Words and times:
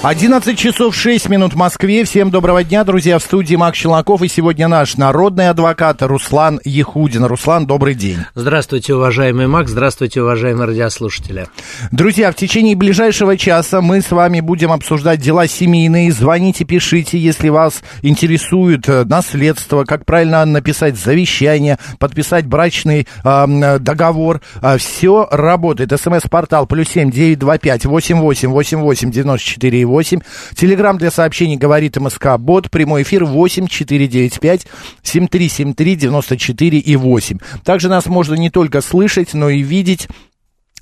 11 0.00 0.56
часов 0.56 0.94
6 0.94 1.28
минут 1.28 1.54
в 1.54 1.56
Москве. 1.56 2.04
Всем 2.04 2.30
доброго 2.30 2.62
дня, 2.62 2.84
друзья. 2.84 3.18
В 3.18 3.22
студии 3.22 3.56
Макс 3.56 3.76
Челноков. 3.76 4.22
И 4.22 4.28
сегодня 4.28 4.68
наш 4.68 4.96
народный 4.96 5.50
адвокат 5.50 6.02
Руслан 6.02 6.60
Ехудин. 6.64 7.24
Руслан, 7.24 7.66
добрый 7.66 7.96
день. 7.96 8.18
Здравствуйте, 8.36 8.94
уважаемый 8.94 9.48
Макс. 9.48 9.72
Здравствуйте, 9.72 10.22
уважаемые 10.22 10.68
радиослушатели. 10.68 11.48
Друзья, 11.90 12.30
в 12.30 12.36
течение 12.36 12.76
ближайшего 12.76 13.36
часа 13.36 13.80
мы 13.80 14.00
с 14.00 14.12
вами 14.12 14.38
будем 14.38 14.70
обсуждать 14.70 15.20
дела 15.20 15.48
семейные. 15.48 16.12
Звоните, 16.12 16.64
пишите, 16.64 17.18
если 17.18 17.48
вас 17.48 17.82
интересует 18.02 18.88
э, 18.88 19.04
наследство, 19.04 19.82
как 19.82 20.06
правильно 20.06 20.44
написать 20.44 20.96
завещание, 20.96 21.76
подписать 21.98 22.46
брачный 22.46 23.08
э, 23.24 23.78
договор. 23.80 24.42
Все 24.78 25.26
работает. 25.32 25.90
СМС-портал 26.00 26.68
плюс 26.68 26.88
семь 26.88 27.10
девять 27.10 27.40
два 27.40 27.58
пять 27.58 27.84
восемь 27.84 28.20
восемь 28.20 28.50
восемь 28.50 28.78
восемь 28.78 29.10
девяносто 29.10 29.44
четыре 29.44 29.87
8. 29.88 30.20
Телеграмм 30.54 30.98
для 30.98 31.10
сообщений 31.10 31.56
говорит 31.56 31.96
МСК 31.96 32.36
Бот. 32.38 32.70
Прямой 32.70 33.02
эфир 33.02 33.24
8 33.24 33.66
495 33.66 34.66
7373 35.02 35.96
94 35.96 36.78
и 36.78 36.96
8. 36.96 37.38
Также 37.64 37.88
нас 37.88 38.06
можно 38.06 38.34
не 38.34 38.50
только 38.50 38.80
слышать, 38.80 39.34
но 39.34 39.48
и 39.48 39.62
видеть 39.62 40.08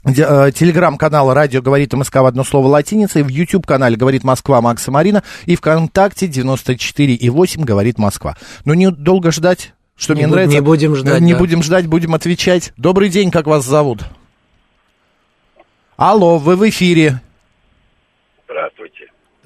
э, 0.05 0.51
телеграм-канал 0.55 1.33
«Радио 1.35 1.63
говорит 1.63 1.93
МСК» 1.93 2.17
в 2.17 2.27
одно 2.27 2.45
слово 2.45 2.69
латиницей, 2.69 3.23
в 3.23 3.29
YouTube-канале 3.29 3.97
«Говорит 3.97 4.23
Москва» 4.25 4.61
Макса 4.61 4.91
Марина 4.91 5.23
и 5.47 5.57
ВКонтакте 5.57 6.27
94 6.29 7.15
и 7.15 7.31
8 7.31 7.63
«Говорит 7.63 7.99
Москва». 7.99 8.37
Ну, 8.65 8.75
не 8.75 8.91
долго 8.91 9.33
ждать, 9.33 9.73
что 9.97 10.15
не 10.15 10.19
мне 10.21 10.27
бу- 10.27 10.31
нравится. 10.33 10.55
не 10.55 10.61
будем 10.61 10.95
ждать, 10.95 11.21
Не 11.23 11.33
да. 11.33 11.39
будем 11.39 11.63
ждать, 11.63 11.87
будем 11.87 12.15
отвечать. 12.15 12.73
Добрый 12.77 13.09
день, 13.09 13.31
как 13.31 13.47
вас 13.47 13.65
зовут? 13.65 14.05
Алло, 15.97 16.39
вы 16.39 16.57
в 16.57 16.69
эфире. 16.69 17.21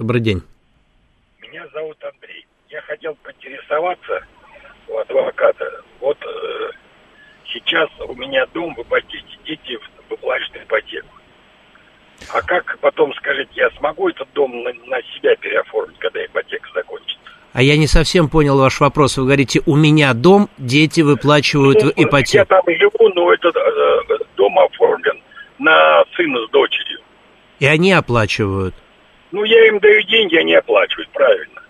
Добрый 0.01 0.23
день. 0.23 0.41
Меня 1.43 1.63
зовут 1.75 1.99
Андрей. 2.03 2.47
Я 2.71 2.81
хотел 2.81 3.15
поинтересоваться 3.23 4.25
у 4.89 4.97
адвоката. 4.97 5.83
Вот 6.01 6.17
э, 6.23 6.71
сейчас 7.45 7.91
у 8.09 8.15
меня 8.15 8.47
дом 8.55 8.75
в 8.75 8.81
ипотеке, 8.81 9.37
дети 9.45 9.79
выплачивают 10.09 10.65
ипотеку. 10.65 11.09
А 12.33 12.41
как 12.41 12.79
потом, 12.81 13.13
скажите, 13.13 13.51
я 13.57 13.69
смогу 13.73 14.09
этот 14.09 14.27
дом 14.33 14.51
на, 14.63 14.73
на 14.73 15.03
себя 15.03 15.37
переоформить, 15.37 15.99
когда 15.99 16.25
ипотека 16.25 16.67
закончится? 16.75 17.19
А 17.53 17.63
я 17.63 17.77
не 17.77 17.87
совсем 17.87 18.31
понял 18.31 18.57
ваш 18.57 18.81
вопрос. 18.81 19.19
Вы 19.19 19.25
говорите, 19.25 19.61
у 19.67 19.77
меня 19.77 20.15
дом, 20.15 20.49
дети 20.57 21.03
выплачивают 21.03 21.83
Ну, 21.83 21.93
Я 21.95 22.05
ипотеку. 22.05 22.47
там 22.47 22.63
живу, 22.69 23.11
но 23.15 23.35
этот 23.35 23.55
э, 23.55 24.25
дом 24.39 24.59
оформлен 24.61 25.21
на 25.59 26.05
сына 26.17 26.39
с 26.47 26.51
дочерью. 26.51 27.01
И 27.59 27.67
они 27.67 27.93
оплачивают. 27.93 28.75
Ну, 29.33 29.45
я 29.45 29.69
им 29.69 29.79
даю 29.79 30.03
деньги, 30.03 30.37
они 30.37 30.55
оплачивают, 30.55 31.09
правильно. 31.11 31.61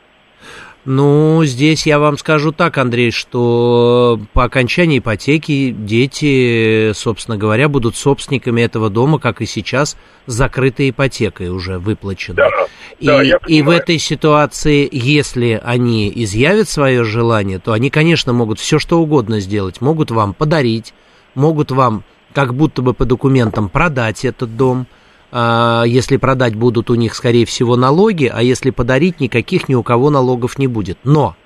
Ну, 0.87 1.45
здесь 1.45 1.87
я 1.87 1.99
вам 1.99 2.17
скажу 2.17 2.53
так, 2.53 2.79
Андрей, 2.79 3.11
что 3.11 4.19
по 4.33 4.45
окончании 4.45 4.99
ипотеки 4.99 5.71
дети, 5.71 6.93
собственно 6.95 7.37
говоря, 7.37 7.69
будут 7.69 7.97
собственниками 7.97 8.63
этого 8.63 8.89
дома, 8.89 9.19
как 9.19 9.43
и 9.43 9.47
сейчас, 9.47 9.99
с 10.25 10.33
закрытой 10.33 10.89
ипотекой 10.89 11.51
уже 11.51 11.79
выплаченной. 11.79 12.37
Да, 12.37 12.49
И, 12.99 13.07
да, 13.07 13.21
я 13.21 13.39
и 13.47 13.61
в 13.61 13.69
этой 13.69 13.99
ситуации, 13.99 14.89
если 14.91 15.61
они 15.63 16.11
изъявят 16.15 16.69
свое 16.69 17.05
желание, 17.05 17.59
то 17.59 17.73
они, 17.73 17.91
конечно, 17.91 18.33
могут 18.33 18.59
все 18.59 18.79
что 18.79 19.01
угодно 19.01 19.41
сделать. 19.41 19.83
Могут 19.83 20.11
вам 20.11 20.33
подарить, 20.33 20.95
могут 21.35 21.73
вам 21.73 22.05
как 22.33 22.55
будто 22.55 22.81
бы 22.81 22.95
по 22.95 23.05
документам 23.05 23.69
продать 23.69 24.25
этот 24.25 24.57
дом. 24.57 24.87
А, 25.33 25.85
Если 25.87 26.17
продать 26.17 26.55
будут 26.55 26.91
у 26.91 26.95
них, 26.95 27.15
скорее 27.15 27.45
всего, 27.47 27.77
налоги, 27.77 28.31
а 28.33 28.43
если 28.43 28.71
подарить, 28.71 29.21
никаких 29.21 29.69
ни 29.69 29.75
у 29.75 29.83
кого 29.83 30.11
налогов 30.11 30.59
не 30.59 30.67
будет. 30.67 30.99
Но 31.05 31.37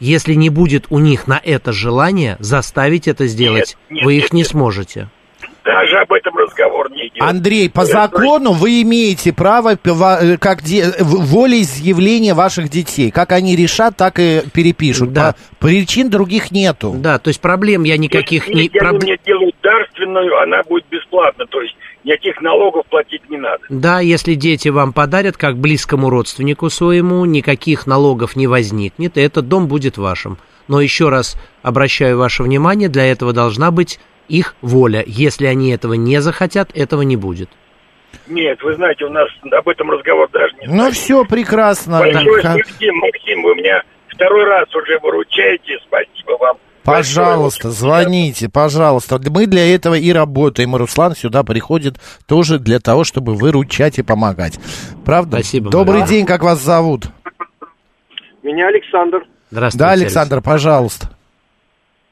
если 0.00 0.34
не 0.34 0.50
будет 0.50 0.86
у 0.90 0.98
них 0.98 1.26
на 1.26 1.40
это 1.42 1.72
желание, 1.72 2.36
заставить 2.38 3.08
это 3.08 3.26
сделать 3.26 3.76
нет, 3.90 4.04
вы 4.04 4.14
их 4.16 4.22
нет, 4.24 4.32
не 4.32 4.38
нет. 4.40 4.48
сможете. 4.48 5.08
Даже 5.64 5.96
об 5.98 6.12
этом 6.12 6.36
разговор 6.36 6.90
не 6.92 7.08
идет. 7.08 7.20
Андрей, 7.22 7.68
по 7.68 7.80
Я 7.80 7.86
закону 7.86 8.52
вы 8.52 8.82
имеете 8.82 9.32
право, 9.32 9.74
э, 9.74 10.36
как 10.38 10.62
де- 10.62 10.92
волеизъявления 11.00 12.34
ваших 12.34 12.68
детей. 12.68 13.10
Как 13.10 13.32
они 13.32 13.56
решат, 13.56 13.96
так 13.96 14.18
и 14.18 14.42
перепишут. 14.52 15.12
Да. 15.12 15.34
По- 15.58 15.66
Причин 15.66 16.08
других 16.08 16.52
нету. 16.52 16.94
Да, 16.96 17.18
то 17.18 17.28
есть 17.28 17.40
проблем 17.40 17.82
я 17.82 17.96
никаких 17.98 18.46
Если 18.46 18.54
не... 18.54 18.60
они 18.68 18.70
проб- 18.98 19.02
мне 19.02 19.18
делают 19.26 19.56
дарственную, 19.62 20.40
она 20.40 20.62
будет 20.68 20.84
бесплатна, 20.88 21.44
то 21.46 21.60
есть 21.60 21.74
никаких 22.06 22.40
налогов 22.40 22.86
платить 22.86 23.28
не 23.28 23.36
надо. 23.36 23.64
Да, 23.68 24.00
если 24.00 24.34
дети 24.34 24.68
вам 24.68 24.92
подарят 24.92 25.36
как 25.36 25.56
близкому 25.56 26.08
родственнику 26.08 26.70
своему, 26.70 27.24
никаких 27.24 27.86
налогов 27.86 28.36
не 28.36 28.46
возникнет, 28.46 29.18
и 29.18 29.20
этот 29.20 29.48
дом 29.48 29.66
будет 29.66 29.98
вашим. 29.98 30.38
Но 30.68 30.80
еще 30.80 31.08
раз 31.08 31.36
обращаю 31.62 32.18
ваше 32.18 32.44
внимание, 32.44 32.88
для 32.88 33.04
этого 33.06 33.32
должна 33.32 33.70
быть 33.70 33.98
их 34.28 34.54
воля. 34.62 35.02
Если 35.06 35.46
они 35.46 35.70
этого 35.70 35.94
не 35.94 36.20
захотят, 36.20 36.70
этого 36.74 37.02
не 37.02 37.16
будет. 37.16 37.50
Нет, 38.28 38.62
вы 38.62 38.74
знаете, 38.74 39.04
у 39.04 39.10
нас 39.10 39.28
об 39.52 39.68
этом 39.68 39.90
разговор 39.90 40.28
даже 40.30 40.54
не 40.60 40.66
Ну 40.68 40.90
все, 40.90 41.24
прекрасно. 41.24 41.98
Большое 42.00 42.42
Так, 42.42 42.64
спасибо, 42.64 42.94
Максим, 42.96 43.42
вы 43.42 43.54
меня 43.56 43.82
второй 44.08 44.44
раз 44.44 44.72
уже 44.74 44.98
выручаете, 45.00 45.78
спасибо 45.86 46.36
вам. 46.38 46.56
Пожалуйста, 46.86 47.70
звоните, 47.70 48.48
пожалуйста. 48.48 49.20
Мы 49.30 49.46
для 49.46 49.74
этого 49.74 49.94
и 49.94 50.12
работаем. 50.12 50.74
И 50.76 50.78
Руслан 50.78 51.14
сюда 51.16 51.42
приходит 51.42 51.96
тоже 52.26 52.58
для 52.58 52.78
того, 52.78 53.04
чтобы 53.04 53.34
выручать 53.34 53.98
и 53.98 54.02
помогать. 54.02 54.58
Правда? 55.04 55.38
Спасибо, 55.38 55.70
Добрый 55.70 56.00
Марина. 56.00 56.08
день, 56.08 56.26
как 56.26 56.42
вас 56.42 56.60
зовут? 56.60 57.04
Меня 58.42 58.68
Александр. 58.68 59.24
Здравствуйте. 59.50 59.84
Да, 59.84 59.90
Александр, 59.90 60.40
пожалуйста. 60.40 61.10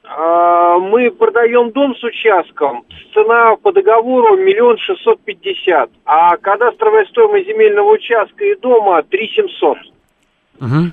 А, 0.05 0.79
Мы 0.79 1.11
продаем 1.11 1.71
дом 1.71 1.95
с 1.97 2.03
участком. 2.03 2.85
Цена 3.15 3.57
по 3.63 3.73
договору 3.73 4.37
миллион 4.37 4.77
шестьсот 4.79 5.21
пятьдесят. 5.23 5.91
А 6.05 6.37
кадастровая 6.37 7.07
стоимость 7.07 7.47
земельного 7.47 7.93
участка 7.93 8.45
и 8.45 8.59
дома 8.61 9.03
три 9.05 9.29
семьсот. 9.29 9.79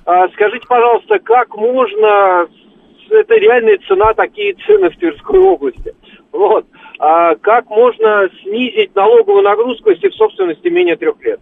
А, 0.06 0.28
Скажите, 0.30 0.66
пожалуйста, 0.68 1.18
как 1.20 1.56
можно... 1.56 2.48
Это 3.12 3.36
реальная 3.36 3.78
цена, 3.88 4.14
такие 4.14 4.56
цены 4.66 4.90
в 4.90 4.98
Тверской 4.98 5.40
области. 5.40 5.94
Вот. 6.32 6.66
А 6.98 7.36
как 7.36 7.70
можно 7.70 8.30
снизить 8.42 8.96
налоговую 8.96 9.44
нагрузку, 9.44 9.90
если 9.90 10.10
в 10.10 10.16
собственности 10.16 10.68
менее 10.70 10.96
трех 10.96 11.22
лет? 11.24 11.40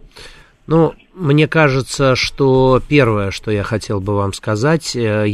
Ну, 0.66 0.94
мне 1.14 1.48
кажется, 1.48 2.14
что 2.14 2.80
первое, 2.88 3.30
что 3.32 3.50
я 3.50 3.62
хотел 3.64 4.00
бы 4.00 4.14
вам 4.14 4.32
сказать, 4.32 4.94
э, 4.94 5.26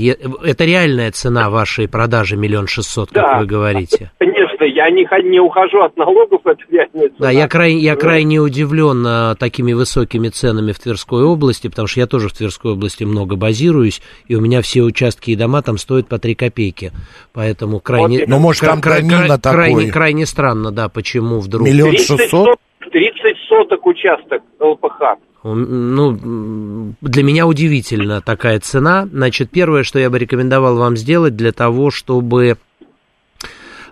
это 0.42 0.64
реальная 0.64 1.12
цена 1.12 1.50
вашей 1.50 1.88
продажи 1.88 2.36
миллион 2.36 2.66
шестьсот, 2.66 3.10
как 3.12 3.22
Да. 3.22 3.38
вы 3.40 3.46
говорите. 3.46 4.10
Конечно, 4.18 4.64
я 4.64 4.88
не, 4.90 5.06
не 5.28 5.38
ухожу 5.38 5.82
от 5.82 5.94
налогов, 5.96 6.40
это 6.46 6.58
реальная 6.70 7.08
цена. 7.08 7.18
Да, 7.18 7.30
я, 7.30 7.46
крайне, 7.48 7.80
я 7.80 7.96
крайне 7.96 8.40
удивлен 8.40 9.04
э, 9.06 9.34
такими 9.38 9.74
высокими 9.74 10.28
ценами 10.30 10.72
в 10.72 10.78
Тверской 10.78 11.22
области, 11.24 11.68
потому 11.68 11.86
что 11.86 12.00
я 12.00 12.06
тоже 12.06 12.28
в 12.30 12.32
Тверской 12.32 12.72
области 12.72 13.04
много 13.04 13.36
базируюсь, 13.36 14.00
и 14.26 14.34
у 14.36 14.40
меня 14.40 14.62
все 14.62 14.82
участки 14.82 15.32
и 15.32 15.36
дома 15.36 15.60
там 15.60 15.76
стоят 15.76 16.08
по 16.08 16.18
3 16.18 16.34
копейки. 16.34 16.92
Поэтому 17.34 17.80
крайне... 17.80 18.20
Вот 18.20 18.28
Ну, 18.28 18.38
может, 18.38 18.62
там 18.62 18.80
кра- 18.80 18.96
кра- 19.00 19.06
громила 19.06 19.36
кра- 19.38 19.52
крайне, 19.52 19.90
крайне 19.92 20.24
странно, 20.26 20.72
да, 20.72 20.88
почему 20.88 21.40
вдруг... 21.40 21.66
Миллион 21.68 21.90
30 21.90 22.06
шестьсот? 22.06 22.30
соток, 22.30 22.58
30 22.90 23.35
соток 23.48 23.86
участок 23.86 24.42
ЛПХ. 24.60 25.18
Ну, 25.44 26.94
для 27.00 27.22
меня 27.22 27.46
удивительно 27.46 28.20
такая 28.20 28.58
цена. 28.58 29.06
Значит, 29.06 29.50
первое, 29.50 29.84
что 29.84 29.98
я 29.98 30.10
бы 30.10 30.18
рекомендовал 30.18 30.76
вам 30.76 30.96
сделать 30.96 31.36
для 31.36 31.52
того, 31.52 31.90
чтобы 31.90 32.56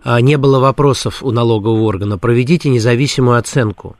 а, 0.02 0.20
не 0.20 0.36
было 0.36 0.58
вопросов 0.58 1.22
у 1.22 1.30
налогового 1.30 1.84
органа, 1.84 2.18
проведите 2.18 2.68
независимую 2.70 3.38
оценку. 3.38 3.96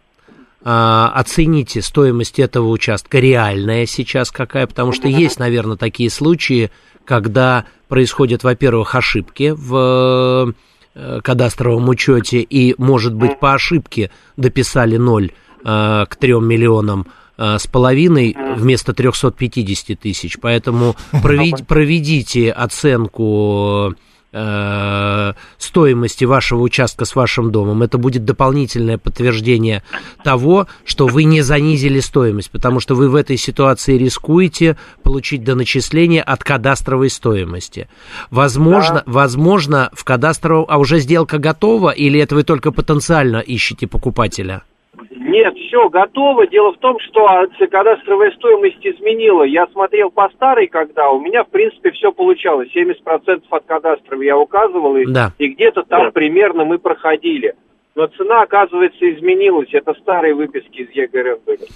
А, 0.65 1.12
Оцените 1.15 1.81
стоимость 1.81 2.39
этого 2.39 2.69
участка, 2.69 3.19
реальная 3.19 3.87
сейчас 3.87 4.31
какая, 4.31 4.67
потому 4.67 4.93
что 4.93 5.09
есть, 5.09 5.39
наверное, 5.39 5.77
такие 5.77 6.11
случаи, 6.11 6.71
когда 7.05 7.67
происходят, 7.89 8.43
во-первых, 8.43 8.95
ошибки 8.95 9.55
в 9.55 10.55
э, 10.95 11.21
кадастровом 11.23 11.89
учете, 11.89 12.41
и, 12.41 12.75
может 12.79 13.15
быть, 13.15 13.39
по 13.39 13.55
ошибке 13.55 14.11
дописали 14.37 14.97
ноль 14.97 15.33
к 15.64 16.16
3 16.19 16.32
миллионам 16.40 17.06
э, 17.38 17.58
с 17.58 17.66
половиной 17.66 18.37
вместо 18.56 18.93
350 18.93 19.99
тысяч. 19.99 20.38
Поэтому 20.40 20.96
провед- 21.12 21.64
проведите 21.64 22.52
оценку 22.52 23.94
э, 24.34 25.32
стоимости 25.58 26.25
вашего 26.25 26.61
участка 26.61 27.05
с 27.05 27.14
вашим 27.14 27.50
домом. 27.50 27.82
Это 27.82 27.96
будет 27.99 28.25
дополнительное 28.25 28.99
подтверждение 28.99 29.82
того, 30.22 30.66
что 30.84 31.06
вы 31.06 31.25
не 31.25 31.40
занизили 31.40 32.00
стоимость, 32.00 32.50
потому 32.50 32.81
что 32.81 32.94
вы 32.94 33.08
в 33.08 33.14
этой 33.14 33.37
ситуации 33.37 33.96
рискуете 33.96 34.76
получить 35.02 35.44
доначисление 35.44 36.22
от 36.22 36.43
кадастровой 36.44 37.10
стоимости. 37.10 37.88
Возможно, 38.31 39.02
да. 39.06 39.12
возможно 39.12 39.90
в 39.93 40.05
кадастровом... 40.05 40.67
А 40.69 40.78
уже 40.78 40.99
сделка 40.99 41.38
готова 41.38 41.90
или 41.90 42.20
это 42.20 42.34
вы 42.34 42.43
только 42.43 42.72
потенциально 42.72 43.38
ищете 43.38 43.87
покупателя? 43.87 44.62
Нет, 45.11 45.55
все 45.56 45.88
готово. 45.88 46.46
Дело 46.46 46.73
в 46.73 46.79
том, 46.79 46.99
что 47.00 47.29
кадастровая 47.70 48.31
стоимость 48.32 48.85
изменила. 48.87 49.43
Я 49.43 49.67
смотрел 49.69 50.11
по 50.11 50.29
старой, 50.31 50.67
когда 50.67 51.11
у 51.11 51.20
меня, 51.20 51.44
в 51.44 51.49
принципе, 51.49 51.91
все 51.93 52.12
получалось. 52.12 52.69
70% 52.75 53.43
от 53.49 53.64
кадастровой 53.64 54.26
я 54.26 54.38
указывал, 54.38 54.96
и, 54.96 55.06
да. 55.06 55.32
и 55.38 55.49
где-то 55.49 55.82
там 55.85 56.05
да. 56.05 56.11
примерно 56.11 56.64
мы 56.64 56.79
проходили. 56.79 57.55
Но 57.94 58.06
цена, 58.08 58.43
оказывается, 58.43 59.08
изменилась. 59.08 59.69
Это 59.73 59.94
старые 59.94 60.35
выписки 60.35 60.81
из 60.81 60.91
ЕГРФ 60.91 61.44
были. 61.44 61.67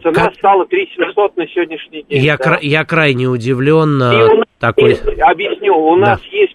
Цена 0.00 0.26
как... 0.26 0.34
стала 0.36 0.66
3700 0.66 1.36
на 1.36 1.48
сегодняшний 1.48 2.04
день. 2.04 2.22
Я, 2.22 2.36
да. 2.36 2.44
кра- 2.44 2.58
я 2.62 2.84
крайне 2.84 3.26
удивлен. 3.26 4.00
И 4.00 4.44
такой... 4.60 4.90
есть, 4.90 5.02
объясню, 5.20 5.76
у 5.76 5.96
да. 5.96 6.12
нас 6.12 6.22
есть 6.30 6.47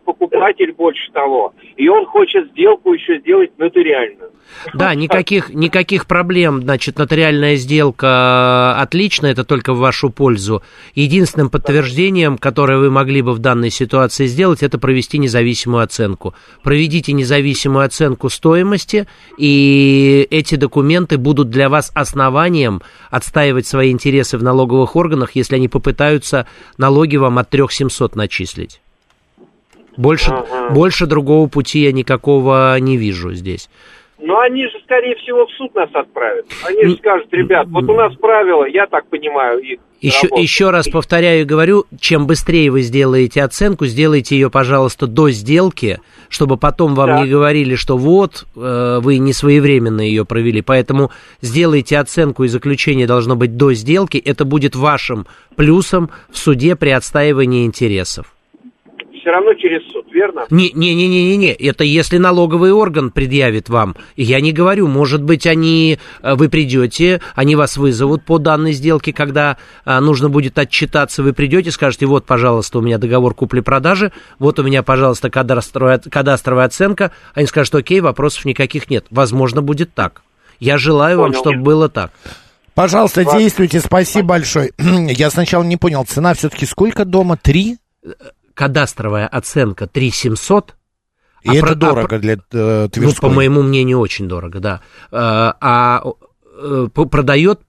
покупатель 0.44 0.74
больше 0.74 1.12
того, 1.12 1.54
и 1.78 1.88
он 1.88 2.06
хочет 2.06 2.50
сделку 2.52 2.94
еще 2.94 3.20
сделать 3.20 3.52
нотариальную. 3.58 4.32
Да, 4.74 4.94
никаких, 4.94 5.50
никаких 5.50 6.06
проблем, 6.06 6.62
значит, 6.62 6.98
нотариальная 6.98 7.56
сделка 7.56 8.76
отлично, 8.80 9.28
это 9.28 9.44
только 9.44 9.74
в 9.74 9.80
вашу 9.80 10.10
пользу. 10.10 10.62
Единственным 10.96 11.50
подтверждением, 11.50 12.38
которое 12.38 12.78
вы 12.78 12.92
могли 12.92 13.22
бы 13.22 13.32
в 13.34 13.40
данной 13.40 13.70
ситуации 13.70 14.26
сделать, 14.26 14.64
это 14.64 14.78
провести 14.78 15.18
независимую 15.18 15.84
оценку. 15.84 16.34
Проведите 16.62 17.14
независимую 17.14 17.86
оценку 17.86 18.30
стоимости, 18.30 19.08
и 19.38 20.28
эти 20.30 20.56
документы 20.56 21.18
будут 21.18 21.50
для 21.50 21.70
вас 21.70 21.92
основанием 21.96 22.82
отстаивать 23.10 23.66
свои 23.66 23.92
интересы 23.92 24.38
в 24.38 24.44
налоговых 24.44 24.96
органах, 24.96 25.32
если 25.36 25.56
они 25.56 25.68
попытаются 25.68 26.48
налоги 26.78 27.16
вам 27.16 27.40
от 27.40 27.50
3700 27.50 28.16
начислить. 28.16 28.82
Больше, 29.98 30.32
ага. 30.32 30.74
больше 30.74 31.06
другого 31.06 31.48
пути 31.48 31.80
я 31.80 31.92
никакого 31.92 32.80
не 32.80 32.98
вижу 32.98 33.34
здесь. 33.34 33.70
Но 34.20 34.40
они 34.40 34.64
же, 34.64 34.80
скорее 34.86 35.16
всего, 35.18 35.46
в 35.46 35.52
суд 35.52 35.76
нас 35.76 35.90
отправят. 35.94 36.46
Они 36.66 36.86
же 36.86 36.96
скажут, 36.96 37.28
ребят, 37.34 37.68
вот 37.70 37.90
у 37.90 37.94
нас 37.94 38.16
правила, 38.16 38.66
я 38.66 38.88
так 38.88 39.06
понимаю, 39.08 39.60
их 39.60 39.80
еще, 40.04 40.28
еще 40.36 40.70
раз 40.70 40.90
повторяю 40.90 41.42
и 41.42 41.46
говорю, 41.46 41.86
чем 41.98 42.28
быстрее 42.28 42.70
вы 42.72 42.82
сделаете 42.82 43.42
оценку, 43.42 43.86
сделайте 43.86 44.36
ее, 44.36 44.50
пожалуйста, 44.50 45.08
до 45.08 45.30
сделки, 45.30 46.02
чтобы 46.28 46.58
потом 46.58 46.94
вам 46.94 47.08
да. 47.08 47.22
не 47.22 47.30
говорили, 47.30 47.76
что 47.76 47.98
вот, 47.98 48.46
э, 48.56 49.00
вы 49.02 49.18
не 49.20 49.32
своевременно 49.32 50.02
ее 50.02 50.26
провели. 50.26 50.62
Поэтому 50.62 51.12
сделайте 51.42 51.98
оценку 51.98 52.44
и 52.44 52.50
заключение 52.50 53.08
должно 53.08 53.38
быть 53.38 53.56
до 53.56 53.74
сделки. 53.74 54.18
Это 54.18 54.44
будет 54.44 54.76
вашим 54.76 55.26
плюсом 55.56 56.10
в 56.30 56.38
суде 56.38 56.76
при 56.76 56.90
отстаивании 56.90 57.66
интересов 57.66 58.33
все 59.24 59.32
равно 59.32 59.54
через 59.54 59.90
суд, 59.92 60.06
верно? 60.12 60.46
Не-не-не-не-не, 60.50 61.54
это 61.54 61.86
если 61.86 62.18
налоговый 62.18 62.74
орган 62.74 63.10
предъявит 63.10 63.70
вам. 63.70 63.96
Я 64.18 64.42
не 64.42 64.52
говорю, 64.52 64.88
может 64.88 65.24
быть, 65.24 65.48
они, 65.48 65.98
э, 66.22 66.36
вы 66.36 66.50
придете, 66.50 67.22
они 67.34 67.56
вас 67.56 67.78
вызовут 67.78 68.26
по 68.26 68.38
данной 68.38 68.74
сделке, 68.74 69.14
когда 69.14 69.58
а, 69.86 70.02
нужно 70.02 70.28
будет 70.28 70.60
отчитаться, 70.60 71.24
вы 71.24 71.32
придете, 71.32 71.72
скажете, 71.72 72.06
вот, 72.06 72.26
пожалуйста, 72.26 72.80
у 72.80 72.82
меня 72.82 72.98
договор 72.98 73.34
купли-продажи, 73.34 74.12
вот 74.40 74.60
у 74.60 74.64
меня, 74.64 74.84
пожалуйста, 74.84 75.30
кадастровая, 75.30 76.00
кадастровая 76.00 76.66
оценка. 76.66 77.12
Они 77.34 77.48
скажут, 77.48 77.76
окей, 77.76 78.02
вопросов 78.02 78.44
никаких 78.44 78.90
нет. 78.90 79.06
Возможно, 79.10 79.62
будет 79.62 79.94
так. 79.94 80.22
Я 80.60 80.78
желаю 80.78 81.18
Понял. 81.18 81.32
вам, 81.32 81.42
чтобы 81.42 81.64
было 81.64 81.88
так. 81.88 82.12
Пожалуйста, 82.76 83.24
действуйте, 83.24 83.80
спасибо 83.80 84.30
большое. 84.30 84.72
Я 84.78 85.30
сначала 85.30 85.64
не 85.64 85.78
понял, 85.78 86.04
цена 86.04 86.34
все-таки 86.34 86.66
сколько 86.66 87.06
дома? 87.06 87.38
Три? 87.38 87.78
Кадастровая 88.54 89.28
оценка 89.28 89.88
3700. 89.88 90.76
И 91.44 91.50
а 91.50 91.56
это 91.56 91.68
про, 91.68 91.76
дорого 91.76 92.16
а, 92.16 92.20
для 92.20 92.34
э, 92.34 92.88
Тверской? 92.92 93.02
Ну, 93.22 93.30
по 93.30 93.30
моему 93.30 93.62
мнению, 93.64 94.00
очень 94.00 94.28
дорого, 94.28 94.60
да. 94.60 94.82
А, 95.12 95.56
а 95.60 96.04
э, 96.62 96.88
продает 96.94 97.62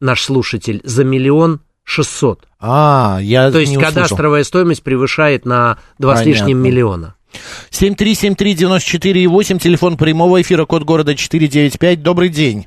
наш 0.00 0.22
слушатель 0.22 0.80
за 0.84 1.04
миллион 1.04 1.60
шестьсот. 1.84 2.46
А, 2.58 3.18
я 3.20 3.50
То 3.50 3.58
есть 3.58 3.76
кадастровая 3.78 4.42
стоимость 4.44 4.82
превышает 4.82 5.44
на 5.44 5.78
два 5.98 6.14
Понятно. 6.14 6.22
с 6.22 6.26
лишним 6.26 6.58
миллиона. 6.58 7.14
7373948, 7.70 9.58
телефон 9.58 9.96
прямого 9.96 10.40
эфира, 10.42 10.64
код 10.64 10.82
города 10.82 11.14
495. 11.14 12.02
Добрый 12.02 12.28
день. 12.28 12.66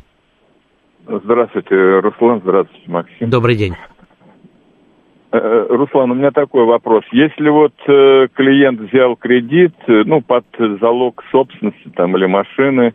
Здравствуйте, 1.05 1.75
Руслан, 1.99 2.39
здравствуйте, 2.43 2.89
Максим. 2.89 3.29
Добрый 3.29 3.57
день. 3.57 3.75
Э, 5.33 5.65
Руслан, 5.67 6.11
у 6.11 6.13
меня 6.13 6.29
такой 6.29 6.63
вопрос. 6.65 7.03
Если 7.11 7.49
вот 7.49 7.73
э, 7.87 8.27
клиент 8.35 8.79
взял 8.81 9.15
кредит, 9.15 9.73
э, 9.87 10.03
ну, 10.05 10.21
под 10.21 10.45
залог 10.79 11.23
собственности 11.31 11.89
там 11.95 12.15
или 12.15 12.27
машины, 12.27 12.93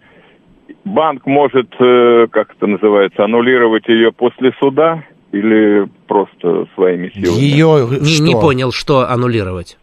банк 0.84 1.26
может, 1.26 1.68
как 1.70 2.54
это 2.54 2.66
называется, 2.68 3.24
аннулировать 3.24 3.88
ее 3.88 4.12
после 4.12 4.52
суда 4.60 5.02
или 5.32 5.88
просто 6.06 6.66
своими 6.76 7.08
силами? 7.08 7.40
Ее 7.40 7.88
не, 8.00 8.34
не 8.34 8.40
понял, 8.40 8.70
что 8.70 9.10
аннулировать. 9.10 9.76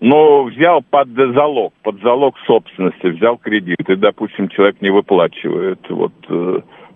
Ну, 0.00 0.44
взял 0.44 0.82
под 0.88 1.08
залог, 1.08 1.74
под 1.82 2.00
залог 2.02 2.36
собственности, 2.46 3.08
взял 3.08 3.38
кредит, 3.38 3.88
и, 3.88 3.96
допустим, 3.96 4.48
человек 4.50 4.80
не 4.80 4.90
выплачивает. 4.90 5.80
Вот 5.88 6.12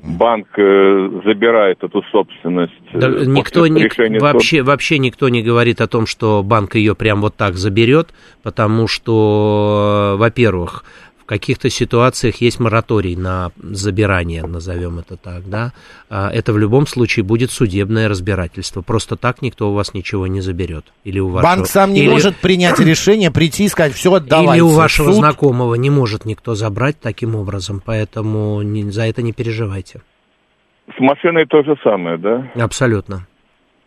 банк 0.03 0.49
э, 0.59 1.21
забирает 1.25 1.83
эту 1.83 2.03
собственность. 2.11 2.73
Э, 2.93 2.99
да, 2.99 3.09
никто 3.25 3.67
не, 3.67 3.89
вообще, 4.19 4.59
суда. 4.59 4.71
вообще 4.73 4.99
никто 4.99 5.29
не 5.29 5.43
говорит 5.43 5.81
о 5.81 5.87
том, 5.87 6.07
что 6.07 6.43
банк 6.43 6.75
ее 6.75 6.95
прям 6.95 7.21
вот 7.21 7.37
так 7.37 7.55
заберет, 7.55 8.09
потому 8.43 8.89
что, 8.89 10.17
во-первых, 10.19 10.85
каких-то 11.33 11.71
ситуациях 11.71 12.43
есть 12.43 12.61
мораторий 12.61 13.17
на 13.17 13.53
забирание, 13.57 14.43
назовем 14.43 14.99
это 14.99 15.17
так, 15.17 15.49
да, 15.49 15.73
а 16.11 16.31
это 16.31 16.53
в 16.53 16.59
любом 16.59 16.87
случае 16.87 17.25
будет 17.25 17.51
судебное 17.51 18.07
разбирательство. 18.07 18.83
Просто 18.83 19.17
так 19.17 19.41
никто 19.41 19.71
у 19.71 19.75
вас 19.75 19.95
ничего 19.95 20.27
не 20.27 20.43
заберет. 20.43 20.85
Или 21.05 21.21
у 21.21 21.29
вашего... 21.29 21.57
Банк 21.57 21.67
сам 21.67 21.95
не 21.95 22.03
или... 22.03 22.11
может 22.11 22.37
принять 22.37 22.79
решение, 22.93 23.31
прийти 23.31 23.65
и 23.65 23.69
сказать, 23.69 23.95
все, 23.95 24.13
отдавайте. 24.13 24.57
Или 24.57 24.61
у 24.61 24.69
вашего 24.69 25.07
суд... 25.07 25.17
знакомого 25.17 25.75
не 25.77 25.89
может 25.89 26.27
никто 26.27 26.55
забрать 26.55 27.01
таким 27.01 27.35
образом, 27.35 27.83
поэтому 27.83 28.61
не, 28.61 28.91
за 28.91 29.07
это 29.07 29.23
не 29.23 29.33
переживайте. 29.33 30.03
С 30.95 31.01
машиной 31.01 31.47
то 31.47 31.63
же 31.63 31.77
самое, 31.83 32.19
да? 32.19 32.51
Абсолютно. 32.63 33.27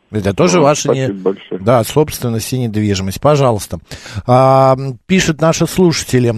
Это 0.09 0.33
тоже 0.33 0.57
ну, 0.57 0.63
ваша 0.63 0.93
не... 0.93 1.09
большое. 1.09 1.61
Да, 1.61 1.83
собственность 1.83 2.51
и 2.53 2.57
недвижимость. 2.57 3.21
Пожалуйста. 3.21 3.77
А, 4.25 4.75
пишут 5.05 5.41
наши 5.41 5.67
слушатели. 5.67 6.33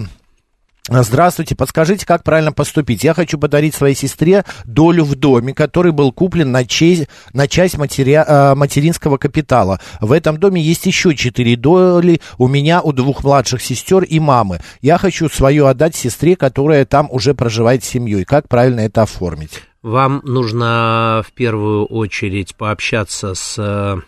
Здравствуйте, 0.90 1.54
подскажите, 1.54 2.06
как 2.06 2.24
правильно 2.24 2.50
поступить? 2.50 3.04
Я 3.04 3.12
хочу 3.12 3.38
подарить 3.38 3.74
своей 3.74 3.94
сестре 3.94 4.44
долю 4.64 5.04
в 5.04 5.16
доме, 5.16 5.52
который 5.52 5.92
был 5.92 6.12
куплен 6.12 6.50
на, 6.50 6.64
честь, 6.64 7.08
на 7.34 7.46
часть 7.46 7.76
матери, 7.76 8.12
э, 8.12 8.54
материнского 8.54 9.18
капитала. 9.18 9.80
В 10.00 10.12
этом 10.12 10.38
доме 10.38 10.62
есть 10.62 10.86
еще 10.86 11.14
четыре 11.14 11.56
доли 11.56 12.22
у 12.38 12.48
меня, 12.48 12.80
у 12.80 12.92
двух 12.92 13.22
младших 13.22 13.60
сестер 13.60 14.02
и 14.02 14.18
мамы. 14.18 14.60
Я 14.80 14.96
хочу 14.96 15.28
свою 15.28 15.66
отдать 15.66 15.94
сестре, 15.94 16.36
которая 16.36 16.86
там 16.86 17.08
уже 17.10 17.34
проживает 17.34 17.84
с 17.84 17.88
семьей. 17.88 18.24
Как 18.24 18.48
правильно 18.48 18.80
это 18.80 19.02
оформить? 19.02 19.62
Вам 19.82 20.22
нужно 20.24 21.22
в 21.26 21.32
первую 21.32 21.84
очередь 21.84 22.56
пообщаться 22.56 23.34
с 23.34 23.58
э, 23.58 24.00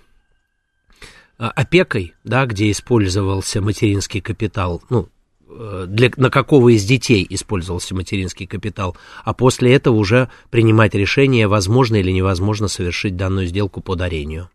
опекой, 1.36 2.14
да, 2.24 2.46
где 2.46 2.70
использовался 2.70 3.60
материнский 3.60 4.22
капитал, 4.22 4.82
ну, 4.88 5.08
для, 5.86 6.10
на 6.16 6.30
какого 6.30 6.74
из 6.74 6.84
детей 6.84 7.26
использовался 7.28 7.94
материнский 7.94 8.46
капитал, 8.46 8.96
а 9.24 9.34
после 9.34 9.74
этого 9.74 9.96
уже 9.96 10.28
принимать 10.50 10.94
решение, 10.94 11.48
возможно 11.48 11.96
или 11.96 12.10
невозможно 12.10 12.68
совершить 12.68 13.16
данную 13.16 13.46
сделку 13.46 13.80
по 13.80 13.96
дарению. 13.96 14.48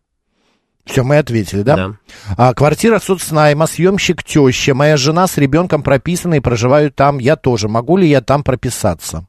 Все, 0.85 1.03
мы 1.03 1.17
ответили, 1.17 1.63
да? 1.63 1.75
Да. 1.75 1.95
А, 2.37 2.53
квартира 2.53 2.99
соцнайма, 2.99 3.65
съемщик 3.65 4.23
теща, 4.23 4.75
моя 4.75 4.97
жена 4.97 5.25
с 5.27 5.37
ребенком 5.37 5.81
прописаны 5.81 6.37
и 6.37 6.41
проживают 6.41 6.95
там, 6.95 7.17
я 7.17 7.35
тоже. 7.35 7.67
Могу 7.67 7.97
ли 7.97 8.07
я 8.07 8.21
там 8.21 8.43
прописаться? 8.43 9.27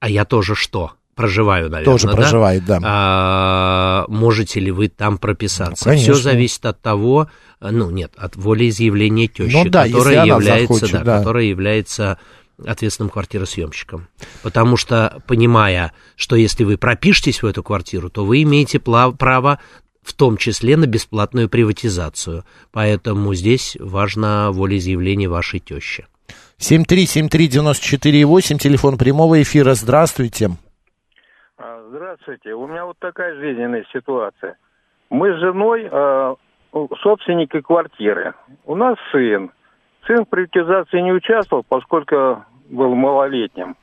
А 0.00 0.08
я 0.08 0.24
тоже 0.24 0.56
что? 0.56 0.92
Проживаю, 1.14 1.70
наверное. 1.70 1.92
Тоже 1.92 2.06
да? 2.06 2.14
проживает, 2.14 2.64
да. 2.64 2.80
А, 2.82 4.04
можете 4.08 4.60
ли 4.60 4.70
вы 4.70 4.88
там 4.88 5.18
прописаться? 5.18 5.90
Ну, 5.90 5.96
Все 5.96 6.14
зависит 6.14 6.64
от 6.66 6.80
того, 6.80 7.28
ну 7.60 7.90
нет, 7.90 8.12
от 8.16 8.36
волеизъявления 8.36 9.28
тещи, 9.28 9.54
ну, 9.54 9.68
да, 9.68 9.86
которая, 9.86 10.24
является, 10.24 10.74
захочет, 10.74 10.98
да, 10.98 11.04
да. 11.04 11.18
которая 11.18 11.44
является 11.44 12.18
ответственным 12.64 13.10
квартиросъемщиком. 13.10 14.08
Потому 14.42 14.76
что, 14.76 15.22
понимая, 15.26 15.92
что 16.16 16.36
если 16.36 16.64
вы 16.64 16.76
пропишетесь 16.76 17.42
в 17.42 17.46
эту 17.46 17.62
квартиру, 17.62 18.10
то 18.10 18.24
вы 18.24 18.42
имеете 18.42 18.78
право 18.78 19.58
в 20.02 20.12
том 20.14 20.36
числе 20.36 20.76
на 20.76 20.86
бесплатную 20.86 21.48
приватизацию. 21.48 22.44
Поэтому 22.72 23.34
здесь 23.34 23.76
важно 23.78 24.50
волеизъявление 24.52 25.28
вашей 25.28 25.60
тещи. 25.60 26.06
7373948, 26.58 28.58
телефон 28.58 28.98
прямого 28.98 29.40
эфира. 29.42 29.74
Здравствуйте. 29.74 30.56
Здравствуйте. 31.94 32.54
У 32.54 32.66
меня 32.66 32.86
вот 32.86 32.96
такая 32.98 33.34
жизненная 33.34 33.84
ситуация. 33.92 34.56
Мы 35.10 35.30
с 35.34 35.40
женой 35.40 35.86
э, 35.92 36.34
собственники 37.02 37.60
квартиры. 37.60 38.32
У 38.64 38.74
нас 38.74 38.96
сын. 39.10 39.50
Сын 40.06 40.24
в 40.24 40.28
приватизации 40.28 41.00
не 41.00 41.12
участвовал, 41.12 41.66
поскольку 41.68 42.46
был 42.70 42.94
малолетним. 42.94 43.76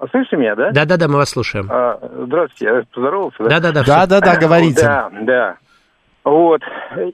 А 0.00 0.08
слышите 0.08 0.36
меня, 0.38 0.56
да? 0.56 0.72
Да-да-да, 0.72 1.06
мы 1.06 1.18
вас 1.18 1.30
слушаем. 1.30 1.68
А, 1.70 2.00
здравствуйте, 2.24 2.64
я 2.64 2.82
поздоровался, 2.92 3.44
да? 3.44 3.60
Да-да-да. 3.60 3.84
Да-да-да, 3.84 4.36
говорите. 4.40 4.82
Да, 4.82 5.10
да. 5.12 5.56
Вот. 6.24 6.62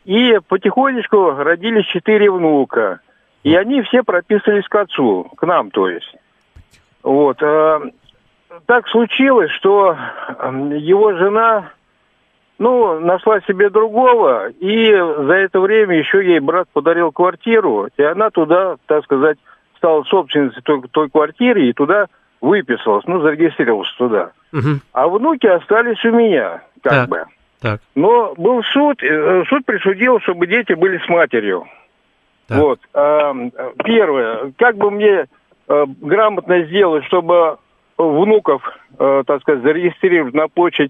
И 0.06 0.38
потихонечку 0.48 1.32
родились 1.32 1.84
четыре 1.88 2.30
внука. 2.30 3.00
И 3.42 3.54
они 3.54 3.82
все 3.82 4.02
прописались 4.02 4.66
к 4.66 4.74
отцу, 4.76 5.30
к 5.36 5.46
нам, 5.46 5.70
то 5.70 5.90
есть. 5.90 6.10
Вот. 7.02 7.36
Так 8.66 8.86
случилось, 8.88 9.50
что 9.52 9.96
его 10.72 11.12
жена, 11.14 11.70
ну, 12.58 13.00
нашла 13.00 13.40
себе 13.42 13.70
другого, 13.70 14.48
и 14.48 14.90
за 14.92 15.32
это 15.34 15.60
время 15.60 15.96
еще 15.98 16.24
ей 16.24 16.40
брат 16.40 16.68
подарил 16.72 17.12
квартиру, 17.12 17.88
и 17.96 18.02
она 18.02 18.30
туда, 18.30 18.76
так 18.86 19.04
сказать, 19.04 19.38
стала 19.76 20.02
собственницей 20.04 20.62
той, 20.62 20.82
той 20.90 21.08
квартиры 21.10 21.66
и 21.66 21.72
туда 21.72 22.06
выписалась, 22.40 23.04
ну, 23.06 23.20
зарегистрировалась 23.20 23.92
туда. 23.96 24.32
Мгм. 24.52 24.80
А 24.92 25.08
внуки 25.08 25.46
остались 25.46 26.04
у 26.04 26.10
меня, 26.10 26.62
как 26.82 26.92
Так. 26.92 27.08
бы. 27.08 27.24
Так, 27.60 27.80
Но 27.94 28.34
был 28.36 28.62
суд, 28.64 29.00
э, 29.04 29.44
суд 29.48 29.64
присудил, 29.64 30.18
чтобы 30.20 30.48
дети 30.48 30.72
были 30.72 30.98
с 30.98 31.08
матерью. 31.08 31.64
Так. 32.48 32.58
Вот. 32.58 32.80
а, 32.92 33.32
Первое. 33.84 34.52
Как 34.58 34.76
бы 34.76 34.90
мне 34.90 35.26
э, 35.68 35.84
грамотно 36.00 36.64
сделать, 36.64 37.04
чтобы 37.04 37.58
внуков, 38.10 38.62
э, 38.98 39.22
так 39.26 39.40
сказать, 39.42 39.62
зарегистрировать 39.62 40.34
на 40.34 40.48
почту, 40.48 40.84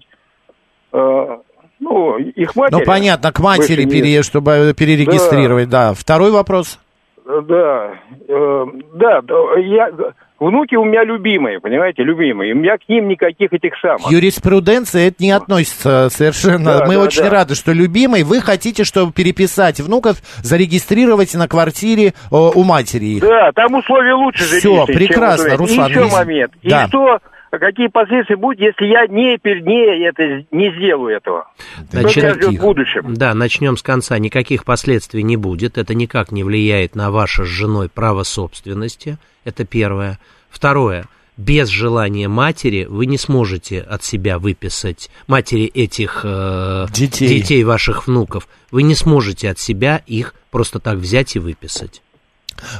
э, 0.93 1.37
ну, 1.79 2.17
их 2.17 2.55
матери. 2.55 2.79
Ну, 2.79 2.85
понятно, 2.85 3.31
к 3.31 3.39
матери, 3.39 3.85
пере, 3.85 4.23
чтобы 4.23 4.73
перерегистрировать, 4.77 5.69
да. 5.69 5.93
Второй 5.93 6.31
вопрос. 6.31 6.79
Э, 7.25 7.41
Да, 7.47 7.93
э, 8.27 8.65
да, 8.95 9.21
да, 9.21 9.35
я, 9.59 9.89
внуки 10.43 10.75
у 10.75 10.83
меня 10.83 11.03
любимые, 11.03 11.59
понимаете, 11.59 12.03
любимые. 12.03 12.53
У 12.53 12.57
меня 12.57 12.77
к 12.77 12.87
ним 12.87 13.07
никаких 13.07 13.53
этих 13.53 13.73
самых. 13.81 14.07
К 14.07 14.11
юриспруденции 14.11 15.07
это 15.07 15.23
не 15.23 15.31
относится 15.31 16.09
совершенно. 16.11 16.79
Да, 16.79 16.85
Мы 16.85 16.95
да, 16.95 17.01
очень 17.01 17.23
да. 17.23 17.29
рады, 17.29 17.55
что 17.55 17.71
любимый. 17.71 18.23
Вы 18.23 18.41
хотите, 18.41 18.83
чтобы 18.83 19.13
переписать 19.13 19.79
внуков, 19.79 20.17
зарегистрировать 20.43 21.33
на 21.35 21.47
квартире 21.47 22.13
о, 22.31 22.51
у 22.53 22.63
матери 22.63 23.05
их. 23.05 23.23
Да, 23.23 23.51
там 23.53 23.73
условия 23.75 24.13
лучше 24.13 24.61
чем 24.61 24.85
прекрасно. 24.85 25.57
Руслан, 25.57 25.87
И 25.87 25.91
еще 25.91 26.05
момент. 26.05 26.51
Да. 26.63 26.85
И 26.85 26.87
что, 26.87 27.19
какие 27.59 27.87
последствия 27.87 28.35
будут, 28.35 28.59
если 28.59 28.85
я 28.85 29.07
не, 29.07 29.35
пер- 29.35 29.61
не, 29.61 30.07
это, 30.07 30.45
не 30.51 30.75
сделаю 30.75 31.15
этого? 31.15 31.47
Значит, 31.91 32.41
что 32.41 32.51
в 32.51 32.59
будущем? 32.59 33.13
Да, 33.13 33.33
начнем 33.33 33.77
с 33.77 33.81
конца. 33.81 34.17
Никаких 34.17 34.65
последствий 34.65 35.23
не 35.23 35.37
будет. 35.37 35.77
Это 35.77 35.93
никак 35.93 36.31
не 36.31 36.43
влияет 36.43 36.95
на 36.95 37.11
ваше 37.11 37.45
с 37.45 37.47
женой 37.47 37.89
право 37.89 38.23
собственности. 38.23 39.17
Это 39.43 39.65
первое. 39.65 40.19
Второе. 40.49 41.05
Без 41.35 41.67
желания 41.67 42.27
матери 42.27 42.85
вы 42.85 43.07
не 43.07 43.17
сможете 43.17 43.81
от 43.81 44.03
себя 44.03 44.37
выписать 44.37 45.09
матери 45.25 45.65
этих 45.65 46.21
э, 46.23 46.85
Детей. 46.93 47.63
ваших 47.63 48.07
внуков. 48.07 48.47
Вы 48.69 48.83
не 48.83 48.93
сможете 48.93 49.49
от 49.49 49.57
себя 49.57 50.03
их 50.05 50.35
просто 50.51 50.79
так 50.79 50.97
взять 50.97 51.35
и 51.35 51.39
выписать. 51.39 52.03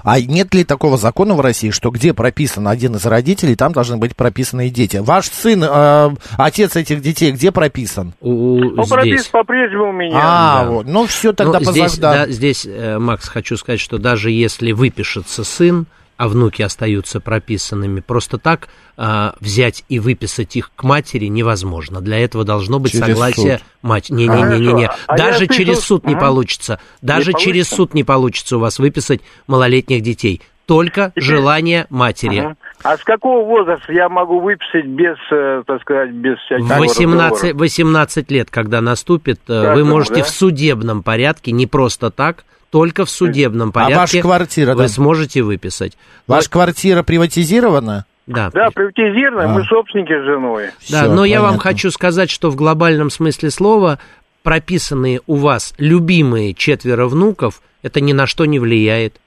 А 0.03 0.19
нет 0.19 0.53
ли 0.53 0.63
такого 0.63 0.97
закона 0.97 1.33
в 1.35 1.41
России, 1.41 1.69
что 1.71 1.89
где 1.89 2.13
прописан 2.13 2.67
один 2.67 2.95
из 2.95 3.05
родителей, 3.05 3.55
там 3.55 3.71
должны 3.73 3.97
быть 3.97 4.15
прописаны 4.15 4.67
и 4.67 4.69
дети? 4.69 4.97
Ваш 4.97 5.27
сын, 5.27 5.63
э, 5.63 6.09
отец 6.37 6.75
этих 6.75 7.01
детей, 7.01 7.31
где 7.31 7.51
прописан? 7.51 8.13
У, 8.21 8.57
Ну, 8.59 8.73
здесь. 8.83 8.89
пропис 8.89 9.27
по-прежнему 9.27 9.89
у 9.89 9.93
меня. 9.93 10.19
А, 10.21 10.63
да. 10.65 10.69
вот. 10.71 10.87
Ну, 10.87 11.05
все 11.07 11.33
тогда 11.33 11.59
Ну, 11.59 11.65
поза- 11.65 11.71
здесь, 11.71 11.97
да. 11.97 12.25
да, 12.25 12.31
здесь, 12.31 12.65
э, 12.65 12.97
Макс, 12.99 13.27
хочу 13.27 13.57
сказать, 13.57 13.79
что 13.79 13.97
даже 13.97 14.31
если 14.31 14.71
выпишется 14.71 15.43
сын, 15.43 15.85
а 16.23 16.27
внуки 16.29 16.61
остаются 16.61 17.19
прописанными, 17.19 17.99
просто 17.99 18.37
так 18.37 18.69
а, 18.95 19.35
взять 19.41 19.83
и 19.89 19.99
выписать 19.99 20.55
их 20.55 20.71
к 20.73 20.83
матери 20.83 21.25
невозможно. 21.25 21.99
Для 21.99 22.17
этого 22.17 22.45
должно 22.45 22.79
быть 22.79 22.93
Через 22.93 23.07
согласие 23.07 23.57
суд. 23.57 23.67
мать. 23.81 24.09
Не-не-не-не. 24.09 24.85
Хорошо. 24.87 25.03
А 25.07 25.17
Даже 25.17 25.31
я 25.31 25.37
слышал- 25.47 25.55
через 25.57 25.79
суд 25.81 26.05
не 26.05 26.15
получится. 26.15 26.79
Даже 27.01 27.33
Не 27.33 27.39
через 27.39 27.67
получится? 27.67 27.75
суд 27.75 27.93
не 27.93 28.03
получится 28.05 28.55
у 28.55 28.59
вас 28.61 28.79
выписать 28.79 29.19
малолетних 29.47 30.01
детей. 30.01 30.41
Только 30.65 31.09
Теперь- 31.09 31.23
желание 31.25 31.87
матери. 31.89 32.39
Мгм. 32.39 32.57
А 32.83 32.95
с 32.97 33.03
какого 33.03 33.45
возраста 33.45 33.91
я 33.91 34.07
могу 34.07 34.39
выписать 34.39 34.85
без, 34.85 35.17
э, 35.29 35.63
так 35.67 35.81
сказать, 35.81 36.11
без 36.11 36.37
всяких 36.39 36.65
В 36.65 36.77
18, 36.79 37.53
18 37.53 38.31
лет, 38.31 38.49
когда 38.49 38.79
наступит, 38.79 39.41
э, 39.49 39.73
вы 39.75 39.83
можете 39.83 40.21
да? 40.21 40.23
в 40.23 40.29
судебном 40.29 41.03
порядке, 41.03 41.51
не 41.51 41.67
просто 41.67 42.11
так, 42.11 42.45
только 42.73 43.05
в 43.05 43.09
судебном 43.11 43.69
А 43.69 43.71
порядке 43.71 43.95
ваша 43.99 44.21
квартира, 44.21 44.73
вы 44.73 44.81
да? 44.81 44.87
сможете 44.87 45.43
выписать. 45.43 45.95
Ваша 46.25 46.49
квартира 46.49 47.03
приватизирована? 47.03 48.05
Да. 48.25 48.49
Да, 48.51 48.71
приватизировано, 48.71 49.43
А. 49.45 49.47
мы 49.49 49.63
собственники 49.65 50.11
с 50.11 50.25
женой. 50.25 50.71
Да, 50.89 51.03
Всё, 51.03 51.13
но 51.13 51.23
я 51.23 51.39
вам 51.41 51.51
понятно. 51.51 51.69
хочу 51.69 51.91
сказать, 51.91 52.31
что 52.31 52.49
в 52.49 52.55
глобальном 52.55 53.11
смысле 53.11 53.51
слова 53.51 53.99
прописанные 54.41 55.21
у 55.27 55.35
вас 55.35 55.75
любимые 55.77 56.55
четверо 56.55 57.05
внуков, 57.05 57.61
это 57.83 58.01
ни 58.01 58.11
на 58.11 58.25
что 58.25 58.45
не 58.45 58.57
влияет. 58.57 59.17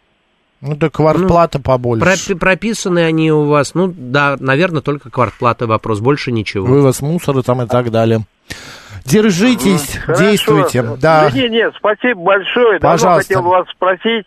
Ну, 0.61 0.75
так 0.75 0.95
квартплата 0.95 1.61
побольше. 1.61 2.05
Пропи- 2.05 2.35
прописаны 2.35 2.99
они 3.05 3.31
у 3.31 3.45
вас, 3.45 3.75
ну 3.75 3.95
да, 3.97 4.37
наверное, 4.41 4.81
только 4.83 5.09
квартплата 5.09 5.69
вопрос, 5.69 6.00
больше 6.00 6.33
ничего. 6.33 6.67
Вывоз 6.67 7.00
мусора 7.00 7.43
там 7.43 7.62
и 7.62 7.67
так 7.69 7.93
далее. 7.93 8.23
Держитесь, 9.07 9.97
Хорошо. 9.99 10.23
действуйте. 10.23 10.83
Да. 11.01 11.31
нет, 11.33 11.51
нет, 11.51 11.73
спасибо 11.79 12.21
большое. 12.21 12.79
Давно 12.81 12.95
Пожалуйста. 12.95 13.35
хотел 13.35 13.43
вас 13.43 13.67
спросить. 13.71 14.27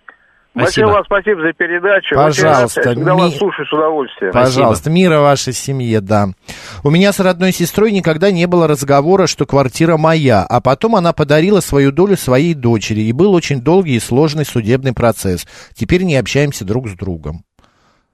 Спасибо. 0.52 0.88
Большое 0.88 0.88
вам 0.88 1.04
спасибо 1.06 1.42
за 1.42 1.54
передачу. 1.54 2.16
Пожалуйста, 2.16 2.82
рад, 2.82 2.96
всегда 2.96 3.14
ми- 3.14 3.22
вас 3.22 3.38
слушаю 3.38 3.68
с 3.68 3.72
удовольствием. 3.74 4.34
Пожалуйста, 4.34 4.90
мира 4.90 5.20
вашей 5.20 5.54
семье, 5.54 6.02
да. 6.02 6.30
У 6.84 6.90
меня 6.90 7.14
с 7.14 7.20
родной 7.20 7.52
сестрой 7.52 7.92
никогда 7.92 8.32
не 8.32 8.48
было 8.48 8.68
разговора, 8.68 9.28
что 9.28 9.46
квартира 9.46 9.96
моя, 9.98 10.44
а 10.44 10.60
потом 10.60 10.96
она 10.96 11.14
подарила 11.14 11.60
свою 11.60 11.92
долю 11.92 12.18
своей 12.18 12.56
дочери, 12.56 13.02
и 13.02 13.12
был 13.14 13.34
очень 13.34 13.62
долгий 13.62 13.96
и 13.96 14.00
сложный 14.00 14.44
судебный 14.44 14.94
процесс. 14.94 15.46
Теперь 15.76 16.02
не 16.04 16.16
общаемся 16.16 16.66
друг 16.66 16.90
с 16.90 16.94
другом. 16.94 17.44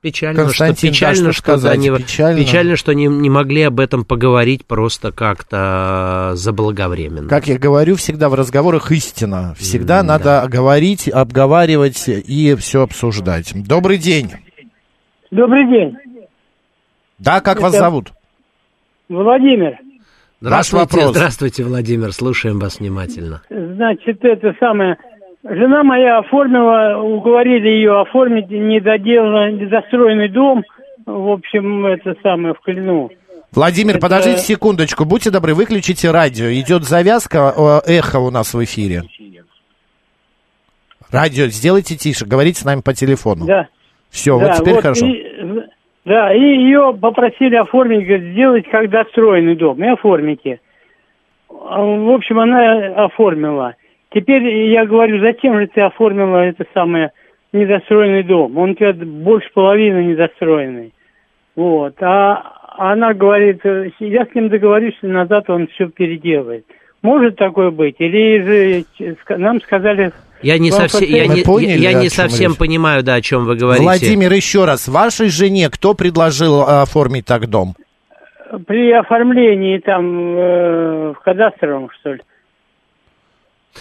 Печально, 0.06 0.44
Константин, 0.44 0.94
что, 0.94 1.00
печально, 1.00 1.24
да, 1.24 1.32
что 1.32 1.34
что, 1.34 1.42
сказать, 1.42 1.72
да, 1.72 1.78
не- 1.78 1.98
печально. 1.98 2.40
печально, 2.40 2.76
что 2.76 2.94
не, 2.94 3.08
не 3.08 3.32
могли 3.32 3.64
об 3.64 3.80
этом 3.80 4.06
поговорить 4.06 4.64
просто 4.64 5.12
как-то 5.12 6.34
заблаговременно. 6.36 7.28
Как 7.28 7.48
я 7.48 7.58
говорю, 7.58 7.96
всегда 7.96 8.30
в 8.30 8.36
разговорах 8.36 8.92
истина. 8.92 9.56
Всегда 9.58 10.04
надо 10.04 10.46
говорить, 10.48 11.10
обговаривать 11.10 12.04
и 12.08 12.54
все 12.54 12.84
обсуждать. 12.84 13.52
Добрый 13.68 13.98
день. 13.98 14.30
Добрый 15.32 15.68
день, 15.68 15.98
Да, 17.18 17.42
как 17.42 17.60
вас 17.60 17.74
Это- 17.74 17.84
зовут? 17.86 18.14
Владимир. 19.10 19.80
Здравствуйте, 20.40 20.98
вопрос. 20.98 21.16
здравствуйте, 21.16 21.64
Владимир, 21.64 22.12
слушаем 22.14 22.60
вас 22.60 22.80
внимательно. 22.80 23.42
Значит, 23.50 24.24
это 24.24 24.54
самое... 24.60 24.98
Жена 25.48 25.84
моя 25.84 26.18
оформила, 26.20 26.98
уговорили 27.02 27.68
ее 27.70 28.02
оформить 28.02 28.50
недоделанный, 28.50 29.54
недостроенный 29.54 30.28
дом. 30.28 30.64
В 31.06 31.30
общем, 31.32 31.86
это 31.86 32.16
самое, 32.24 32.56
в 32.56 32.60
Клину. 32.62 33.12
Владимир, 33.54 33.92
Это- 33.98 34.02
подождите 34.02 34.40
секундочку, 34.40 35.06
будьте 35.06 35.30
добры, 35.30 35.54
выключите 35.54 36.10
радио. 36.10 36.46
Идет 36.48 36.84
завязка, 36.84 37.54
э, 37.86 37.92
эхо 37.98 38.18
у 38.20 38.32
нас 38.32 38.54
в 38.56 38.64
эфире. 38.64 39.04
Радио, 41.12 41.46
сделайте 41.46 41.96
тише, 41.96 42.26
говорите 42.26 42.62
с 42.62 42.66
нами 42.66 42.82
по 42.82 42.94
телефону. 42.94 43.46
Да. 43.46 43.68
Все, 44.10 44.40
да, 44.40 44.48
вот 44.48 44.58
теперь 44.58 44.74
вот 44.74 44.82
хорошо. 44.82 45.06
и- 45.06 45.62
да, 46.06 46.34
и 46.34 46.40
ее 46.40 46.98
попросили 47.00 47.56
оформить, 47.56 48.08
говорит, 48.08 48.32
сделать 48.34 48.66
как 48.70 48.90
достроенный 48.90 49.56
дом, 49.56 49.82
и 49.84 49.88
оформите. 49.88 50.60
А, 51.50 51.82
В 51.84 52.10
общем, 52.10 52.40
она 52.40 53.06
оформила. 53.06 53.76
Теперь 54.16 54.44
я 54.70 54.86
говорю, 54.86 55.20
зачем 55.20 55.60
же 55.60 55.68
ты 55.68 55.82
оформила 55.82 56.38
это 56.38 56.64
самое 56.74 57.12
недостроенный 57.52 58.24
дом? 58.24 58.58
Он 58.58 58.70
у 58.70 58.74
тебя 58.74 58.94
больше 58.94 59.50
половины 59.54 60.06
недостроенный. 60.06 60.94
Вот. 61.58 62.02
А 62.02 62.54
она 62.78 63.14
говорит, 63.14 63.60
я 64.00 64.26
с 64.26 64.34
ним 64.34 64.48
договорюсь, 64.48 64.96
и 65.02 65.08
назад 65.08 65.50
он 65.50 65.68
все 65.68 65.90
переделает. 65.90 66.66
Может 67.02 67.36
такое 67.36 67.72
быть? 67.72 67.98
Или 68.00 68.86
же 68.98 69.36
нам 69.38 69.60
сказали... 69.62 70.14
Я 70.42 70.60
не 70.60 70.72
совсем, 70.72 71.10
я 71.10 71.28
не, 71.28 71.44
поняли, 71.44 71.82
я 71.82 71.92
да, 71.92 72.02
не 72.02 72.08
совсем 72.08 72.52
речь? 72.52 72.60
понимаю, 72.60 73.04
да, 73.04 73.16
о 73.16 73.22
чем 73.22 73.44
вы 73.44 73.58
говорите. 73.58 73.84
Владимир, 73.84 74.32
еще 74.32 74.64
раз, 74.64 74.88
вашей 74.88 75.28
жене 75.28 75.70
кто 75.70 75.94
предложил 75.94 76.62
э, 76.62 76.84
оформить 76.84 77.26
так 77.26 77.48
дом? 77.48 77.74
При 78.66 78.92
оформлении 78.92 79.78
там 79.80 80.38
э, 80.38 81.14
в 81.14 81.20
кадастровом, 81.22 81.90
что 82.00 82.14
ли. 82.14 82.22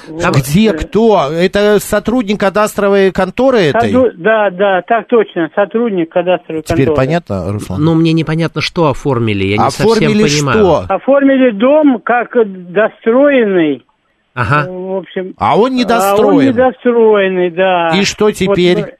Вот. 0.08 0.36
Где 0.36 0.72
кто? 0.72 1.30
Это 1.32 1.78
сотрудник 1.80 2.40
кадастровой 2.40 3.12
конторы 3.12 3.58
этой? 3.60 3.92
Сотру- 3.92 4.10
Да, 4.16 4.50
да, 4.50 4.82
так 4.86 5.06
точно, 5.08 5.50
сотрудник 5.54 6.10
кадастровой 6.10 6.62
Теперь 6.62 6.86
конторы. 6.86 6.96
понятно, 6.96 7.52
Руслан? 7.52 7.82
Ну, 7.82 7.94
мне 7.94 8.12
непонятно, 8.12 8.60
что 8.60 8.88
оформили, 8.88 9.44
я 9.44 9.56
не 9.58 9.64
Оформили 9.64 10.22
совсем 10.22 10.46
понимаю. 10.46 10.82
что? 10.84 10.94
Оформили 10.94 11.50
дом 11.52 12.00
как 12.04 12.36
достроенный, 12.72 13.84
Ага. 14.34 14.66
в 14.70 14.96
общем. 14.98 15.34
А 15.38 15.56
он 15.56 15.60
А 15.60 15.64
он 15.66 15.74
недостроен. 15.74 16.48
недостроенный, 16.48 17.50
да. 17.50 17.90
И 17.96 18.04
что 18.04 18.30
теперь? 18.32 18.80
Вот, 18.80 18.90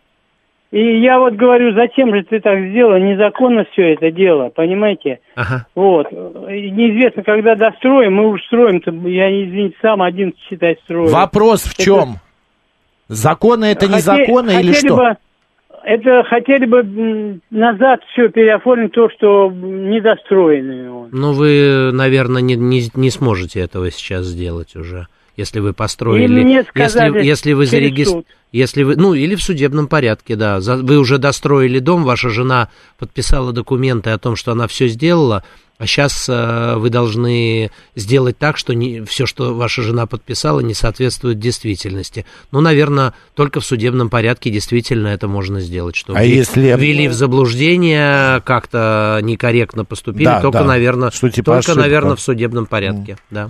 и 0.75 1.01
я 1.03 1.21
вот 1.21 1.35
говорю, 1.35 1.73
зачем 1.73 2.13
же 2.13 2.25
ты 2.25 2.41
так 2.41 2.59
сделал? 2.59 2.99
Незаконно 2.99 3.65
все 3.71 3.93
это 3.95 4.11
дело, 4.11 4.49
понимаете? 4.49 5.21
Ага. 5.37 5.67
Вот. 5.77 6.11
И 6.11 6.71
Неизвестно, 6.73 7.23
когда 7.23 7.55
достроим, 7.55 8.15
мы 8.15 8.29
уж 8.29 8.43
строим-то, 8.47 8.91
я, 9.09 9.31
извините, 9.31 9.77
сам 9.81 10.03
один, 10.03 10.35
считай, 10.49 10.77
строю. 10.83 11.11
Вопрос 11.11 11.63
в 11.63 11.81
чем? 11.81 12.17
Законно 13.07 13.67
это 13.67 13.87
Хоте- 13.87 13.95
незаконно 13.97 14.51
или 14.51 14.73
хотели 14.73 14.87
что? 14.89 14.97
бы- 14.97 15.17
это 15.85 16.25
хотели 16.25 16.65
бы 16.67 17.39
назад 17.51 18.01
все 18.11 18.29
переоформить 18.29 18.91
то, 18.93 19.09
что 19.11 19.51
недостроенный 19.53 20.91
он. 20.91 21.09
Ну, 21.13 21.33
вы, 21.35 21.93
наверное, 21.93 22.43
не, 22.43 22.57
не, 22.57 22.83
не 22.97 23.11
сможете 23.11 23.61
этого 23.61 23.91
сейчас 23.93 24.25
сделать 24.25 24.75
уже. 24.75 25.07
Если 25.37 25.59
вы 25.61 25.73
построили... 25.73 26.43
Мне 26.45 26.63
сказали, 26.63 27.17
если, 27.17 27.27
если 27.27 27.53
вы 27.55 27.67
зарегистрировали... 27.67 28.27
Если 28.53 28.85
вы, 28.85 28.95
ну, 28.95 29.15
или 29.15 29.35
в 29.35 29.43
судебном 29.43 29.89
порядке, 29.89 30.37
да. 30.37 30.61
За- 30.61 30.77
вы 30.77 30.99
уже 30.99 31.19
достроили 31.19 31.81
дом, 31.81 32.05
ваша 32.05 32.29
жена 32.31 32.69
подписала 32.99 33.53
документы 33.53 34.11
о 34.11 34.19
том, 34.19 34.37
что 34.37 34.53
она 34.53 34.69
все 34.69 34.87
сделала, 34.87 35.43
а 35.77 35.89
сейчас 35.89 36.29
вы 36.29 36.89
должны 36.89 37.73
сделать 37.97 38.39
так, 38.39 38.57
что 38.57 38.73
не, 38.77 39.01
все, 39.07 39.27
что 39.27 39.55
ваша 39.57 39.83
жена 39.83 40.07
подписала, 40.07 40.61
не 40.61 40.73
соответствует 40.73 41.41
действительности. 41.41 42.27
Ну, 42.53 42.61
наверное, 42.61 43.13
только 43.35 43.59
в 43.59 43.65
судебном 43.67 44.09
порядке 44.09 44.51
действительно 44.51 45.09
это 45.09 45.27
можно 45.27 45.59
сделать. 45.59 45.97
Что 45.97 46.15
А 46.15 46.23
ввели- 46.23 46.37
если- 46.37 46.77
ввели 46.79 47.09
в 47.09 47.13
заблуждение, 47.13 48.41
как-то 48.43 49.19
некорректно 49.23 49.85
поступили, 49.85 50.27
Да, 50.27 50.41
только, 50.41 50.59
да. 50.61 50.65
наверное, 50.65 51.11
Что 51.11 51.29
типа 51.29 51.47
только, 51.55 51.59
ошибка. 51.73 51.81
наверное, 51.81 52.15
в 52.15 52.21
судебном 52.21 52.67
порядке, 52.67 53.17
да. 53.33 53.49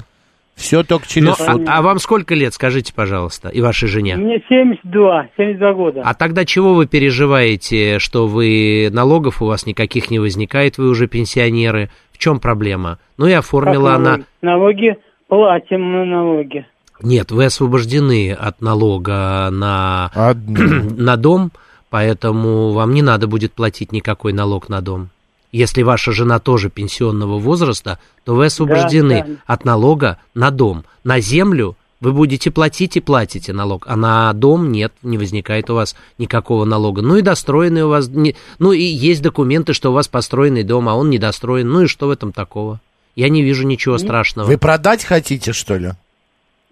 Все 0.55 0.85
только 0.85 1.07
через 1.07 1.29
Но, 1.29 1.35
суд. 1.35 1.69
а, 1.69 1.79
а 1.79 1.83
вам 1.83 1.99
сколько 1.99 2.35
лет, 2.35 2.55
скажите, 2.55 2.95
пожалуйста, 2.95 3.49
и 3.49 3.61
вашей 3.61 3.89
жене? 3.89 4.17
Мне 4.17 4.43
72, 4.49 5.29
72 5.37 5.73
года. 5.75 6.03
А 6.05 6.15
тогда 6.15 6.45
чего 6.45 6.75
вы 6.75 6.87
переживаете, 6.87 7.99
что 7.99 8.27
вы 8.27 8.89
налогов 8.93 9.43
у 9.43 9.47
вас 9.47 9.67
никаких 9.67 10.11
не 10.11 10.19
возникает, 10.19 10.79
вы 10.79 10.89
уже 10.89 11.09
пенсионеры? 11.09 11.91
В 12.13 12.19
чем 12.19 12.39
проблема? 12.39 12.99
Ну 13.19 13.27
и 13.27 13.33
оформила 13.33 13.91
Как 13.91 13.97
она... 13.97 14.19
налоги? 14.43 14.97
Платим 15.29 15.83
мы 15.83 16.05
налоги. 16.05 16.67
Нет, 17.03 17.33
вы 17.33 17.47
освобождены 17.47 18.33
от 18.33 18.61
налога 18.61 19.49
на, 19.51 20.11
Одну. 20.15 20.91
на 20.97 21.17
дом, 21.17 21.51
поэтому 21.91 22.71
вам 22.71 22.95
не 22.95 23.03
надо 23.03 23.27
будет 23.27 23.53
платить 23.53 23.91
никакой 23.91 24.33
налог 24.33 24.69
на 24.69 24.81
дом. 24.81 25.11
Если 25.55 25.83
ваша 25.83 26.11
жена 26.11 26.41
тоже 26.41 26.69
пенсионного 26.69 27.39
возраста, 27.39 28.01
то 28.25 28.35
вы 28.35 28.47
освобождены 28.47 29.25
да. 29.25 29.35
от 29.47 29.65
налога 29.65 30.19
на 30.35 30.51
дом. 30.51 30.85
На 31.05 31.21
землю 31.21 31.77
вы 32.01 32.13
будете 32.13 32.51
платить 32.51 32.97
и 32.97 33.01
платите 33.01 33.53
налог, 33.53 33.85
а 33.87 33.95
на 33.95 34.33
дом 34.33 34.73
нет, 34.73 34.93
не 35.05 35.17
возникает 35.17 35.71
у 35.71 35.77
вас 35.77 35.95
никакого 36.19 36.65
налога. 36.65 37.03
Ну 37.03 37.19
и 37.19 37.23
достроенный 37.23 37.85
у 37.85 37.89
вас, 37.89 38.09
не- 38.09 38.35
ну 38.59 38.73
и 38.73 38.83
есть 38.83 39.23
документы, 39.23 39.75
что 39.75 39.91
у 39.91 39.93
вас 39.93 40.09
построенный 40.09 40.65
дом, 40.65 40.89
а 40.89 40.97
он 40.97 41.09
недостроен. 41.09 41.69
Ну 41.69 41.83
и 41.83 41.87
что 41.87 42.09
в 42.09 42.11
этом 42.11 42.33
такого? 42.33 42.81
Я 43.15 43.29
не 43.29 43.43
вижу 43.43 43.65
ничего 43.65 43.97
страшного. 43.97 44.49
Вы 44.49 44.59
продать 44.59 45.05
хотите, 45.05 45.53
что 45.53 45.77
ли? 45.77 45.91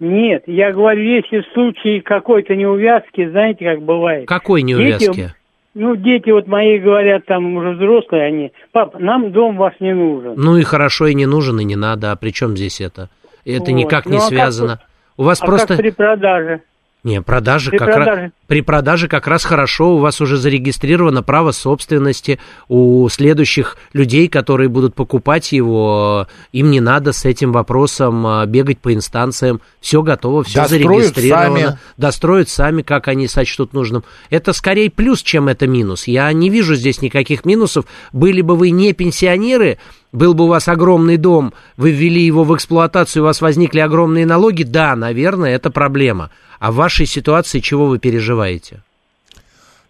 Нет, 0.00 0.42
я 0.48 0.72
говорю, 0.72 1.04
если 1.04 1.42
в 1.42 1.52
случае 1.52 2.02
какой-то 2.02 2.56
неувязки, 2.56 3.28
знаете, 3.30 3.64
как 3.64 3.82
бывает. 3.84 4.26
Какой 4.26 4.62
неувязки? 4.62 5.06
Дети, 5.06 5.34
ну, 5.74 5.96
дети 5.96 6.30
вот 6.30 6.46
мои 6.46 6.78
говорят, 6.78 7.24
там 7.26 7.56
уже 7.56 7.70
взрослые 7.70 8.24
они, 8.24 8.52
пап, 8.72 8.98
нам 8.98 9.32
дом 9.32 9.56
ваш 9.56 9.74
не 9.80 9.94
нужен. 9.94 10.34
Ну 10.36 10.56
и 10.56 10.62
хорошо, 10.62 11.06
и 11.06 11.14
не 11.14 11.26
нужен, 11.26 11.60
и 11.60 11.64
не 11.64 11.76
надо. 11.76 12.12
А 12.12 12.16
при 12.16 12.30
чем 12.30 12.56
здесь 12.56 12.80
это? 12.80 13.08
Это 13.44 13.70
Вот. 13.70 13.78
никак 13.78 14.06
не 14.06 14.12
Ну, 14.12 14.18
а 14.18 14.20
как 14.20 14.28
связано. 14.28 14.80
У 15.16 15.24
вас 15.24 15.40
а 15.40 15.46
просто... 15.46 15.68
как 15.68 15.78
при 15.78 15.90
продаже? 15.90 16.62
Не, 17.04 17.20
продажи 17.20 17.70
При 17.70 17.78
как 17.78 17.88
раз... 17.88 17.96
продаже. 17.96 18.32
При 18.46 18.60
продаже 18.60 19.08
как 19.08 19.26
раз 19.26 19.44
хорошо, 19.44 19.96
у 19.96 19.98
вас 19.98 20.20
уже 20.20 20.36
зарегистрировано 20.36 21.22
право 21.22 21.50
собственности, 21.50 22.38
у 22.68 23.08
следующих 23.08 23.76
людей, 23.92 24.28
которые 24.28 24.68
будут 24.68 24.94
покупать 24.94 25.52
его, 25.52 26.28
им 26.52 26.70
не 26.70 26.80
надо 26.80 27.12
с 27.12 27.24
этим 27.24 27.50
вопросом 27.50 28.24
а, 28.26 28.46
бегать 28.46 28.78
по 28.78 28.94
инстанциям, 28.94 29.60
все 29.80 30.02
готово, 30.02 30.44
все 30.44 30.60
Достроят 30.60 30.86
зарегистрировано, 30.86 31.60
сами. 31.60 31.78
достроят 31.96 32.48
сами, 32.48 32.82
как 32.82 33.08
они 33.08 33.26
сочтут 33.26 33.72
нужным. 33.72 34.04
Это 34.30 34.52
скорее 34.52 34.90
плюс, 34.90 35.22
чем 35.22 35.48
это 35.48 35.66
минус. 35.66 36.06
Я 36.06 36.32
не 36.32 36.50
вижу 36.50 36.74
здесь 36.76 37.02
никаких 37.02 37.44
минусов. 37.44 37.86
Были 38.12 38.42
бы 38.42 38.54
вы 38.54 38.70
не 38.70 38.92
пенсионеры, 38.92 39.78
был 40.12 40.34
бы 40.34 40.44
у 40.44 40.48
вас 40.48 40.68
огромный 40.68 41.16
дом, 41.16 41.54
вы 41.76 41.90
ввели 41.90 42.20
его 42.20 42.44
в 42.44 42.54
эксплуатацию, 42.54 43.22
у 43.22 43.26
вас 43.26 43.40
возникли 43.40 43.80
огромные 43.80 44.26
налоги, 44.26 44.62
да, 44.62 44.94
наверное, 44.94 45.54
это 45.54 45.70
проблема. 45.70 46.30
А 46.62 46.70
в 46.70 46.76
вашей 46.76 47.06
ситуации 47.06 47.58
чего 47.58 47.86
вы 47.86 47.98
переживаете? 47.98 48.82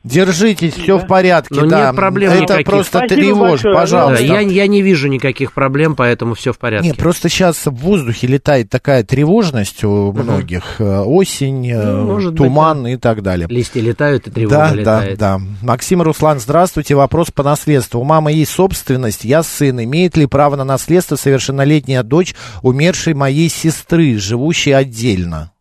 Держитесь, 0.04 0.72
все 0.72 0.96
в 0.96 1.06
порядке, 1.06 1.54
Ну, 1.60 1.66
да. 1.68 1.88
нет 1.88 1.96
проблем 1.96 2.32
Это 2.32 2.42
никаких. 2.44 2.66
просто 2.66 2.98
Спасибо 3.00 3.14
тревожь, 3.14 3.50
большое. 3.50 3.74
Да, 3.74 3.80
пожалуйста. 3.80 4.24
я, 4.24 4.40
я 4.40 4.66
не 4.66 4.80
вижу 4.80 5.08
никаких 5.08 5.52
проблем, 5.52 5.94
поэтому 5.94 6.32
все 6.34 6.54
в 6.54 6.58
порядке. 6.58 6.88
Нет, 6.88 6.96
просто 6.96 7.28
сейчас 7.28 7.66
в 7.66 7.72
воздухе 7.72 8.26
летает 8.26 8.70
такая 8.70 9.04
тревожность 9.04 9.84
у 9.84 10.12
многих. 10.12 10.76
Э, 10.80 11.00
Осень, 11.02 11.70
э, 11.70 11.92
Ну, 11.92 12.04
может 12.06 12.32
быть, 12.32 12.38
туман 12.38 12.86
и 12.86 12.96
так 12.96 13.22
далее. 13.22 13.46
Листья 13.50 13.82
летают, 13.82 14.26
и 14.28 14.30
тревога 14.30 14.56
Да, 14.56 14.74
летает. 14.74 15.18
да, 15.18 15.38
да. 15.38 15.44
Максим 15.60 16.00
Руслан, 16.00 16.40
здравствуйте. 16.40 16.94
Вопрос 16.94 17.30
по 17.30 17.42
наследству. 17.42 18.00
У 18.00 18.04
мамы 18.04 18.32
есть 18.32 18.50
собственность, 18.52 19.24
я 19.24 19.42
сын. 19.42 19.84
Имеет 19.84 20.16
ли 20.16 20.24
право 20.24 20.56
на 20.56 20.64
наследство 20.64 21.16
совершеннолетняя 21.16 22.02
дочь 22.02 22.34
умершей 22.62 23.12
моей 23.12 23.50
сестры, 23.50 24.18
живущей 24.18 24.74
отдельно? 24.74 25.51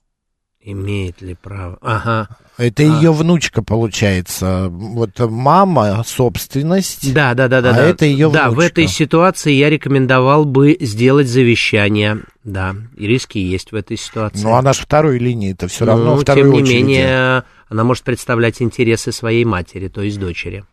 Имеет 0.63 1.21
ли 1.21 1.33
право? 1.35 1.77
Ага. 1.81 2.27
Это 2.57 2.83
ее 2.83 3.11
внучка, 3.11 3.63
получается. 3.63 4.67
Вот 4.69 5.17
мама, 5.17 6.03
собственность. 6.05 7.11
Да, 7.13 7.33
да, 7.33 7.47
да, 7.47 7.61
да. 7.61 7.71
А 7.71 7.73
да. 7.73 7.83
это 7.87 8.05
её 8.05 8.29
Да, 8.29 8.49
в 8.49 8.53
внучка. 8.53 8.67
этой 8.67 8.87
ситуации 8.87 9.53
я 9.53 9.71
рекомендовал 9.71 10.45
бы 10.45 10.77
сделать 10.79 11.27
завещание. 11.27 12.19
Да, 12.43 12.75
и 12.95 13.07
риски 13.07 13.39
есть 13.39 13.71
в 13.71 13.75
этой 13.75 13.97
ситуации. 13.97 14.43
Ну, 14.43 14.53
она 14.53 14.73
же 14.73 14.81
второй 14.81 15.17
линии, 15.17 15.53
это 15.53 15.67
все 15.67 15.85
равно 15.85 16.15
Ну, 16.15 16.21
второй 16.21 16.43
тем 16.43 16.51
не 16.53 16.61
очереди. 16.61 16.77
менее, 16.77 17.43
она 17.69 17.83
может 17.83 18.03
представлять 18.03 18.61
интересы 18.61 19.11
своей 19.11 19.45
матери, 19.45 19.87
то 19.87 20.01
есть 20.01 20.19
дочери. 20.19 20.63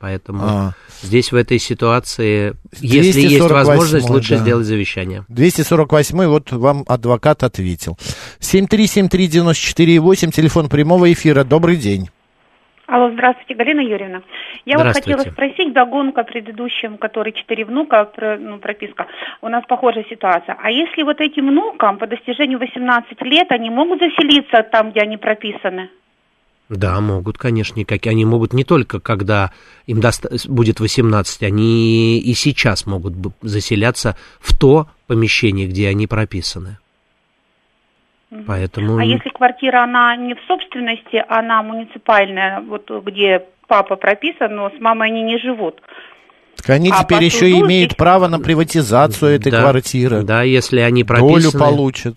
Поэтому 0.00 0.42
А. 0.44 0.72
здесь 1.00 1.32
в 1.32 1.36
этой 1.36 1.58
ситуации, 1.58 2.54
если 2.72 3.20
есть 3.20 3.38
248, 3.38 3.66
возможность, 3.66 4.10
лучше 4.10 4.34
да. 4.34 4.36
сделать 4.36 4.66
завещание. 4.66 5.24
248 5.28 6.26
вот 6.26 6.52
вам 6.52 6.84
адвокат 6.86 7.42
ответил. 7.42 7.96
7373948, 8.40 10.30
телефон 10.32 10.68
прямого 10.68 11.10
эфира. 11.12 11.44
Добрый 11.44 11.76
день. 11.76 12.10
Алло, 12.86 13.10
здравствуйте, 13.10 13.54
Галина 13.54 13.80
Юрьевна. 13.80 14.22
Я 14.64 14.78
вот 14.78 14.94
хотела 14.94 15.18
спросить 15.22 15.72
догонку 15.72 16.20
о 16.20 16.24
предыдущем, 16.24 16.98
который 16.98 17.32
четыре 17.32 17.64
внука, 17.64 18.04
про- 18.04 18.38
ну, 18.38 18.58
прописка. 18.58 19.06
У 19.42 19.48
нас 19.48 19.64
похожая 19.66 20.04
ситуация. 20.08 20.56
А 20.62 20.70
если 20.70 21.02
вот 21.02 21.20
этим 21.20 21.48
внукам 21.48 21.98
по 21.98 22.06
достижению 22.06 22.60
18 22.60 23.20
лет, 23.22 23.50
они 23.50 23.70
могут 23.70 23.98
заселиться 23.98 24.62
там, 24.70 24.92
где 24.92 25.00
они 25.00 25.16
прописаны? 25.16 25.90
Да, 26.68 27.00
могут, 27.00 27.38
конечно, 27.38 27.78
никакие. 27.78 28.10
Они 28.10 28.24
могут 28.24 28.52
не 28.52 28.64
только, 28.64 28.98
когда 28.98 29.52
им 29.86 30.00
доста- 30.00 30.30
будет 30.48 30.80
18, 30.80 31.42
они 31.44 32.18
и 32.18 32.34
сейчас 32.34 32.86
могут 32.86 33.14
заселяться 33.40 34.16
в 34.40 34.56
то 34.56 34.88
помещение, 35.06 35.68
где 35.68 35.88
они 35.88 36.06
прописаны. 36.06 36.78
Поэтому... 38.46 38.98
А 38.98 39.04
если 39.04 39.28
квартира, 39.30 39.84
она 39.84 40.16
не 40.16 40.34
в 40.34 40.40
собственности, 40.48 41.24
она 41.28 41.62
муниципальная, 41.62 42.60
вот 42.60 42.90
где 43.04 43.44
папа 43.68 43.94
прописан, 43.94 44.54
но 44.54 44.70
с 44.70 44.80
мамой 44.80 45.08
они 45.08 45.22
не 45.22 45.38
живут. 45.38 45.80
Так 46.56 46.70
они 46.70 46.90
А 46.92 47.04
теперь 47.04 47.22
еще 47.22 47.50
суду 47.50 47.66
имеют 47.66 47.96
право 47.96 48.26
на 48.26 48.40
приватизацию 48.40 49.36
этой 49.36 49.52
Да, 49.52 49.62
квартиры. 49.62 50.22
Да, 50.22 50.42
если 50.42 50.80
они 50.80 51.04
Долю 51.04 51.20
прописаны... 51.20 51.60
получат. 51.60 52.16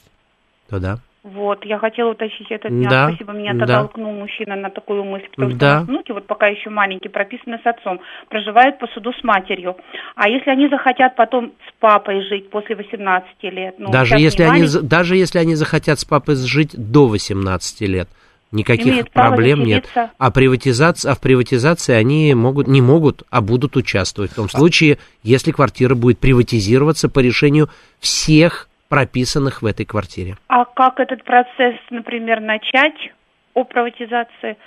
То 0.70 0.80
да. 0.80 1.00
Вот, 1.34 1.64
я 1.66 1.78
хотела 1.78 2.12
уточнить 2.12 2.50
этот 2.50 2.72
дня. 2.72 2.90
Да, 2.90 3.08
Спасибо, 3.10 3.34
меня 3.34 3.54
да. 3.54 3.82
толкнул 3.82 4.12
мужчина 4.14 4.56
на 4.56 4.70
такую 4.70 5.04
мысль, 5.04 5.28
потому 5.30 5.52
что 5.52 5.60
Да. 5.60 5.72
у 5.72 5.80
нас 5.80 5.88
внуки, 5.88 6.12
вот 6.12 6.28
пока 6.28 6.48
еще 6.48 6.70
маленькие, 6.70 7.12
прописаны 7.12 7.60
с 7.64 7.66
отцом, 7.66 8.00
проживают 8.30 8.80
по 8.80 8.88
суду 8.88 9.12
с 9.14 9.24
матерью. 9.24 9.76
А 10.16 10.28
если 10.30 10.50
они 10.50 10.70
захотят 10.70 11.16
потом 11.16 11.54
с 11.68 11.74
папой 11.80 12.22
жить 12.28 12.50
после 12.50 12.76
18 12.76 13.30
лет? 13.52 13.76
Ну, 13.78 13.92
даже, 13.92 14.18
если 14.18 14.44
они, 14.44 14.66
даже 14.82 15.16
если 15.16 15.40
они 15.40 15.56
захотят 15.56 16.00
с 16.00 16.06
папой 16.06 16.36
жить 16.36 16.72
до 16.76 17.08
18 17.08 17.82
лет, 17.82 18.10
никаких 18.52 19.10
проблем 19.12 19.64
нет. 19.64 19.86
А, 20.18 20.32
приватизация, 20.32 21.12
а 21.12 21.16
в 21.16 21.22
приватизации 21.22 21.94
они 21.94 22.34
могут, 22.34 22.68
не 22.68 22.82
могут, 22.82 23.24
а 23.30 23.42
будут 23.42 23.76
участвовать. 23.76 24.32
В 24.32 24.36
том 24.36 24.50
случае, 24.50 24.98
если 25.22 25.52
квартира 25.52 25.96
будет 25.96 26.20
приватизироваться 26.20 27.10
по 27.10 27.20
решению 27.20 27.70
всех 28.00 28.69
прописанных 28.90 29.62
в 29.62 29.66
этой 29.66 29.86
квартире. 29.86 30.36
А 30.48 30.66
как 30.66 31.00
этот 31.00 31.24
процесс, 31.24 31.76
например, 31.92 32.42
начать 32.42 33.14
о 33.54 33.64
приватизации? 33.64 34.58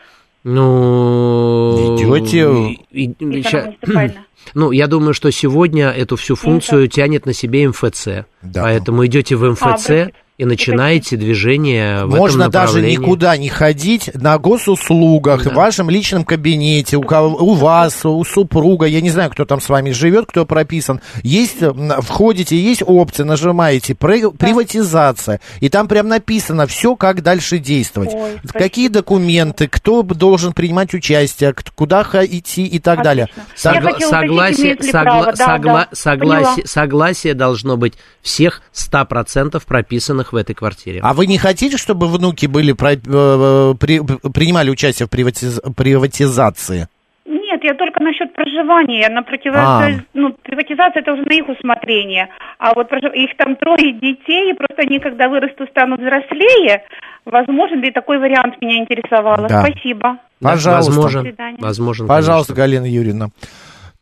Ну... 0.44 1.96
Идете... 1.96 2.78
и- 2.90 3.04
и- 3.04 3.14
она 3.52 3.66
муниципальная? 3.66 4.24
Ну, 4.54 4.70
я 4.70 4.86
думаю, 4.86 5.14
что 5.14 5.30
сегодня 5.30 5.88
эту 5.90 6.16
всю 6.16 6.36
функцию 6.36 6.88
тянет 6.88 7.26
на 7.26 7.32
себе 7.32 7.68
МФЦ. 7.68 8.08
Да. 8.42 8.62
Поэтому 8.62 9.06
идете 9.06 9.36
в 9.36 9.48
МФЦ 9.50 9.62
бросить. 9.88 10.14
и 10.38 10.44
начинаете 10.44 11.16
движение 11.16 12.04
в 12.04 12.16
Можно 12.16 12.42
этом 12.42 12.52
даже 12.52 12.82
никуда 12.82 13.36
не 13.36 13.48
ходить 13.48 14.10
на 14.14 14.36
госуслугах, 14.38 15.44
в 15.44 15.54
вашем 15.54 15.88
личном 15.90 16.24
кабинете, 16.24 16.96
у, 16.96 17.02
кого, 17.02 17.36
у 17.36 17.54
вас, 17.54 18.04
у 18.04 18.24
супруга, 18.24 18.86
я 18.86 19.00
не 19.00 19.10
знаю, 19.10 19.30
кто 19.30 19.44
там 19.44 19.60
с 19.60 19.68
вами 19.68 19.90
живет, 19.92 20.26
кто 20.26 20.44
прописан. 20.44 21.00
Есть, 21.22 21.58
входите, 22.00 22.56
есть 22.56 22.82
опция, 22.84 23.24
нажимаете 23.24 23.94
«При- 23.94 24.28
приватизация, 24.30 25.40
и 25.60 25.68
там 25.68 25.86
прям 25.86 26.08
написано 26.08 26.66
все, 26.66 26.96
как 26.96 27.22
дальше 27.22 27.58
действовать. 27.58 28.10
Ой, 28.12 28.30
спасибо. 28.38 28.58
Какие 28.58 28.88
документы, 28.88 29.68
кто 29.68 30.02
должен 30.02 30.52
принимать 30.52 30.94
участие, 30.94 31.54
куда 31.74 32.02
идти 32.02 32.64
и 32.66 32.78
так 32.78 33.02
далее. 33.02 33.28
Отлично. 33.36 33.70
Согла- 33.70 33.92
хотела 33.92 34.10
согласие, 34.32 34.74
согла- 34.76 35.02
право. 35.02 35.32
Да, 35.36 35.56
согла- 35.56 35.62
да, 35.72 35.88
согласие, 35.92 36.66
согласие 36.66 37.34
должно 37.34 37.76
быть 37.76 37.94
всех 38.22 38.62
100% 38.72 39.64
прописанных 39.66 40.32
в 40.32 40.36
этой 40.36 40.54
квартире. 40.54 41.00
А 41.02 41.12
вы 41.12 41.26
не 41.26 41.38
хотите, 41.38 41.76
чтобы 41.76 42.08
внуки 42.08 42.46
были 42.46 42.72
про- 42.72 42.92
э, 42.94 43.74
при- 43.78 44.00
принимали 44.32 44.70
участие 44.70 45.06
в 45.06 45.10
приватиз- 45.10 45.60
приватизации? 45.74 46.88
Нет, 47.24 47.62
я 47.64 47.74
только 47.74 48.02
насчет 48.02 48.34
проживания. 48.34 49.08
На 49.08 49.20
А. 49.20 49.22
приватизацию, 49.22 50.04
ну, 50.14 50.34
приватизация 50.42 51.02
это 51.02 51.12
уже 51.12 51.22
на 51.22 51.32
их 51.34 51.48
усмотрение. 51.48 52.28
А 52.58 52.72
вот 52.74 52.88
их 52.92 53.36
там 53.36 53.56
трое 53.56 53.92
детей, 53.92 54.50
и 54.50 54.54
просто 54.54 54.82
они, 54.82 54.98
когда 54.98 55.28
вырастут, 55.28 55.68
станут 55.70 56.00
взрослее. 56.00 56.82
Возможен 57.24 57.80
ли 57.80 57.90
такой 57.92 58.18
вариант 58.18 58.60
меня 58.60 58.78
интересовало? 58.78 59.48
Да. 59.48 59.64
Спасибо. 59.64 60.16
Пожалуйста. 60.40 61.20
Свидания. 61.22 61.58
возможен, 61.60 62.08
Пожалуйста, 62.08 62.54
конечно. 62.54 62.80
Галина 62.80 62.92
Юрьевна. 62.92 63.28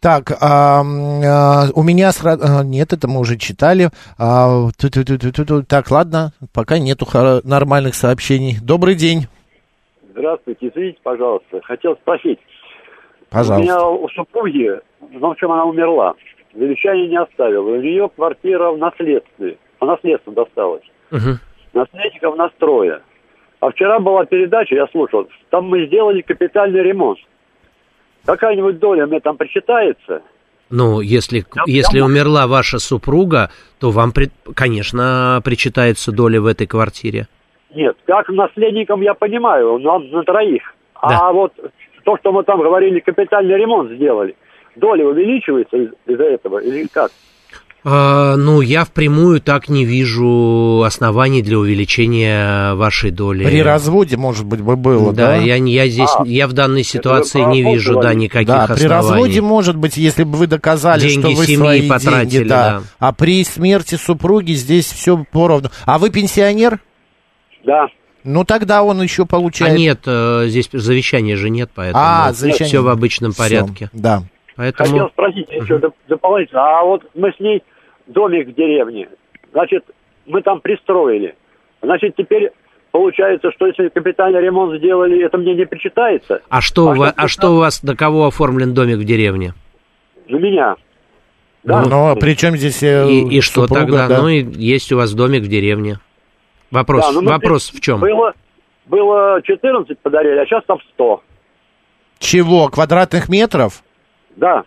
Так, 0.01 0.33
а, 0.41 0.81
а, 0.81 1.65
у 1.75 1.83
меня 1.83 2.09
сра- 2.09 2.41
а, 2.41 2.65
нет, 2.65 2.93
это 2.95 3.07
мы 3.07 3.21
уже 3.21 3.37
читали. 3.37 3.91
А, 4.19 4.69
ту-ту-ту-ту-ту. 4.79 5.63
Так, 5.63 5.91
ладно, 5.91 6.33
пока 6.55 6.79
нету 6.79 7.07
нормальных 7.45 7.95
сообщений. 7.95 8.57
Добрый 8.63 8.95
день, 8.95 9.27
Здравствуйте, 10.21 10.69
извините, 10.69 10.99
пожалуйста. 11.03 11.61
Хотел 11.63 11.97
спросить. 11.97 12.39
У 13.23 13.33
пожалуйста. 13.35 13.63
меня 13.63 13.87
у 13.87 14.09
супруги, 14.11 14.71
ну, 15.01 15.19
в 15.21 15.25
общем, 15.25 15.51
она 15.51 15.65
умерла. 15.65 16.15
Завещание 16.55 17.09
не 17.09 17.19
оставила. 17.19 17.71
У 17.71 17.81
нее 17.81 18.09
квартира 18.15 18.71
в 18.71 18.79
наследстве. 18.79 19.57
По 19.79 19.87
наследству 19.87 20.33
досталась. 20.33 20.83
Мгм. 21.11 21.39
Наследников 21.73 22.37
настроя. 22.37 23.01
А 23.61 23.71
вчера 23.71 24.01
была 24.01 24.25
передача, 24.27 24.75
я 24.75 24.87
слушал, 24.89 25.29
там 25.51 25.69
мы 25.69 25.87
сделали 25.87 26.23
капитальный 26.23 26.83
ремонт. 26.83 27.19
Какая-нибудь 28.35 28.79
доля 28.79 29.07
мне 29.07 29.19
там 29.19 29.37
причитается? 29.37 30.23
Ну, 30.71 31.01
если, 31.01 31.39
Я- 31.57 31.63
если 31.67 31.99
я- 31.99 32.05
умерла 32.05 32.47
ваша 32.47 32.79
супруга, 32.79 33.51
то 33.81 33.91
вам, 33.91 34.13
пред- 34.13 34.31
конечно, 34.55 35.41
причитается 35.45 36.13
доля 36.13 36.41
в 36.41 36.47
этой 36.47 36.69
квартире. 36.69 37.27
Нет, 37.75 37.97
как 38.07 38.29
наследникам 38.29 39.01
я 39.01 39.15
понимаю, 39.15 39.79
нам 39.81 40.09
на 40.13 40.23
троих. 40.23 40.63
Да. 41.03 41.19
А 41.29 41.33
вот 41.33 41.53
то, 42.05 42.17
что 42.19 42.31
мы 42.31 42.45
там 42.45 42.61
говорили, 42.61 43.01
капитальный 43.01 43.57
ремонт 43.57 43.91
сделали, 43.91 44.37
доля 44.77 45.07
увеличивается 45.09 45.77
из- 45.77 45.91
из-за 46.07 46.23
этого 46.25 46.59
или 46.61 46.87
как? 46.87 47.11
А, 47.83 48.37
ну, 48.37 48.61
я 48.61 48.85
впрямую 48.85 49.41
так 49.41 49.71
не 49.71 49.87
вижу 49.87 50.83
оснований 50.85 51.41
для 51.41 51.59
увеличения 51.59 52.75
вашей 52.75 53.11
доли. 53.11 53.45
При 53.45 53.63
разводе, 53.63 54.17
может 54.19 54.45
быть, 54.45 54.61
бы 54.61 54.77
было, 54.77 55.13
да? 55.15 55.29
да, 55.29 55.37
я, 55.37 55.59
не- 55.59 55.73
я 55.73 55.89
здесь, 55.89 56.11
А, 56.15 56.27
я 56.27 56.47
в 56.47 56.53
данной 56.53 56.83
ситуации 56.85 57.41
не 57.41 57.63
вижу, 57.63 57.99
да, 57.99 58.13
никаких 58.13 58.49
Да, 58.49 58.67
при 58.67 58.73
оснований. 58.85 58.89
разводе, 58.89 59.41
может 59.41 59.77
быть, 59.77 59.97
если 59.97 60.25
бы 60.25 60.37
вы 60.37 60.47
доказали, 60.47 61.09
Деньги 61.09 61.21
что 61.21 61.29
вы 61.31 61.47
семьи 61.47 61.57
свои 61.57 61.89
потратили, 61.89 62.31
деньги, 62.31 62.49
да. 62.49 62.71
да. 62.81 62.83
А 62.99 63.13
при 63.13 63.43
смерти 63.45 63.95
супруги 63.95 64.53
здесь 64.53 64.87
все 64.93 65.25
поровну. 65.33 65.71
А 65.87 65.99
вы 65.99 66.11
пенсионер? 66.11 66.81
Да. 67.65 67.87
Ну, 68.25 68.45
тогда 68.45 68.83
он 68.83 69.01
еще 69.01 69.23
А 69.23 69.27
получает... 69.27 69.79
нет, 69.79 70.01
э, 70.05 70.45
здесь 70.49 70.69
завещания 70.71 71.37
же 71.37 71.49
нет, 71.49 71.71
поэтому 71.75 72.05
А, 72.07 72.33
завещание. 72.35 72.67
все 72.69 72.83
в 72.83 72.89
обычном 72.89 73.33
порядке. 73.33 73.89
Да. 73.95 74.25
Поэтому... 74.61 74.91
Хотел 74.91 75.09
спросить 75.09 75.49
еще 75.51 75.79
доп- 75.79 75.95
дополнительно. 76.07 76.61
А 76.81 76.85
вот 76.85 77.03
мы 77.15 77.33
с 77.33 77.41
ней 77.41 77.63
домик 78.07 78.49
в 78.49 78.55
деревне, 78.55 79.09
значит, 79.53 79.87
мы 80.27 80.43
там 80.43 80.61
пристроили. 80.61 81.35
Значит, 81.81 82.15
теперь 82.15 82.51
получается, 82.93 83.51
что 83.53 83.67
если 83.69 83.89
капитальный 83.89 84.39
ремонт 84.43 84.77
сделали, 84.79 85.25
это 85.25 85.39
мне 85.39 85.55
не 85.55 85.65
причитается? 85.65 86.43
А 86.51 86.61
что, 86.61 86.91
А 86.91 86.93
у 86.93 86.95
вас, 86.97 87.15
а 87.17 87.27
что 87.27 87.53
у 87.53 87.57
вас, 87.57 87.81
до 87.83 87.97
кого 87.97 88.27
оформлен 88.27 88.75
домик 88.75 88.99
в 88.99 89.05
деревне? 89.05 89.55
На 90.29 90.37
меня. 90.37 90.77
Да? 91.65 91.83
Ну, 91.87 92.09
а 92.11 92.17
при 92.17 92.35
чем 92.37 92.55
здесь 92.55 92.83
э, 92.83 93.09
И, 93.11 93.37
и 93.39 93.41
что 93.41 93.63
супруга, 93.63 93.81
тогда? 94.01 94.09
да? 94.09 94.21
Ну, 94.21 94.29
и 94.29 94.43
есть 94.43 94.93
у 94.93 94.97
вас 94.99 95.15
домик 95.15 95.43
в 95.45 95.49
деревне. 95.49 96.01
Вопрос, 96.71 97.07
Да, 97.07 97.13
ну, 97.13 97.23
мы 97.23 97.31
вопрос 97.31 97.71
при- 97.71 97.79
в 97.79 97.81
чем? 97.81 98.01
Было, 98.01 98.35
было 98.85 99.41
14 99.43 99.99
подарили, 100.01 100.37
а 100.39 100.45
сейчас 100.45 100.65
там 100.67 100.79
100. 100.93 101.23
Чего? 102.19 102.69
Квадратных 102.69 103.31
метров? 103.31 103.83
Да. 104.41 104.65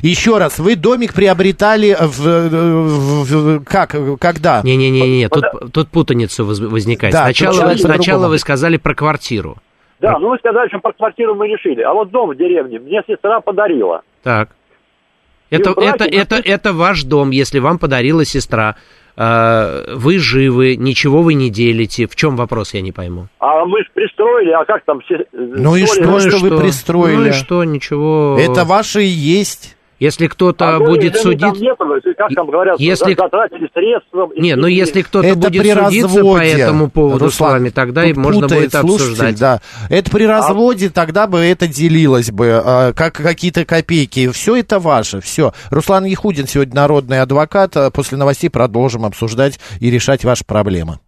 Еще 0.00 0.38
раз, 0.38 0.58
вы 0.60 0.76
домик 0.76 1.12
приобретали 1.12 1.94
в, 2.00 2.18
в- 2.20 3.24
в- 3.24 3.64
как, 3.64 3.96
когда? 4.20 4.62
Не-не-не, 4.62 5.28
тут, 5.28 5.44
тут 5.72 5.88
путаница 5.88 6.44
воз- 6.44 6.60
возникает. 6.60 7.12
Да, 7.12 7.24
сначала 7.24 7.54
человек 7.54 7.78
сначала 7.80 8.28
вы 8.28 8.38
сказали 8.38 8.76
про 8.76 8.94
квартиру. 8.94 9.58
Да, 10.00 10.16
ну 10.20 10.28
вы 10.30 10.38
сказали, 10.38 10.68
что 10.68 10.78
про 10.78 10.92
квартиру 10.92 11.34
мы 11.34 11.48
решили. 11.48 11.82
А 11.82 11.92
вот 11.92 12.10
дом 12.10 12.30
в 12.30 12.36
деревне 12.36 12.78
мне 12.78 13.02
сестра 13.08 13.40
подарила. 13.40 14.02
Так. 14.22 14.50
Это, 15.50 15.72
браке 15.72 16.04
это, 16.04 16.04
это, 16.04 16.48
это 16.48 16.72
ваш 16.72 17.02
дом, 17.02 17.30
если 17.30 17.58
вам 17.58 17.78
подарила 17.78 18.24
сестра. 18.24 18.76
Э, 19.18 19.94
Вы 19.96 20.18
живы, 20.18 20.76
ничего 20.76 21.22
вы 21.22 21.34
не 21.34 21.50
делите. 21.50 22.06
В 22.06 22.14
чем 22.14 22.36
вопрос, 22.36 22.72
я 22.74 22.80
не 22.82 22.92
пойму. 22.92 23.26
А 23.40 23.64
мы 23.64 23.80
же 23.80 23.88
пристроили, 23.92 24.52
а 24.52 24.64
как 24.64 24.84
там 24.84 25.00
все... 25.00 25.26
Ну 25.32 25.74
и 25.74 25.86
что, 25.86 26.20
что 26.20 26.38
вы 26.38 26.56
пристроили? 26.58 27.16
Ну 27.16 27.26
и 27.26 27.32
что, 27.32 27.64
ничего. 27.64 28.38
Это 28.38 28.64
ваше 28.64 29.02
и 29.02 29.08
есть. 29.08 29.76
Если 29.98 30.28
кто-то 30.28 30.76
А 30.76 30.78
будет 30.78 31.16
судить... 31.16 31.60
нету, 31.60 31.84
как 32.16 32.28
там 32.34 32.46
говорят, 32.46 32.78
Если- 32.78 33.14
затратили 33.14 33.68
средства. 33.74 34.30
Не, 34.36 34.54
ну 34.54 34.68
если 34.68 35.02
кто-то 35.02 35.34
будет 35.34 35.60
при 35.60 35.72
судиться 35.72 36.20
по 36.22 36.38
этому 36.38 36.88
поводу 36.88 37.24
Руслан, 37.26 37.50
с 37.50 37.52
вами, 37.54 37.70
тогда 37.70 38.04
и 38.04 38.12
можно 38.12 38.42
путает 38.42 38.62
будет 38.62 38.74
обсуждать. 38.76 39.38
Да. 39.38 39.60
Это 39.90 40.10
при 40.10 40.24
разводе, 40.24 40.90
тогда 40.90 41.26
бы 41.26 41.40
это 41.40 41.66
делилось 41.66 42.30
бы, 42.30 42.62
а, 42.64 42.92
как 42.92 43.14
какие-то 43.14 43.64
копейки. 43.64 44.30
Все 44.30 44.56
это 44.56 44.78
ваше, 44.78 45.20
все. 45.20 45.52
Руслан 45.70 46.04
Яхудин 46.04 46.46
сегодня 46.46 46.74
народный 46.76 47.20
адвокат. 47.20 47.76
А 47.76 47.90
После 47.90 48.16
новостей 48.16 48.50
продолжим 48.50 49.04
обсуждать 49.04 49.58
и 49.80 49.90
решать 49.90 50.24
ваши 50.24 50.44
проблемы. 50.44 51.00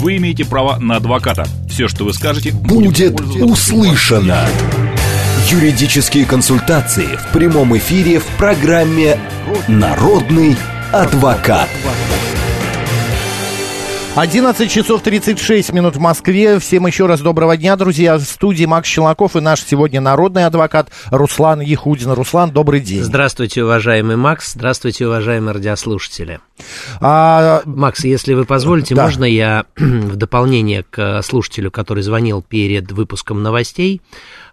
Вы 0.00 0.16
имеете 0.16 0.44
право 0.44 0.78
на 0.80 0.96
адвоката. 0.96 1.44
Все, 1.68 1.86
что 1.86 2.04
вы 2.04 2.12
скажете, 2.12 2.50
Будет 2.52 3.16
пользоваться 3.16 3.44
услышано. 3.44 4.46
Юридические 5.46 6.24
консультации 6.24 7.16
в 7.16 7.32
прямом 7.32 7.76
эфире 7.76 8.20
в 8.20 8.26
программе 8.38 9.18
«Народный 9.66 10.56
адвокат». 10.92 11.68
11 14.14 14.70
часов 14.70 15.02
36 15.02 15.72
минут 15.72 15.96
в 15.96 15.98
Москве. 15.98 16.58
Всем 16.58 16.86
еще 16.86 17.06
раз 17.06 17.20
доброго 17.22 17.56
дня, 17.56 17.76
друзья. 17.76 18.18
В 18.18 18.22
студии 18.22 18.66
Макс 18.66 18.86
Челноков 18.86 19.36
и 19.36 19.40
наш 19.40 19.64
сегодня 19.64 20.00
народный 20.00 20.44
адвокат 20.44 20.90
Руслан 21.10 21.60
Яхудин. 21.60 22.12
Руслан, 22.12 22.50
добрый 22.50 22.80
день. 22.80 23.02
Здравствуйте, 23.02 23.64
уважаемый 23.64 24.16
Макс. 24.16 24.52
Здравствуйте, 24.52 25.06
уважаемые 25.06 25.54
радиослушатели. 25.54 26.40
А, 27.00 27.62
Макс, 27.64 28.04
если 28.04 28.34
вы 28.34 28.44
позволите, 28.44 28.94
Да. 28.94 29.04
можно 29.04 29.24
я 29.24 29.66
в 29.76 30.16
дополнение 30.16 30.84
к 30.88 31.22
слушателю, 31.22 31.70
который 31.70 32.02
звонил 32.02 32.42
перед 32.42 32.92
выпуском 32.92 33.42
новостей, 33.42 34.00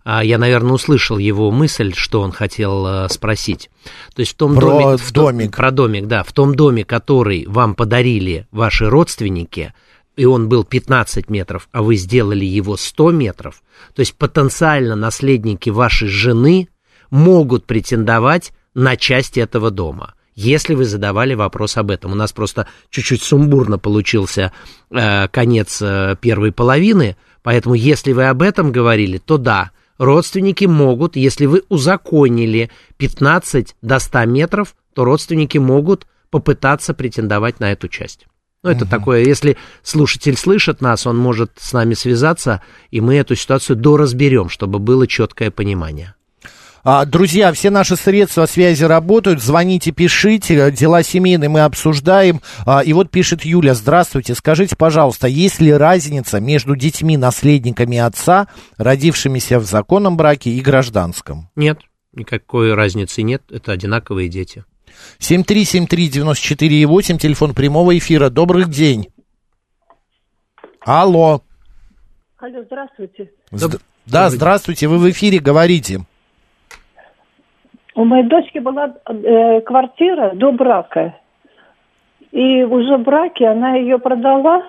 а, 0.04 0.24
я, 0.24 0.38
наверное, 0.38 0.74
услышал 0.74 1.18
его 1.18 1.52
мысль, 1.52 1.94
что 1.96 2.22
он 2.22 2.32
хотел 2.32 2.86
э, 2.88 3.10
спросить. 3.10 3.70
То 4.16 4.22
есть 4.22 4.32
в 4.34 4.36
том 4.36 4.56
Про 4.56 4.62
доме... 4.62 4.98
в 4.98 5.12
том- 5.12 5.26
домик. 5.26 5.56
про 5.56 5.72
домик, 5.72 6.08
да. 6.08 6.24
В 6.24 6.32
том 6.32 6.56
доме, 6.56 6.86
который 6.86 7.46
вам 7.48 7.76
подарили 7.76 8.48
ваши 8.52 8.90
родственники, 8.90 9.74
и 10.16 10.26
он 10.26 10.50
был 10.50 10.64
15 10.64 11.30
метров, 11.30 11.68
а 11.72 11.82
вы 11.84 11.96
сделали 11.96 12.46
его 12.46 12.76
100 12.78 13.12
метров, 13.12 13.62
то 13.94 14.00
есть 14.02 14.16
потенциально 14.16 14.96
наследники 14.96 15.70
вашей 15.70 16.08
жены 16.08 16.70
могут 17.12 17.66
претендовать 17.66 18.52
на 18.74 18.96
часть 18.98 19.38
этого 19.38 19.72
дома. 19.72 20.14
Если 20.36 20.74
вы 20.74 20.86
задавали 20.86 21.34
вопрос 21.34 21.78
об 21.78 21.92
этом, 21.92 22.14
у 22.14 22.16
нас 22.16 22.32
просто 22.32 22.68
чуть-чуть 22.90 23.22
сумбурно 23.22 23.78
получился 23.78 24.52
э, 24.90 25.28
конец 25.28 25.82
э, 25.82 26.16
первой 26.22 26.52
половины, 26.52 27.18
поэтому 27.44 27.76
если 27.76 28.14
вы 28.14 28.26
об 28.26 28.42
этом 28.42 28.72
говорили, 28.72 29.18
то 29.18 29.38
да, 29.38 29.72
родственники 29.98 30.66
могут, 30.66 31.16
если 31.16 31.46
вы 31.46 31.64
узаконили 31.70 32.72
15 32.98 33.76
до 33.82 34.00
100 34.00 34.26
метров, 34.26 34.76
то 34.94 35.04
родственники 35.04 35.58
могут 35.58 36.08
попытаться 36.30 36.94
претендовать 36.94 37.60
на 37.60 37.72
эту 37.72 37.88
часть. 37.88 38.26
Ну, 38.62 38.70
это 38.70 38.86
такое, 38.86 39.24
если 39.24 39.58
слушатель 39.84 40.36
слышит 40.36 40.82
нас, 40.82 41.08
он 41.08 41.18
может 41.18 41.52
с 41.58 41.72
нами 41.72 41.94
связаться, 41.94 42.62
и 42.92 43.00
мы 43.00 43.16
эту 43.16 43.36
ситуацию 43.36 43.78
доразберем, 43.78 44.50
чтобы 44.50 44.80
было 44.80 45.08
четкое 45.08 45.50
понимание. 45.50 46.16
А, 46.84 47.06
Друзья, 47.06 47.52
все 47.54 47.70
наши 47.70 47.96
средства 47.96 48.46
связи 48.46 48.84
работают. 48.84 49.42
Звоните, 49.42 49.92
пишите. 49.92 50.72
Дела 50.72 51.04
семейные 51.04 51.50
мы 51.50 51.62
обсуждаем. 51.62 52.42
А, 52.66 52.82
И 52.84 52.94
вот 52.94 53.10
пишет 53.12 53.44
Юля. 53.46 53.74
Здравствуйте. 53.74 54.34
Скажите, 54.36 54.76
пожалуйста, 54.76 55.28
есть 55.28 55.60
ли 55.60 55.72
разница 55.74 56.40
между 56.40 56.76
детьми-наследниками 56.76 57.98
отца, 57.98 58.48
родившимися 58.78 59.60
в 59.60 59.66
законном 59.66 60.16
браке 60.18 60.52
и 60.52 60.62
гражданском? 60.62 61.50
Нет, 61.56 61.80
никакой 62.14 62.74
разницы 62.74 63.22
нет. 63.24 63.44
Это 63.52 63.72
одинаковые 63.74 64.30
дети. 64.30 64.64
7373948, 65.20 67.18
телефон 67.20 67.54
прямого 67.54 67.98
эфира. 67.98 68.30
Добрый 68.30 68.66
день. 68.66 69.08
Алло. 70.82 71.42
Алло, 72.40 72.64
здравствуйте. 72.66 73.30
Зд- 73.52 73.80
да, 74.06 74.30
здравствуйте, 74.30 74.88
вы 74.88 74.98
в 74.98 75.10
эфире 75.12 75.40
говорите. 75.40 76.06
У 78.00 78.06
моей 78.06 78.24
дочки 78.24 78.60
была 78.60 78.96
э, 79.10 79.60
квартира 79.60 80.32
до 80.34 80.54
брака. 80.54 81.16
И 82.32 82.64
уже 82.64 82.96
в 82.96 83.04
браке 83.04 83.46
она 83.48 83.76
ее 83.76 84.00
продала. 84.00 84.64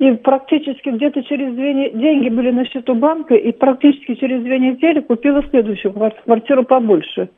И 0.00 0.10
практически 0.10 0.88
где-то 0.88 1.22
через 1.22 1.54
две 1.54 1.72
не- 1.72 1.90
деньги 1.90 2.28
были 2.28 2.50
на 2.50 2.64
счету 2.64 2.96
банка, 2.96 3.36
и 3.36 3.52
практически 3.52 4.16
через 4.16 4.42
две 4.42 4.58
недели 4.58 5.02
купила 5.02 5.40
следующую 5.50 5.92
квар- 5.92 6.20
квартиру 6.24 6.64
побольше. 6.64 7.28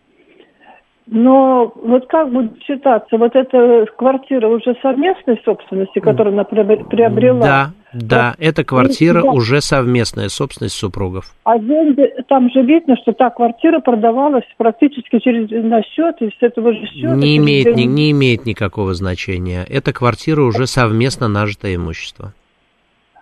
Но 1.10 1.72
вот 1.74 2.06
как 2.06 2.30
будет 2.30 2.62
считаться, 2.62 3.16
вот 3.16 3.34
эта 3.34 3.86
квартира 3.96 4.46
уже 4.46 4.76
совместной 4.82 5.40
собственности, 5.42 6.00
которую 6.00 6.34
она 6.34 6.42
приобр- 6.42 6.86
приобрела? 6.86 7.40
Да, 7.40 7.70
да, 7.94 8.34
эта 8.38 8.62
квартира 8.62 9.22
да. 9.22 9.30
уже 9.30 9.62
совместная 9.62 10.28
собственность 10.28 10.74
супругов. 10.74 11.32
А 11.44 11.58
деньги, 11.58 12.12
там 12.28 12.50
же 12.50 12.60
видно, 12.60 12.96
что 12.96 13.12
та 13.12 13.30
квартира 13.30 13.80
продавалась 13.80 14.44
практически 14.58 15.18
через 15.18 15.48
на 15.50 15.82
счет, 15.82 16.16
и 16.20 16.28
с 16.28 16.42
этого 16.42 16.74
же 16.74 16.86
счета... 16.88 17.14
Не 17.14 17.38
имеет, 17.38 17.74
ни- 17.74 17.84
не 17.84 18.10
имеет 18.10 18.44
никакого 18.44 18.92
значения. 18.92 19.64
Эта 19.66 19.94
квартира 19.94 20.42
уже 20.42 20.66
совместно 20.66 21.26
нажитое 21.26 21.76
имущество. 21.76 22.34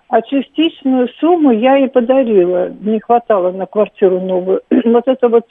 А 0.08 0.22
частичную 0.22 1.08
сумму 1.20 1.52
я 1.52 1.76
ей 1.76 1.88
подарила. 1.88 2.68
Не 2.68 2.98
хватало 2.98 3.52
на 3.52 3.66
квартиру 3.66 4.20
новую. 4.20 4.62
Вот 4.84 5.06
эта 5.06 5.28
вот 5.28 5.44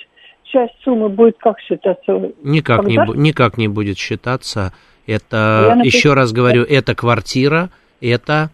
часть 0.55 0.73
суммы 0.83 1.09
будет 1.09 1.35
как 1.39 1.59
считаться? 1.59 2.31
Никак 2.43 2.85
не, 2.85 2.95
Когда? 2.95 3.11
бу- 3.13 3.17
никак 3.17 3.57
не 3.57 3.67
будет 3.67 3.97
считаться. 3.97 4.71
Я 5.05 5.17
Это, 5.17 5.75
напишу- 5.77 5.85
еще 5.97 6.13
раз 6.13 6.31
говорю, 6.31 6.63
это 6.63 6.95
квартира, 6.95 7.69
это 8.01 8.49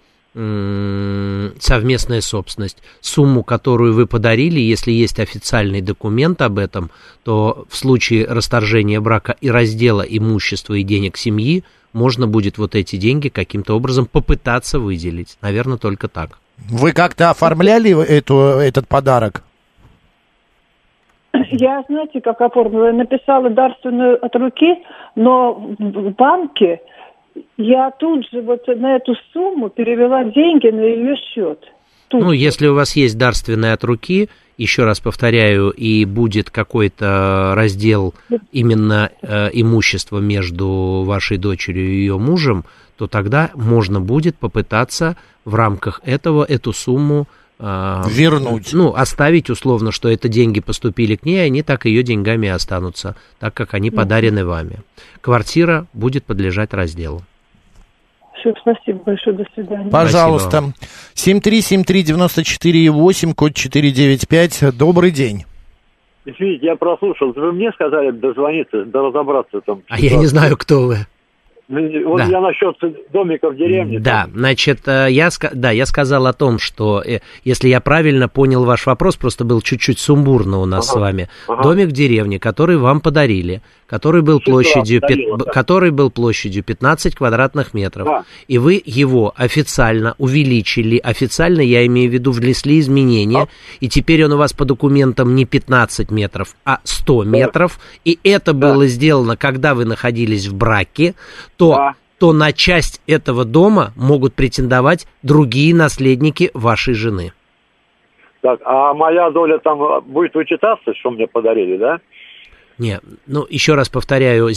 совместная 1.60 2.22
собственность. 2.22 2.78
Сумму, 3.02 3.44
которую 3.44 3.94
вы 3.94 4.08
подарили, 4.08 4.60
если 4.60 4.92
есть 4.92 5.20
официальный 5.20 5.82
документ 5.82 6.42
об 6.42 6.58
этом, 6.58 6.90
то 7.24 7.66
в 7.70 7.76
случае 7.76 8.26
расторжения 8.26 9.00
брака 9.02 9.36
и 9.42 9.50
раздела 9.52 10.02
имущества 10.02 10.74
и 10.76 10.84
денег 10.84 11.18
семьи, 11.18 11.64
можно 11.94 12.28
будет 12.28 12.58
вот 12.58 12.76
эти 12.76 12.96
деньги 12.96 13.28
каким-то 13.28 13.76
образом 13.76 14.06
попытаться 14.06 14.80
выделить. 14.80 15.38
Наверное, 15.42 15.78
только 15.78 16.08
так. 16.08 16.40
Вы 16.70 16.94
как-то 16.94 17.30
оформляли 17.32 17.92
эту, 18.06 18.36
этот 18.38 18.88
подарок? 18.88 19.44
Я, 21.52 21.84
знаете, 21.88 22.22
как 22.22 22.42
оформила? 22.42 22.92
Написала 22.92 23.50
дарственную 23.50 24.24
от 24.24 24.36
руки, 24.36 24.84
но 25.16 25.54
в 25.54 26.12
банке 26.12 26.82
я 27.58 27.92
тут 27.92 28.28
же 28.30 28.42
вот 28.42 28.68
на 28.68 28.98
эту 28.98 29.16
сумму 29.32 29.70
перевела 29.70 30.24
деньги 30.26 30.68
на 30.68 30.82
ее 30.82 31.16
счет. 31.16 31.60
Тут 32.10 32.22
Ну, 32.22 32.32
если 32.32 32.68
у 32.68 32.76
вас 32.76 32.96
есть 32.98 33.18
дарственные 33.18 33.74
от 33.74 33.84
руки, 33.86 34.30
еще 34.58 34.84
раз 34.84 35.00
повторяю, 35.00 35.70
и 35.70 36.04
будет 36.04 36.50
какой-то 36.50 37.54
раздел 37.56 38.14
именно 38.52 39.10
э, 39.22 39.50
имущества 39.54 40.20
между 40.20 41.04
вашей 41.06 41.38
дочерью 41.38 41.90
и 41.90 41.96
ее 41.96 42.18
мужем, 42.18 42.66
то 42.98 43.08
тогда 43.08 43.50
можно 43.56 44.02
будет 44.02 44.38
попытаться 44.38 45.16
в 45.46 45.56
рамках 45.56 46.02
этого 46.04 46.44
эту 46.44 46.74
сумму 46.74 47.28
Вернуть. 47.62 48.74
Ну, 48.74 48.96
оставить 48.96 49.52
условно, 49.52 49.92
что 49.92 50.10
это 50.10 50.28
деньги 50.28 50.62
поступили 50.62 51.16
к 51.16 51.26
ней, 51.26 51.46
они 51.46 51.62
так 51.62 51.86
ее 51.86 52.02
деньгами 52.02 52.48
и 52.48 52.50
останутся, 52.50 53.16
так 53.40 53.54
как 53.54 53.76
они 53.76 53.92
подарены 53.92 54.44
вами. 54.46 54.80
Квартира 55.22 55.86
будет 55.94 56.26
подлежать 56.26 56.74
разделу. 56.74 57.22
Всё, 58.40 58.52
спасибо 58.60 59.04
большое, 59.06 59.38
до 59.38 59.46
свидания. 59.54 59.92
Пожалуйста. 59.92 60.74
7373948, 61.14 63.34
код 63.36 63.54
495. 63.54 64.76
Добрый 64.76 65.12
день. 65.12 65.46
Извините, 66.26 66.66
я 66.66 66.76
прослушал. 66.76 67.32
Вы 67.34 67.52
мне 67.52 67.72
сказали 67.74 68.10
дозвониться, 68.12 68.86
да 68.86 69.02
разобраться 69.02 69.62
там. 69.62 69.84
А 69.88 70.00
я 70.00 70.18
не 70.18 70.26
знаю, 70.26 70.58
кто 70.58 70.88
вы. 70.88 71.06
Вот 71.72 72.18
Да. 72.18 72.26
я 72.26 72.42
насчет 72.42 72.76
домика 73.14 73.50
в 73.50 73.56
деревне. 73.56 74.00
Да, 74.00 74.28
значит, 74.34 74.82
э, 74.88 75.08
я, 75.10 75.30
да, 75.54 75.72
я 75.72 75.86
сказал 75.86 76.28
о 76.28 76.34
том, 76.34 76.60
что, 76.60 77.02
э, 77.02 77.20
если 77.46 77.70
я 77.70 77.80
правильно 77.80 78.28
понял 78.28 78.66
ваш 78.66 78.86
вопрос, 78.86 79.16
просто 79.16 79.46
был 79.46 79.62
чуть-чуть 79.62 79.98
сумбурно 80.00 80.60
у 80.60 80.66
нас 80.66 80.90
Ага, 80.90 81.00
с 81.00 81.02
вами. 81.02 81.30
ага. 81.48 81.64
Домик 81.64 81.88
в 81.88 81.92
деревне, 81.94 82.40
который 82.40 82.76
вам 82.78 83.00
подарили, 83.00 83.62
который 83.88 84.22
был 84.22 84.40
Сестра 84.40 84.52
площадью, 84.54 85.02
подарила, 85.02 85.38
б- 85.38 85.46
да. 85.46 85.52
который 85.52 85.92
был 85.92 86.12
площадью 86.12 86.64
15 86.64 87.16
квадратных 87.16 87.74
метров, 87.74 88.06
Да. 88.06 88.24
и 88.50 88.58
вы 88.58 88.82
его 88.86 89.34
официально 89.38 90.16
увеличили, 90.18 90.98
официально 90.98 91.62
я 91.62 91.86
имею 91.86 92.10
в 92.10 92.14
виду 92.14 92.32
внесли 92.32 92.80
изменения, 92.80 93.48
и 93.80 93.88
теперь 93.88 94.26
он 94.26 94.34
у 94.34 94.38
вас 94.38 94.52
по 94.54 94.66
документам 94.66 95.36
не 95.36 95.46
15 95.46 96.12
метров, 96.12 96.56
а 96.66 96.80
100 96.84 97.24
метров, 97.24 97.80
и 98.04 98.20
это 98.24 98.54
было 98.54 98.88
сделано, 98.88 99.38
когда 99.38 99.74
вы 99.74 99.86
находились 99.86 100.48
в 100.48 100.54
браке, 100.56 101.16
то 101.62 101.76
Да. 101.76 101.94
то 102.20 102.34
на 102.34 102.52
часть 102.54 103.02
этого 103.08 103.46
дома 103.46 103.94
могут 103.96 104.34
претендовать 104.34 105.08
другие 105.22 105.76
наследники 105.76 106.50
вашей 106.56 106.96
жены. 106.96 107.34
Так, 108.42 108.60
а 108.66 108.94
моя 108.96 109.30
доля 109.30 109.60
там 109.60 110.02
будет 110.02 110.34
вычитаться, 110.34 110.94
что 110.96 111.12
мне 111.12 111.28
подарили, 111.28 111.78
да? 111.78 112.00
Не, 112.82 113.00
ну, 113.28 113.46
еще 113.48 113.76
раз 113.76 113.90
повторяю, 113.90 114.50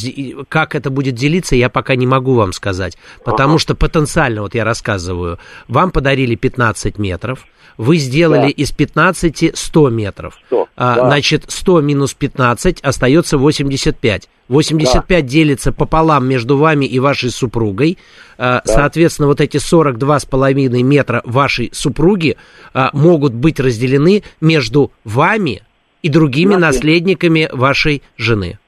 как 0.49 0.75
это 0.75 0.89
будет 0.89 1.15
делиться, 1.15 1.57
я 1.57 1.69
пока 1.69 1.95
не 1.95 2.07
могу 2.07 2.33
вам 2.33 2.55
сказать. 2.55 2.97
Потому 3.23 3.59
что 3.59 3.75
потенциально, 3.75 4.41
вот 4.41 4.55
я 4.55 4.65
рассказываю, 4.65 5.39
вам 5.69 5.91
подарили 5.91 6.35
15 6.35 6.97
метров, 6.99 7.45
вы 7.77 7.99
сделали 7.99 8.47
Да. 8.47 8.49
из 8.49 8.73
15 8.73 9.53
100 9.55 9.91
метров. 9.91 10.39
100, 10.47 10.69
А, 10.75 10.95
да. 10.95 11.07
Значит, 11.09 11.45
100 11.49 11.83
минус 11.83 12.15
15 12.15 12.81
остается 12.81 13.37
85. 13.37 14.31
85 14.49 15.27
делится 15.27 15.71
пополам 15.71 16.27
между 16.27 16.57
вами 16.57 16.87
и 16.87 16.99
вашей 17.01 17.29
супругой. 17.31 17.99
А, 18.39 18.63
Соответственно, 18.65 19.29
вот 19.29 19.43
эти 19.43 19.59
42,5 19.59 20.83
метра 20.83 21.21
вашей 21.27 21.69
супруги 21.75 22.39
а, 22.73 22.89
могут 22.95 23.35
быть 23.35 23.61
разделены 23.61 24.23
между 24.41 24.93
вами 25.05 25.63
и 26.05 26.11
другими 26.11 26.55
наследниками 26.55 27.49
вашей 27.51 28.03
жены. 28.19 28.59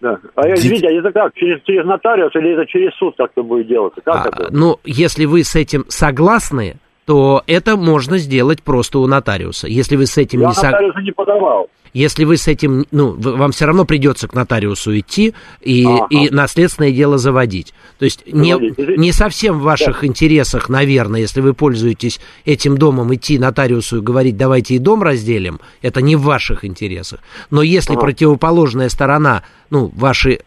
Да. 0.00 0.16
А 0.36 0.46
я, 0.46 0.54
извините, 0.54 0.86
а 0.86 0.92
это 0.92 1.10
как? 1.10 1.34
Через, 1.34 1.60
через 1.64 1.84
нотариус 1.84 2.32
или 2.36 2.52
это 2.52 2.66
через 2.66 2.94
суд 2.94 3.14
как-то 3.18 3.42
будет 3.42 3.66
делаться? 3.66 4.00
Как 4.00 4.26
А, 4.26 4.28
это? 4.28 4.48
Ну, 4.52 4.78
если 4.84 5.24
вы 5.24 5.42
с 5.42 5.56
этим 5.56 5.84
согласны, 5.88 6.76
то 7.06 7.42
это 7.46 7.76
можно 7.76 8.18
сделать 8.18 8.62
просто 8.62 8.98
у 8.98 9.06
нотариуса. 9.06 9.66
Если 9.68 9.96
вы 9.96 10.06
с 10.06 10.16
этим 10.16 10.40
Я 10.40 10.48
не 10.48 10.54
нотариуса 10.54 11.00
не 11.00 11.12
подавал. 11.12 11.68
Если 11.92 12.24
вы 12.24 12.36
с 12.38 12.48
этим, 12.48 12.86
ну, 12.90 13.14
вам 13.16 13.52
все 13.52 13.66
равно 13.66 13.84
придется 13.84 14.26
к 14.26 14.34
нотариусу 14.34 14.98
идти 14.98 15.32
и, 15.60 15.84
Ага. 15.86 16.06
и 16.10 16.28
наследственное 16.28 16.90
дело 16.90 17.18
заводить. 17.18 17.72
То 18.00 18.04
есть 18.04 18.26
не, 18.26 18.56
не 18.98 19.12
совсем 19.12 19.60
в 19.60 19.62
ваших 19.62 20.02
интересах, 20.02 20.68
наверное, 20.68 21.20
если 21.20 21.40
вы 21.40 21.54
пользуетесь 21.54 22.20
этим 22.44 22.78
домом, 22.78 23.14
идти 23.14 23.38
нотариусу 23.38 23.98
и 23.98 24.00
говорить, 24.00 24.36
давайте 24.36 24.74
и 24.74 24.78
дом 24.80 25.04
разделим, 25.04 25.60
это 25.82 26.02
не 26.02 26.16
в 26.16 26.22
ваших 26.22 26.64
интересах. 26.64 27.20
Но 27.50 27.62
если 27.62 27.92
Ага. 27.92 28.00
противоположная 28.00 28.88
сторона, 28.88 29.44
ну, 29.70 29.92
ваши 29.94 30.40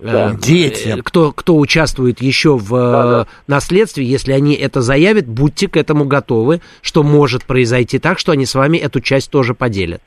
Э, 0.00 0.30
Дети. 0.40 0.94
э, 0.98 1.02
кто, 1.02 1.32
кто 1.32 1.56
участвует 1.56 2.20
еще 2.20 2.56
в 2.56 2.74
э, 2.74 2.92
Да, 2.92 3.02
да. 3.02 3.26
наследстве, 3.46 4.04
если 4.04 4.32
они 4.32 4.54
это 4.54 4.80
заявят, 4.80 5.26
будьте 5.26 5.68
к 5.68 5.76
этому 5.76 6.04
готовы, 6.04 6.60
что 6.82 7.02
может 7.02 7.44
произойти 7.44 7.98
так, 7.98 8.18
что 8.18 8.32
они 8.32 8.46
с 8.46 8.54
вами 8.54 8.78
эту 8.78 9.00
часть 9.00 9.30
тоже 9.30 9.54
поделят. 9.54 10.00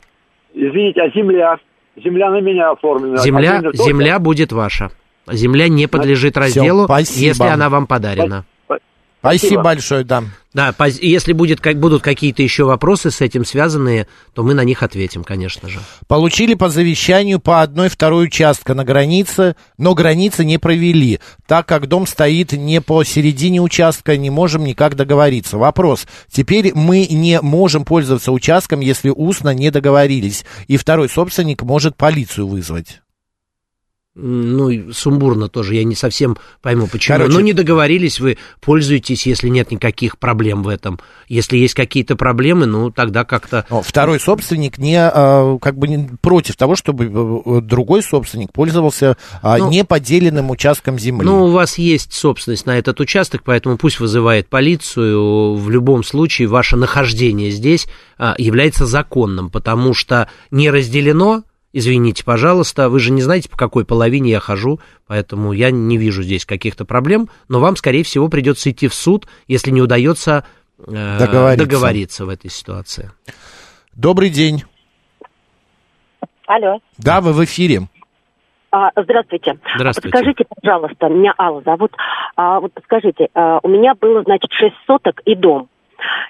Извините, 0.54 1.02
а 1.02 1.10
земля? 1.10 1.58
Земля 2.02 2.32
на 2.32 2.40
меня 2.40 2.72
оформлена. 2.72 3.18
Земля, 3.18 3.62
тоже? 3.62 3.78
земля 3.84 4.20
будет 4.20 4.52
ваша. 4.54 4.92
Земля 5.30 5.68
не 5.68 5.88
подлежит 5.88 6.38
разделу, 6.38 6.86
спасибо. 6.86 7.26
если 7.28 7.44
она 7.44 7.70
вам 7.70 7.86
подарена. 7.86 8.46
Спа- 9.22 9.38
Спасибо 9.38 9.62
большое, 9.62 10.04
да. 10.04 10.24
Да, 10.54 10.76
если 11.00 11.32
будет, 11.32 11.62
как, 11.62 11.80
будут 11.80 12.02
какие-то 12.02 12.42
еще 12.44 12.66
вопросы 12.66 13.10
с 13.12 13.22
этим 13.22 13.46
связанные, 13.46 14.08
то 14.34 14.44
мы 14.44 14.54
на 14.54 14.64
них 14.66 14.84
ответим, 14.84 15.24
конечно 15.24 15.70
же. 15.70 15.80
Получили 16.08 16.56
по 16.56 16.70
завещанию 16.70 17.40
по 17.40 17.62
одной 17.62 17.88
второй 17.88 18.26
участка 18.26 18.74
на 18.74 18.84
границе, 18.84 19.56
но 19.78 19.94
границы 19.94 20.44
не 20.44 20.58
провели. 20.58 21.20
Так 21.48 21.68
как 21.68 21.88
дом 21.88 22.06
стоит 22.08 22.52
не 22.52 22.82
по 22.82 23.04
середине 23.04 23.62
участка, 23.62 24.18
не 24.18 24.30
можем 24.30 24.66
никак 24.66 24.96
договориться. 24.96 25.58
Вопрос. 25.58 26.06
Теперь 26.30 26.74
мы 26.74 27.06
не 27.06 27.40
можем 27.42 27.86
пользоваться 27.86 28.32
участком, 28.32 28.80
если 28.82 29.10
устно 29.10 29.54
не 29.54 29.70
договорились. 29.70 30.46
И 30.68 30.76
второй 30.78 31.08
собственник 31.08 31.62
может 31.62 31.96
полицию 31.96 32.48
вызвать. 32.48 33.02
Ну, 34.14 34.92
сумбурно 34.92 35.48
тоже, 35.48 35.76
я 35.76 35.86
не 35.86 35.96
совсем 35.96 36.36
пойму, 36.62 36.88
почему. 36.92 37.18
Короче- 37.18 37.34
Ну, 37.34 37.40
не 37.40 37.54
договорились, 37.54 38.20
вы 38.20 38.38
пользуетесь, 38.60 39.26
если 39.26 39.48
нет 39.48 39.72
никаких 39.72 40.18
проблем 40.18 40.64
в 40.64 40.68
этом. 40.68 41.00
Если 41.30 41.56
есть 41.58 41.76
какие-то 41.76 42.18
проблемы, 42.18 42.66
ну, 42.66 42.92
тогда 42.92 43.24
как-то... 43.24 43.66
Но 43.70 43.82
Второй 43.82 44.20
собственник 44.20 44.78
не 44.78 44.98
э, 44.98 45.58
как 45.62 45.78
бы 45.78 45.88
не 45.88 46.10
против 46.22 46.58
того, 46.58 46.76
чтобы 46.76 47.06
э, 47.06 47.62
другой 47.62 48.04
собственник 48.04 48.52
пользовался 48.52 49.16
э, 49.42 49.58
Ну, 49.60 49.70
неподеленным 49.70 50.50
участком 50.50 51.00
земли. 51.00 51.24
Ну, 51.26 51.46
у 51.46 51.52
вас 51.52 51.78
есть 51.78 52.12
собственность 52.12 52.66
на 52.66 52.78
этот 52.78 53.00
участок, 53.00 53.44
поэтому 53.46 53.78
пусть 53.78 54.02
вызывает 54.02 54.50
полицию. 54.50 55.56
В 55.56 55.70
любом 55.70 56.04
случае, 56.04 56.50
ваше 56.50 56.76
нахождение 56.76 57.50
здесь 57.52 57.88
а, 58.18 58.36
является 58.38 58.86
законным, 58.86 59.50
потому 59.50 59.94
что 59.94 60.28
не 60.52 60.70
разделено, 60.70 61.44
извините, 61.74 62.24
пожалуйста, 62.24 62.90
вы 62.90 63.00
же 63.00 63.12
не 63.12 63.22
знаете, 63.22 63.50
по 63.50 63.58
какой 63.58 63.86
половине 63.86 64.32
я 64.32 64.40
хожу, 64.40 64.80
поэтому 65.08 65.54
я 65.54 65.72
не 65.72 65.98
вижу 65.98 66.24
здесь 66.24 66.46
каких-то 66.46 66.86
проблем, 66.86 67.30
но 67.48 67.60
вам, 67.60 67.76
скорее 67.76 68.04
всего, 68.04 68.28
придется 68.28 68.72
идти 68.72 68.88
в 68.88 68.94
суд, 68.94 69.28
если 69.48 69.72
не 69.72 69.82
удается 69.82 70.46
э, 70.80 71.18
Договориться. 71.20 71.66
договориться 71.66 72.26
в 72.26 72.30
этой 72.30 72.50
ситуации. 72.50 73.12
Добрый 73.94 74.30
день. 74.30 74.64
Алло. 76.48 76.80
Да, 76.98 77.22
вы 77.22 77.34
в 77.34 77.44
эфире. 77.44 77.88
А, 78.72 78.90
здравствуйте. 78.96 79.60
Здравствуйте. 79.76 80.12
Подскажите, 80.12 80.46
пожалуйста, 80.62 81.10
меня 81.10 81.34
Алла 81.38 81.62
зовут. 81.64 81.92
А, 82.38 82.60
вот 82.60 82.74
подскажите, 82.74 83.28
а, 83.34 83.60
у 83.64 83.68
меня 83.68 83.94
было, 84.00 84.24
значит, 84.24 84.52
6 84.52 84.74
соток 84.88 85.22
и 85.26 85.36
дом. 85.36 85.70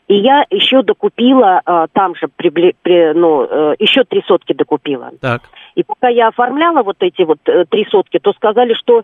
И 0.07 0.15
я 0.15 0.45
еще 0.49 0.81
докупила 0.81 1.61
а, 1.65 1.87
там 1.87 2.15
же, 2.15 2.27
прибли- 2.27 2.75
при- 2.81 3.13
ну, 3.13 3.43
э, 3.43 3.75
еще 3.79 4.03
три 4.03 4.23
сотки 4.27 4.53
докупила. 4.53 5.11
Так. 5.21 5.41
И 5.75 5.83
пока 5.83 6.09
я 6.09 6.27
оформляла 6.27 6.83
вот 6.83 6.97
эти 6.99 7.21
вот 7.23 7.39
э, 7.45 7.65
три 7.69 7.85
сотки, 7.85 8.19
то 8.19 8.33
сказали, 8.33 8.73
что 8.73 9.03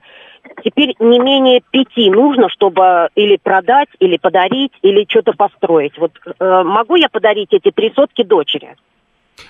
теперь 0.64 0.96
не 1.00 1.20
менее 1.20 1.62
пяти 1.72 2.10
нужно, 2.10 2.50
чтобы 2.50 3.10
или 3.16 3.38
продать, 3.38 3.90
или 4.00 4.18
подарить, 4.18 4.74
или 4.82 5.06
что-то 5.08 5.34
построить. 5.34 5.98
Вот 5.98 6.12
э, 6.40 6.64
могу 6.64 6.96
я 6.96 7.10
подарить 7.10 7.54
эти 7.54 7.72
три 7.72 7.92
сотки 7.96 8.24
дочери? 8.24 8.76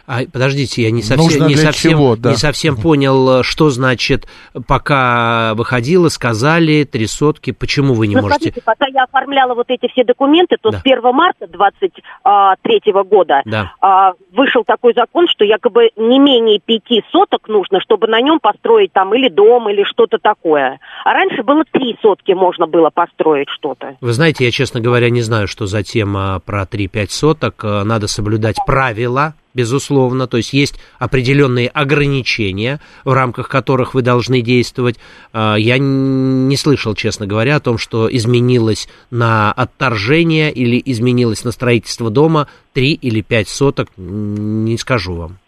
А, 0.06 0.20
подождите, 0.32 0.84
я 0.84 0.92
не 0.92 1.02
совсем, 1.02 1.26
Нужно 1.26 1.46
не 1.48 1.56
совсем, 1.56 1.92
чего, 1.92 2.16
да. 2.16 2.32
не 2.32 2.36
совсем 2.36 2.76
понял, 2.78 3.40
э, 3.40 3.44
что 3.44 3.70
значит, 3.70 4.28
пока 4.68 5.54
выходила, 5.56 6.10
сказали, 6.10 6.84
три 6.84 7.08
сотки, 7.08 7.52
почему 7.52 7.94
вы 7.94 8.08
не 8.08 8.16
ну, 8.16 8.22
можете... 8.22 8.46
смотрите, 8.46 8.62
пока 8.66 8.86
я 8.88 9.04
оформляла 9.04 9.54
вот 9.56 9.66
эти 9.70 9.88
все 9.92 10.04
документы, 10.04 10.58
то 10.62 10.72
Да. 10.72 10.80
с 10.80 10.82
1 10.82 11.02
марта 11.14 11.48
23 11.48 12.94
года 13.04 13.42
Да. 13.46 13.74
а, 13.82 14.14
вышел 14.34 14.64
такой 14.66 14.94
закон, 14.94 15.28
что 15.28 15.44
якобы 15.46 15.90
не 15.96 16.20
менее 16.20 16.60
пяти 16.60 17.04
соток 17.12 17.48
нужно, 17.48 17.80
чтобы 17.82 18.08
на 18.08 18.22
нем 18.22 18.40
построить 18.40 18.94
там 18.94 19.14
или 19.14 19.30
дом, 19.30 19.70
или 19.70 19.84
что-то 19.84 20.18
такое. 20.18 20.80
А 21.04 21.14
раньше 21.14 21.44
было 21.44 21.64
три 21.72 21.98
сотки 22.02 22.32
можно 22.34 22.68
было 22.68 22.90
построить 22.90 23.50
что-то. 23.50 23.98
Вы 24.02 24.14
знаете, 24.14 24.46
я, 24.46 24.52
честно 24.52 24.80
говоря, 24.80 25.10
не 25.10 25.22
знаю, 25.22 25.48
что 25.48 25.66
за 25.66 25.84
тема 25.84 26.42
про 26.46 26.64
3-5 26.64 27.08
соток. 27.10 27.64
Э, 27.64 27.84
Надо 27.84 28.08
соблюдать 28.08 28.58
правила, 28.66 29.34
безусловно. 29.58 30.28
То 30.28 30.38
есть 30.38 30.54
есть 30.54 30.76
определенные 31.00 31.68
ограничения, 31.68 32.80
в 33.04 33.12
рамках 33.12 33.50
которых 33.50 33.96
вы 33.96 34.04
должны 34.04 34.42
действовать. 34.42 34.98
Э, 35.34 35.56
Я 35.58 35.80
не 35.80 36.56
слышал, 36.56 36.94
честно 36.94 37.26
говоря, 37.26 37.56
о 37.56 37.60
том, 37.60 37.80
что 37.80 38.08
изменилось 38.16 38.88
на 39.10 39.52
отторжение 39.52 40.52
или 40.52 40.82
изменилось 40.86 41.44
на 41.44 41.52
строительство 41.52 42.12
дома 42.12 42.48
3 42.74 42.94
или 42.94 43.22
5 43.22 43.50
соток. 43.50 43.90
Не 43.98 44.78
скажу 44.78 45.16
вам. 45.16 45.40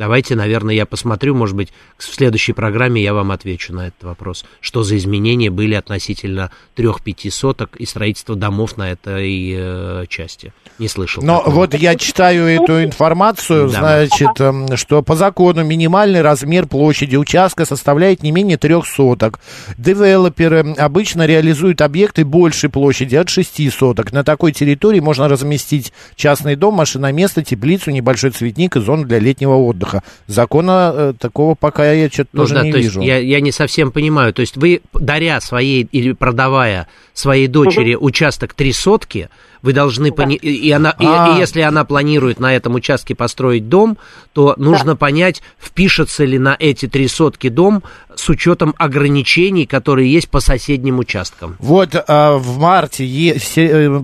Давайте, 0.00 0.34
наверное, 0.34 0.74
я 0.74 0.86
посмотрю, 0.86 1.34
может 1.34 1.54
быть, 1.54 1.74
в 1.98 2.04
следующей 2.04 2.54
программе 2.54 3.02
я 3.02 3.12
вам 3.12 3.32
отвечу 3.32 3.74
на 3.74 3.88
этот 3.88 4.02
вопрос. 4.02 4.46
Что 4.62 4.82
за 4.82 4.96
изменения 4.96 5.50
были 5.50 5.74
относительно 5.74 6.50
трех-пяти 6.74 7.28
соток 7.28 7.76
и 7.76 7.84
строительства 7.84 8.34
домов 8.34 8.78
на 8.78 8.90
этой 8.90 9.52
э, 9.54 10.06
части? 10.08 10.54
Не 10.78 10.88
слышал. 10.88 11.22
Но 11.22 11.40
такого. 11.40 11.54
вот 11.54 11.74
я 11.74 11.96
читаю 11.96 12.46
эту 12.46 12.82
информацию, 12.82 13.68
Да. 13.68 13.78
значит, 13.78 14.40
эм, 14.40 14.74
что 14.78 15.02
по 15.02 15.16
закону 15.16 15.64
минимальный 15.64 16.22
размер 16.22 16.66
площади 16.66 17.16
участка 17.16 17.66
составляет 17.66 18.22
не 18.22 18.32
менее 18.32 18.56
трех 18.56 18.86
соток. 18.86 19.38
Девелоперы 19.76 20.76
обычно 20.78 21.26
реализуют 21.26 21.82
объекты 21.82 22.24
большей 22.24 22.70
площади 22.70 23.16
от 23.16 23.28
6 23.28 23.70
соток. 23.70 24.12
На 24.12 24.24
такой 24.24 24.52
территории 24.52 25.00
можно 25.00 25.28
разместить 25.28 25.92
частный 26.16 26.56
дом, 26.56 26.76
машиноместо, 26.76 27.44
теплицу, 27.44 27.90
небольшой 27.90 28.30
цветник 28.30 28.76
и 28.76 28.80
зону 28.80 29.04
для 29.04 29.18
летнего 29.18 29.56
отдыха. 29.56 29.89
Закона 30.26 30.92
э, 30.94 31.14
такого 31.18 31.54
пока 31.54 31.90
я 31.92 32.08
что-то 32.08 32.30
Ну 32.32 32.42
тоже 32.42 32.54
да, 32.54 32.62
не 32.62 32.72
то 32.72 32.78
есть 32.78 32.88
вижу. 32.90 33.00
я, 33.02 33.18
я 33.18 33.40
не 33.40 33.52
совсем 33.52 33.92
понимаю. 33.92 34.32
То 34.32 34.40
есть 34.40 34.56
вы, 34.56 34.80
даря 34.92 35.40
своей 35.40 35.88
или 35.90 36.12
продавая 36.12 36.88
своей 37.12 37.46
дочери 37.46 37.94
участок 37.94 38.54
три 38.54 38.72
сотки, 38.72 39.28
вы 39.62 39.72
должны 39.72 40.10
пони- 40.12 40.36
и, 40.36 40.50
и 40.54 40.70
она, 40.70 40.90
и- 40.98 41.04
А. 41.06 41.34
и, 41.34 41.38
если 41.38 41.60
она 41.60 41.84
планирует 41.84 42.40
на 42.40 42.54
этом 42.54 42.74
участке 42.74 43.14
построить 43.14 43.68
дом, 43.68 43.98
то 44.32 44.54
нужно 44.56 44.96
понять, 44.96 45.42
впишется 45.58 46.24
ли 46.24 46.38
на 46.38 46.56
эти 46.58 46.86
три 46.86 47.08
сотки 47.08 47.48
дом 47.48 47.82
с 48.14 48.28
учетом 48.28 48.74
ограничений, 48.78 49.66
которые 49.66 50.12
есть 50.12 50.28
по 50.28 50.40
соседним 50.40 50.98
участкам. 50.98 51.56
Вот 51.58 51.90
а, 52.06 52.36
в 52.36 52.58
марте 52.58 53.04
е- 53.04 53.38
се- 53.38 53.66
э, 53.88 54.00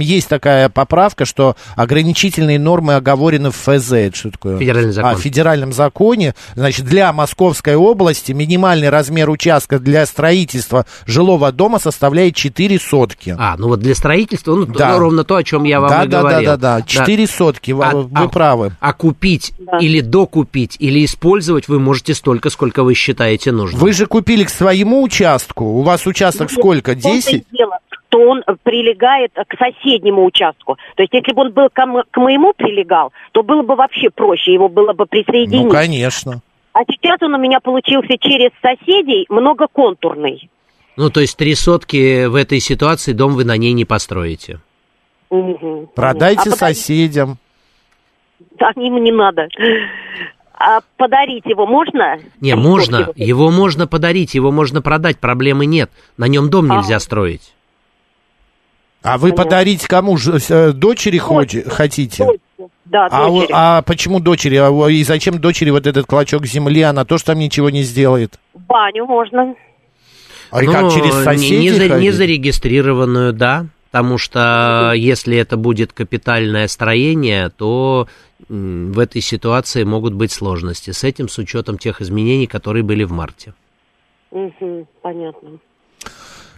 есть 0.00 0.28
такая 0.28 0.68
поправка, 0.68 1.24
что 1.24 1.56
ограничительные 1.76 2.58
нормы 2.58 2.94
оговорены 2.94 3.50
в 3.50 3.56
ФЗ. 3.56 3.92
Это 3.92 4.16
что 4.16 4.30
такое? 4.30 4.58
Федеральный 4.58 4.92
закон. 4.92 5.10
А, 5.10 5.14
в 5.16 5.20
федеральном 5.20 5.72
законе. 5.72 6.34
Значит, 6.54 6.86
для 6.86 7.12
Московской 7.12 7.74
области 7.76 8.32
минимальный 8.32 8.88
размер 8.88 9.30
участка 9.30 9.78
для 9.78 10.06
строительства 10.06 10.86
жилого 11.06 11.50
дома 11.52 11.78
составляет 11.78 12.34
4 12.34 12.78
сотки. 12.78 13.34
А, 13.38 13.56
ну 13.58 13.68
вот 13.68 13.80
для 13.80 13.94
строительства, 13.94 14.54
ну, 14.54 14.66
Да. 14.66 14.88
Ну, 15.00 15.04
ровно 15.06 15.24
то, 15.24 15.36
о 15.36 15.42
чем 15.42 15.64
я 15.64 15.80
вам 15.80 15.90
да, 15.90 16.04
и 16.04 16.08
да, 16.08 16.20
говорил. 16.20 16.50
да, 16.50 16.56
да, 16.56 16.76
да, 16.78 16.82
4 16.82 17.26
сотки, 17.26 17.72
вы, 17.72 17.84
А- 17.84 17.94
вы 17.94 18.08
а- 18.14 18.28
правы. 18.28 18.72
А 18.80 18.92
купить 18.92 19.52
или 19.80 20.00
докупить, 20.00 20.76
или 20.78 21.04
использовать 21.04 21.68
вы 21.68 21.80
можете 21.80 22.14
столько, 22.14 22.50
сколько 22.50 22.84
вы 22.84 22.94
считаете 22.94 23.52
нужным. 23.52 23.80
Вы 23.80 23.92
же 23.92 24.06
купили 24.06 24.44
к 24.44 24.50
своему 24.50 25.02
участку. 25.02 25.64
У 25.64 25.82
вас 25.82 26.06
участок 26.06 26.50
сколько? 26.50 26.92
В 26.92 27.02
том-то 27.02 27.08
и 27.08 27.14
10? 27.20 27.44
дело, 27.52 27.78
что 28.08 28.18
он 28.20 28.42
прилегает 28.62 29.32
к 29.34 29.56
соседнему 29.58 30.24
участку. 30.24 30.76
То 30.96 31.02
есть, 31.02 31.12
если 31.12 31.32
бы 31.32 31.42
он 31.42 31.52
был 31.52 31.68
к, 31.72 31.78
м- 31.78 32.02
к 32.10 32.16
моему 32.18 32.52
прилегал, 32.56 33.12
то 33.32 33.42
было 33.42 33.62
бы 33.62 33.76
вообще 33.76 34.10
проще, 34.10 34.52
его 34.52 34.68
было 34.68 34.92
бы 34.92 35.06
присоединить. 35.06 35.64
Ну, 35.64 35.70
конечно. 35.70 36.40
А 36.72 36.80
сейчас 36.88 37.20
он 37.22 37.34
у 37.34 37.38
меня 37.38 37.60
получился 37.60 38.16
через 38.18 38.50
соседей 38.62 39.26
многоконтурный. 39.28 40.48
Ну, 40.96 41.10
то 41.10 41.20
есть 41.20 41.36
три 41.36 41.54
сотки 41.54 42.26
в 42.26 42.34
этой 42.34 42.60
ситуации 42.60 43.12
дом 43.12 43.34
вы 43.34 43.44
на 43.44 43.56
ней 43.56 43.72
не 43.72 43.84
построите. 43.84 44.60
Мгм. 45.30 45.88
Продайте 45.94 46.50
А 46.50 46.56
соседям. 46.56 47.38
Да, 48.58 48.70
им 48.76 49.02
не 49.02 49.12
надо. 49.12 49.48
А 50.54 50.80
подарить 50.96 51.46
его 51.46 51.66
можно? 51.66 52.18
Не, 52.40 52.54
можно, 52.56 53.08
его 53.16 53.50
можно 53.50 53.86
подарить, 53.86 54.34
его 54.34 54.50
можно 54.50 54.82
продать, 54.82 55.18
проблемы 55.18 55.64
нет. 55.66 55.90
На 56.18 56.26
нем 56.26 56.50
дом 56.50 56.68
нельзя 56.68 57.00
строить. 57.00 57.54
А 59.02 59.16
вы 59.16 59.32
подарить 59.32 59.86
кому? 59.86 60.18
Ж- 60.18 60.40
э, 60.50 60.72
Дочери 60.72 61.16
хоч- 61.16 61.64
хотите? 61.66 62.26
Да, 62.84 63.06
А, 63.10 63.28
дочери. 63.28 63.50
а 63.52 63.82
почему 63.82 64.20
дочери? 64.20 64.56
А 64.56 64.68
и 64.90 65.02
зачем 65.04 65.38
дочери 65.38 65.70
вот 65.70 65.86
этот 65.86 66.04
клочок 66.06 66.44
земли? 66.44 66.82
Она 66.82 67.04
тоже 67.06 67.24
там 67.24 67.38
ничего 67.38 67.70
не 67.70 67.82
сделает. 67.82 68.38
Баню 68.52 69.06
можно. 69.06 69.54
А 70.50 70.62
и 70.62 70.66
как, 70.66 70.82
Ну, 70.82 70.90
через 70.90 71.14
не- 71.16 71.22
соседей 71.24 71.58
не, 71.60 71.70
за- 71.70 72.00
не 72.00 72.10
зарегистрированную, 72.10 73.32
да. 73.32 73.66
Потому 73.90 74.18
что 74.18 74.92
если 74.94 75.36
это 75.36 75.56
будет 75.56 75.92
капитальное 75.92 76.68
строение, 76.68 77.50
то 77.50 78.06
в 78.48 78.98
этой 78.98 79.20
ситуации 79.20 79.82
могут 79.82 80.14
быть 80.14 80.30
сложности 80.30 80.92
с 80.92 81.02
этим, 81.02 81.28
с 81.28 81.38
учетом 81.38 81.76
тех 81.76 82.00
изменений, 82.00 82.46
которые 82.46 82.84
были 82.84 83.02
в 83.02 83.10
марте. 83.10 83.52
Мгм, 84.30 84.86
понятно. 85.02 85.58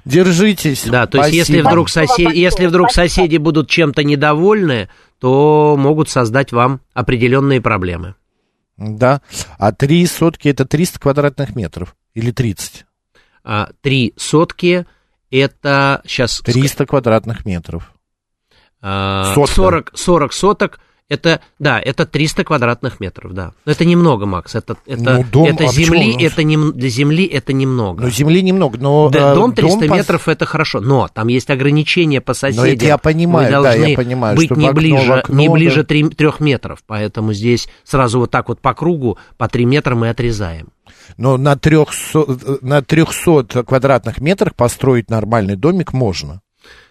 Держитесь. 0.04 0.84
Да, 0.84 1.06
то 1.06 1.18
есть 1.18 1.32
если 1.32 1.62
вдруг, 1.62 1.88
сосед... 1.88 2.34
если 2.34 2.66
вдруг 2.66 2.90
соседи 2.90 3.38
будут 3.38 3.70
чем-то 3.70 4.04
недовольны, 4.04 4.90
то 5.18 5.76
могут 5.78 6.10
создать 6.10 6.52
вам 6.52 6.80
определенные 6.92 7.62
проблемы. 7.62 8.14
Да. 8.76 9.22
А 9.58 9.72
три 9.72 10.04
сотки 10.06 10.48
это 10.48 10.66
300 10.66 11.00
квадратных 11.00 11.54
метров. 11.56 11.96
Или 12.14 12.30
30. 12.30 12.84
А, 13.44 13.70
Три 13.80 14.12
сотки– 14.18 14.84
это 15.36 16.02
сейчас... 16.06 16.40
300 16.40 16.86
квадратных 16.86 17.44
метров. 17.44 17.92
А, 18.80 19.32
Сотка. 19.34 19.54
40, 19.54 19.92
40 19.94 20.32
соток, 20.32 20.80
это, 21.12 21.42
да, 21.58 21.78
это 21.78 22.06
300 22.06 22.42
квадратных 22.42 22.98
метров, 22.98 23.34
да. 23.34 23.52
Но 23.66 23.72
это 23.72 23.84
немного, 23.84 24.24
Макс, 24.24 24.54
это, 24.54 24.78
это, 24.86 25.16
Ну, 25.18 25.24
дом, 25.30 25.46
это 25.46 25.64
а 25.64 25.66
земли, 25.66 26.14
почему 26.14 26.26
это 26.26 26.42
не, 26.42 26.72
для 26.72 26.88
земли 26.88 27.26
это 27.26 27.52
немного. 27.52 28.04
Ну, 28.04 28.10
земли 28.10 28.40
немного, 28.40 28.78
но... 28.78 29.10
Да, 29.10 29.32
э, 29.32 29.34
дом 29.34 29.52
300 29.52 29.84
пос- 29.84 29.94
метров 29.94 30.26
это 30.26 30.46
хорошо, 30.46 30.80
но 30.80 31.08
там 31.12 31.28
есть 31.28 31.50
ограничения 31.50 32.22
по 32.22 32.32
соседям. 32.32 32.64
это 32.64 32.86
я 32.86 32.96
понимаю, 32.96 33.54
Вы 33.58 33.62
да, 33.62 33.74
я 33.74 33.94
понимаю, 33.94 34.36
быть 34.36 34.50
не 34.52 34.68
окно, 34.68 34.72
ближе, 34.72 35.12
окно, 35.12 35.38
не 35.38 35.48
ближе 35.50 35.84
3, 35.84 36.12
метров, 36.38 36.82
поэтому 36.86 37.34
здесь 37.34 37.68
сразу 37.84 38.20
вот 38.20 38.30
так 38.30 38.48
вот 38.48 38.60
по 38.60 38.72
кругу 38.72 39.18
по 39.36 39.48
3 39.48 39.66
метра 39.66 39.94
мы 39.94 40.08
отрезаем. 40.08 40.68
Но 41.16 41.36
на 41.36 41.56
300, 41.56 42.24
на 42.62 42.82
300 42.82 43.64
квадратных 43.64 44.20
метрах 44.20 44.54
построить 44.54 45.10
нормальный 45.10 45.56
домик 45.56 45.92
можно. 45.92 46.40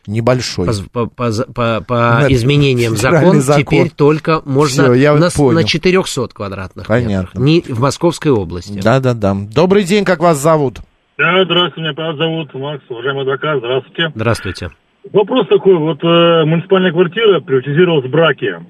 Небольшой. 0.07 0.67
По, 0.91 1.05
по- 1.05 1.29
по- 1.31 1.53
по- 1.53 1.81
по 1.87 2.19
Ну, 2.23 2.27
изменениям 2.33 2.95
закон, 2.97 3.39
закон. 3.41 3.63
теперь 3.63 3.89
только 3.91 4.41
можно 4.45 4.85
Всё, 4.85 4.93
я 4.93 5.13
на, 5.13 5.29
понял. 5.29 5.59
на 5.59 5.63
400 5.63 6.33
квадратных 6.33 6.87
Понятно. 6.87 7.39
метрах, 7.39 7.43
не 7.43 7.61
в 7.61 7.79
Московской 7.79 8.31
области. 8.31 8.79
Да-да-да. 8.81 9.35
Добрый 9.53 9.83
день, 9.83 10.03
как 10.03 10.19
вас 10.19 10.37
зовут? 10.39 10.79
Да, 11.17 11.43
здравствуйте, 11.45 11.81
меня 11.81 11.93
Павел 11.93 12.17
зовут, 12.17 12.53
Макс, 12.55 12.83
уважаемый 12.89 13.21
адвокат, 13.21 13.59
здравствуйте. 13.59 14.11
Здравствуйте. 14.15 14.69
Вопрос 15.13 15.47
такой, 15.47 15.77
вот 15.77 16.03
э, 16.03 16.45
муниципальная 16.45 16.91
квартира 16.91 17.39
приватизировалась 17.39 18.05
в 18.05 18.09
браке, 18.09 18.65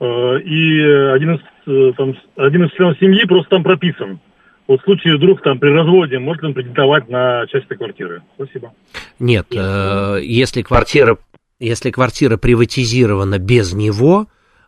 э, 0.00 0.04
и 0.40 0.82
один 1.14 1.34
из, 1.34 1.40
э, 1.66 1.92
там, 1.96 2.14
один 2.36 2.64
из 2.64 2.72
членов 2.72 2.98
семьи 2.98 3.24
просто 3.26 3.50
там 3.50 3.62
прописан. 3.62 4.18
Вот 4.66 4.80
в 4.80 4.84
случае 4.84 5.16
вдруг 5.16 5.42
там 5.42 5.58
при 5.58 5.68
разводе, 5.68 6.18
может 6.18 6.42
ли 6.42 6.48
он 6.48 6.54
претендовать 6.54 7.08
на 7.08 7.46
часть 7.48 7.66
этой 7.66 7.76
квартиры? 7.76 8.22
Спасибо. 8.36 8.72
Нет, 9.18 9.46
э, 9.54 10.20
если 10.22 10.62
квартира, 10.62 11.18
если 11.60 11.90
квартира 11.90 12.36
приватизирована 12.36 13.38
без 13.38 13.74
него, 13.74 14.26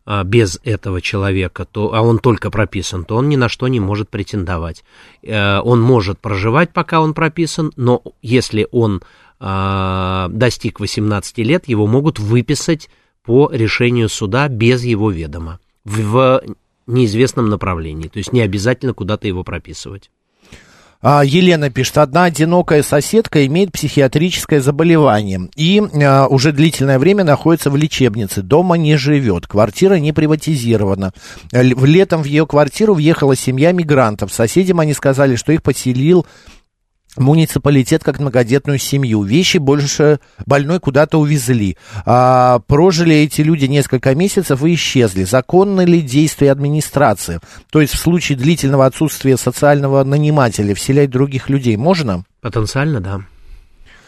а, 0.09 0.22
без 0.22 0.61
этого 0.62 1.01
человека, 1.01 1.64
то, 1.64 1.92
а 1.92 2.01
он 2.01 2.20
только 2.20 2.51
прописан, 2.51 3.05
то 3.05 3.16
он 3.16 3.28
ни 3.28 3.34
на 3.36 3.49
что 3.49 3.66
не 3.66 3.80
может 3.80 4.09
претендовать. 4.09 4.84
Э, 5.22 5.59
Он 5.59 5.80
может 5.80 6.20
проживать, 6.20 6.72
пока 6.72 7.01
он 7.01 7.12
прописан, 7.12 7.72
но 7.76 8.03
если 8.22 8.68
он 8.70 9.03
а, 9.40 10.28
достиг 10.28 10.78
18 10.78 11.38
лет, 11.38 11.66
его 11.66 11.88
могут 11.88 12.20
выписать 12.20 12.88
по 13.24 13.51
решению 13.53 14.09
суда 14.09 14.49
без 14.49 14.84
его 14.84 15.11
ведома 15.11 15.59
в 15.84 16.40
неизвестном 16.87 17.49
направлении. 17.49 18.09
То 18.09 18.18
есть 18.18 18.32
не 18.32 18.41
обязательно 18.41 18.95
куда-то 18.95 19.26
его 19.26 19.45
прописывать. 19.45 20.11
А, 21.03 21.22
Елена 21.24 21.70
пишет, 21.70 21.99
одна 21.99 22.24
одинокая 22.24 22.82
соседка 22.82 23.47
имеет 23.47 23.70
психиатрическое 23.70 24.61
заболевание 24.61 25.49
и 25.55 25.80
а, 26.03 26.26
уже 26.26 26.53
длительное 26.53 26.99
время 26.99 27.22
находится 27.22 27.70
в 27.70 27.76
лечебнице, 27.76 28.43
дома 28.43 28.76
не 28.76 28.97
живет, 28.97 29.47
квартира 29.47 29.95
не 29.95 30.12
приватизирована. 30.12 31.12
Летом 31.53 32.22
в 32.22 32.26
ее 32.26 32.47
квартиру 32.47 32.95
въехала 32.95 33.37
семья 33.37 33.72
мигрантов. 33.72 34.32
Соседям 34.32 34.80
они 34.80 34.95
сказали, 34.95 35.37
что 35.37 35.53
их 35.53 35.62
поселил 35.62 36.26
муниципалитет 37.19 38.05
как 38.05 38.21
многодетную 38.21 38.79
семью. 38.79 39.23
Вещи 39.23 39.59
больше 39.59 40.21
больной 40.45 40.81
куда-то 40.81 41.19
увезли. 41.19 41.77
А, 42.05 42.61
прожили 42.67 43.14
эти 43.14 43.41
люди 43.41 43.67
несколько 43.67 44.14
месяцев 44.14 44.62
и 44.64 44.75
исчезли. 44.75 45.25
Законны 45.25 45.83
ли 45.83 46.01
действия 46.01 46.53
администрации? 46.53 47.41
То 47.71 47.81
есть 47.81 47.95
в 47.95 47.99
случае 47.99 48.39
длительного 48.39 48.87
отсутствия 48.87 49.37
социального 49.37 50.05
нанимателя 50.05 50.75
вселять 50.75 51.11
других 51.11 51.49
людей 51.49 51.77
можно? 51.77 52.25
Потенциально, 52.41 53.01
да. 53.01 53.21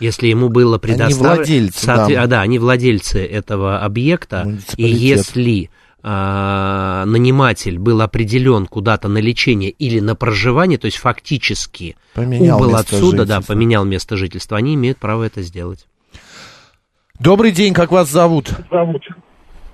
Если 0.01 0.29
ему 0.29 0.49
было 0.49 0.79
предоставлено... 0.79 1.35
владельцы, 1.37 1.87
да. 1.87 2.07
А, 2.07 2.27
да, 2.27 2.41
они 2.43 2.59
владельцы 2.59 3.25
этого 3.25 3.81
объекта. 3.81 4.59
И 4.77 4.87
если 4.87 5.71
а, 6.03 7.05
наниматель 7.07 7.79
был 7.79 8.01
определен 8.01 8.67
куда-то 8.67 9.09
на 9.09 9.19
лечение 9.19 9.71
или 9.71 10.01
на 10.01 10.15
проживание, 10.15 10.79
то 10.79 10.87
есть 10.87 10.99
фактически 10.99 11.97
Поменял 12.15 12.59
убыл 12.59 12.71
место 12.71 12.97
отсюда, 12.97 13.25
да, 13.27 13.35
жительства. 13.37 13.53
поменял 13.55 13.85
место 13.85 14.17
жительства, 14.17 14.57
они 14.59 14.75
имеют 14.75 14.99
право 14.99 15.25
это 15.25 15.43
сделать. 15.43 15.87
Добрый 17.21 17.51
день, 17.51 17.75
как 17.75 17.91
вас 17.91 18.09
зовут? 18.09 18.51
Зовут. 18.71 19.03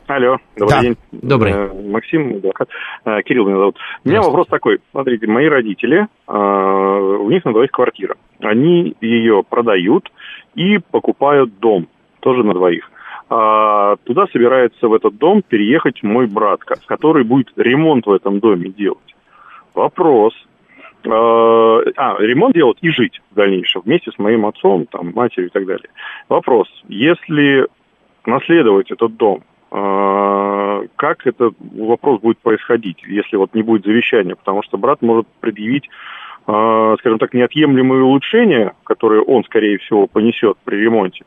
Алло, 0.07 0.37
добрый 0.57 0.69
Да. 0.77 0.83
день. 0.83 0.97
Добрый. 1.13 1.53
Э, 1.53 1.73
Максим, 1.91 2.37
адвокат. 2.37 2.69
Э, 3.07 3.23
Кирилл 3.23 3.47
меня 3.47 3.57
зовут. 3.59 3.77
У 4.05 4.09
меня 4.09 4.21
вопрос 4.21 4.47
такой. 4.49 4.81
Смотрите, 4.91 5.27
мои 5.27 5.47
родители, 5.47 6.07
э, 6.29 6.33
у 6.33 7.31
них 7.31 7.45
на 7.47 7.53
двоих 7.53 7.71
квартира. 7.71 8.17
Они 8.41 8.95
ее 9.01 9.43
продают 9.49 10.11
и 10.55 10.79
покупают 10.79 11.59
дом, 11.59 11.89
тоже 12.21 12.43
на 12.45 12.53
двоих. 12.53 12.91
А 13.31 13.97
туда 14.05 14.27
собирается 14.33 14.87
в 14.87 14.93
этот 14.95 15.17
дом 15.17 15.43
переехать 15.43 16.03
мой 16.03 16.27
брат, 16.27 16.61
ко- 16.61 16.79
который 16.87 17.25
будет 17.25 17.49
ремонт 17.57 18.07
в 18.07 18.13
этом 18.13 18.39
доме 18.41 18.69
делать. 18.69 18.99
Вопрос. 19.75 20.35
Э, 21.05 21.11
А, 21.97 22.17
ремонт 22.19 22.55
делать 22.55 22.79
и 22.81 22.91
жить 22.91 23.21
в 23.31 23.35
дальнейшем 23.35 23.83
вместе 23.85 24.11
с 24.11 24.19
моим 24.19 24.47
отцом, 24.47 24.87
там, 24.87 25.13
матерью 25.15 25.49
и 25.49 25.53
так 25.53 25.67
далее. 25.67 25.89
Вопрос. 26.29 26.69
Если 26.89 27.67
наследовать 28.27 28.91
этот 28.91 29.17
дом, 29.17 29.43
э, 29.71 30.87
как 30.97 31.27
этот 31.27 31.55
вопрос 31.59 32.21
будет 32.21 32.39
происходить, 32.39 33.03
если 33.07 33.37
вот 33.37 33.55
не 33.55 33.63
будет 33.63 33.85
завещания? 33.85 34.35
Потому 34.35 34.63
что 34.63 34.79
брат 34.79 35.03
может 35.03 35.27
предъявить, 35.41 35.89
скажем 36.47 37.19
так, 37.19 37.33
неотъемлемые 37.33 38.03
улучшения, 38.03 38.75
которые 38.85 39.23
он, 39.23 39.45
скорее 39.45 39.79
всего, 39.79 40.07
понесет 40.07 40.59
при 40.65 40.77
ремонте. 40.77 41.25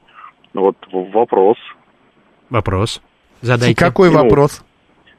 Вот 0.54 0.78
вопрос. 0.92 1.58
Вопрос. 2.50 3.02
Задайте. 3.42 3.76
Какой 3.76 4.10
Ну, 4.10 4.24
вопрос? 4.24 4.64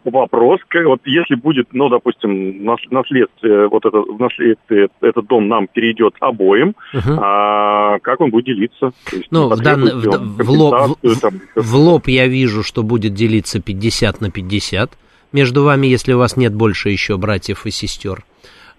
Вопрос, 0.04 0.60
как, 0.68 0.86
вот 0.86 1.00
если 1.04 1.34
будет, 1.34 1.66
ну, 1.72 1.88
допустим, 1.90 2.64
нас- 2.64 2.80
наследствие, 2.90 3.68
вот 3.68 3.84
это, 3.84 3.98
в 3.98 4.18
наследствие, 4.18 4.88
этот 5.02 5.26
дом 5.26 5.48
нам 5.48 5.66
перейдет 5.66 6.14
обоим, 6.20 6.74
Мгм. 6.94 7.18
а 7.20 7.98
как 7.98 8.20
он 8.20 8.30
будет 8.30 8.46
делиться? 8.46 8.92
То 9.10 9.16
есть 9.16 9.26
Ну, 9.30 9.48
в, 9.48 9.60
данный- 9.60 9.92
в, 9.94 10.44
в 10.44 10.50
лоб, 10.50 10.96
в- 11.02 11.20
там, 11.20 11.40
в 11.54 11.74
лоб 11.74 12.08
я 12.08 12.26
вижу, 12.26 12.62
что 12.62 12.82
будет 12.82 13.12
делиться 13.12 13.60
50 13.60 14.20
на 14.22 14.30
50 14.30 14.96
между 15.32 15.64
вами, 15.64 15.88
если 15.88 16.14
у 16.14 16.18
вас 16.18 16.36
нет 16.38 16.54
больше 16.54 16.88
еще 16.88 17.18
братьев 17.18 17.66
и 17.66 17.70
сестер. 17.70 18.24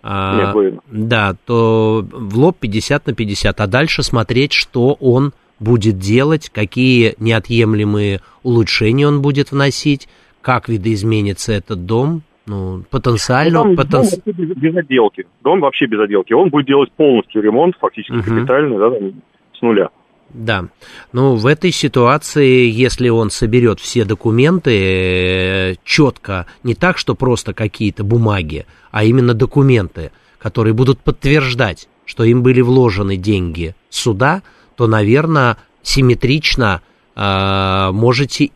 А, 0.01 0.37
Нет, 0.37 0.55
вы- 0.55 0.79
да, 0.89 1.35
то 1.45 2.03
в 2.11 2.37
лоб 2.37 2.57
50 2.59 3.05
на 3.07 3.13
50, 3.13 3.59
а 3.59 3.67
дальше 3.67 4.01
смотреть, 4.01 4.53
что 4.53 4.93
он 4.99 5.33
будет 5.60 5.97
делать, 5.97 6.49
какие 6.49 7.16
неотъемлемые 7.20 8.22
улучшения 8.43 9.07
он 9.07 9.22
будет 9.22 9.51
вносить, 9.51 10.07
как 10.41 10.70
видоизменится 10.70 11.53
этот 11.53 11.86
дом, 11.86 12.24
ну, 12.45 12.84
потенциально... 12.89 13.64
Ну, 13.64 13.76
там 13.76 13.86
потен- 13.86 13.91
дом 13.91 14.01
вообще 14.01 14.32
без, 14.32 14.57
без 14.57 14.76
отделки. 14.76 15.28
Дом 15.43 15.60
вообще 15.60 15.86
без 15.86 15.99
отделки. 15.99 16.34
Он 16.34 16.49
будет 16.49 16.66
делать 16.66 16.91
полностью 16.93 17.41
ремонт, 17.41 17.76
фактически 17.80 18.14
Мгм. 18.14 18.24
капитальный, 18.24 18.78
да, 18.78 18.89
там, 18.89 19.22
с 19.57 19.62
нуля. 19.62 19.89
Да. 20.34 20.66
Ну, 21.12 21.36
в 21.36 21.45
этой 21.45 21.72
ситуации, 21.72 22.70
если 22.70 23.10
он 23.10 23.30
соберет 23.30 23.80
все 23.80 24.05
документы 24.05 25.78
четко, 25.84 26.45
не 26.64 26.76
так, 26.76 26.97
что 26.97 27.16
просто 27.16 27.53
какие-то 27.53 28.03
бумаги, 28.03 28.66
а 28.91 29.03
именно 29.03 29.34
документы, 29.34 30.12
которые 30.38 30.74
будут 30.74 30.99
подтверждать, 30.99 31.88
что 32.05 32.24
им 32.24 32.41
были 32.43 32.62
вложены 32.62 33.18
деньги 33.18 33.76
суда, 33.89 34.41
то, 34.80 34.88
наверное, 34.88 35.57
симметрично 35.82 36.82
а, 37.13 37.91
можете, 37.91 38.51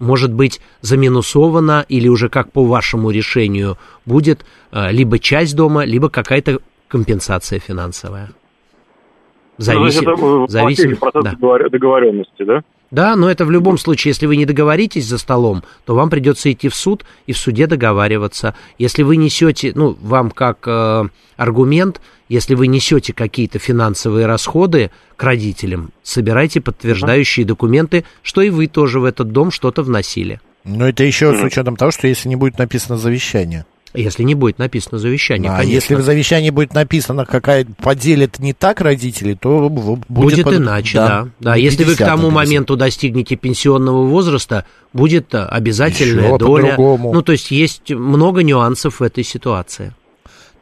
может 0.00 0.30
быть, 0.30 0.60
заминусовано 0.82 1.86
или 1.88 2.08
уже 2.08 2.28
как 2.28 2.52
по 2.52 2.62
вашему 2.62 3.10
решению 3.10 3.78
будет 4.04 4.44
а, 4.70 4.90
либо 4.90 5.18
часть 5.18 5.56
дома, 5.56 5.86
либо 5.86 6.10
какая-то 6.10 6.58
компенсация 6.88 7.58
финансовая. 7.58 8.26
Ну, 9.56 9.64
Зависит, 9.64 10.02
э, 10.06 10.44
зависит, 10.48 11.00
процесс 11.00 11.24
да. 11.24 11.32
договор- 11.32 11.70
договоренности, 11.70 12.42
да? 12.42 12.62
Да, 12.92 13.16
но 13.16 13.30
это 13.30 13.46
в 13.46 13.50
любом 13.50 13.78
случае, 13.78 14.10
если 14.10 14.26
вы 14.26 14.36
не 14.36 14.44
договоритесь 14.44 15.06
за 15.06 15.16
столом, 15.16 15.64
то 15.86 15.94
вам 15.94 16.10
придется 16.10 16.52
идти 16.52 16.68
в 16.68 16.74
суд 16.74 17.06
и 17.26 17.32
в 17.32 17.38
суде 17.38 17.66
договариваться. 17.66 18.54
Если 18.76 19.02
вы 19.02 19.16
несете, 19.16 19.72
ну, 19.74 19.96
вам 20.02 20.30
как 20.30 20.58
э, 20.66 21.08
аргумент, 21.38 22.02
если 22.28 22.54
вы 22.54 22.66
несете 22.66 23.14
какие-то 23.14 23.58
финансовые 23.58 24.26
расходы 24.26 24.90
к 25.16 25.22
родителям, 25.22 25.90
собирайте 26.02 26.60
подтверждающие 26.60 27.46
документы, 27.46 28.04
что 28.22 28.42
и 28.42 28.50
вы 28.50 28.66
тоже 28.66 29.00
в 29.00 29.04
этот 29.04 29.32
дом 29.32 29.50
что-то 29.50 29.82
вносили. 29.82 30.42
Но 30.64 30.86
это 30.86 31.02
еще 31.02 31.34
с 31.34 31.42
учетом 31.42 31.76
того, 31.76 31.92
что 31.92 32.06
если 32.06 32.28
не 32.28 32.36
будет 32.36 32.58
написано 32.58 32.98
завещание. 32.98 33.64
Если 33.94 34.22
не 34.22 34.34
будет 34.34 34.58
написано 34.58 34.98
завещание, 34.98 35.50
а 35.50 35.56
конечно. 35.58 35.74
если 35.74 35.94
в 35.96 36.00
завещании 36.02 36.48
будет 36.50 36.72
написано, 36.72 37.26
какая 37.26 37.66
поделит 37.66 38.38
не 38.38 38.54
так 38.54 38.80
родители, 38.80 39.34
то 39.34 39.68
будет, 39.68 40.04
Будет, 40.08 40.44
под- 40.44 40.54
иначе, 40.54 40.98
да. 40.98 41.28
Да, 41.40 41.56
не 41.56 41.62
если 41.64 41.84
вы 41.84 41.94
к 41.94 41.98
50 41.98 42.06
тому 42.08 42.22
написано. 42.30 42.34
моменту 42.34 42.76
достигнете 42.76 43.36
пенсионного 43.36 44.06
возраста, 44.06 44.64
будет 44.94 45.34
э, 45.34 45.44
обязательная 45.44 46.28
Еще 46.28 46.38
доля. 46.38 46.62
по-другому. 46.70 47.12
Ну, 47.12 47.20
то 47.22 47.32
есть 47.32 47.50
есть 47.50 47.90
много 47.90 48.42
нюансов 48.42 49.00
в 49.00 49.02
этой 49.02 49.24
ситуации. 49.24 49.92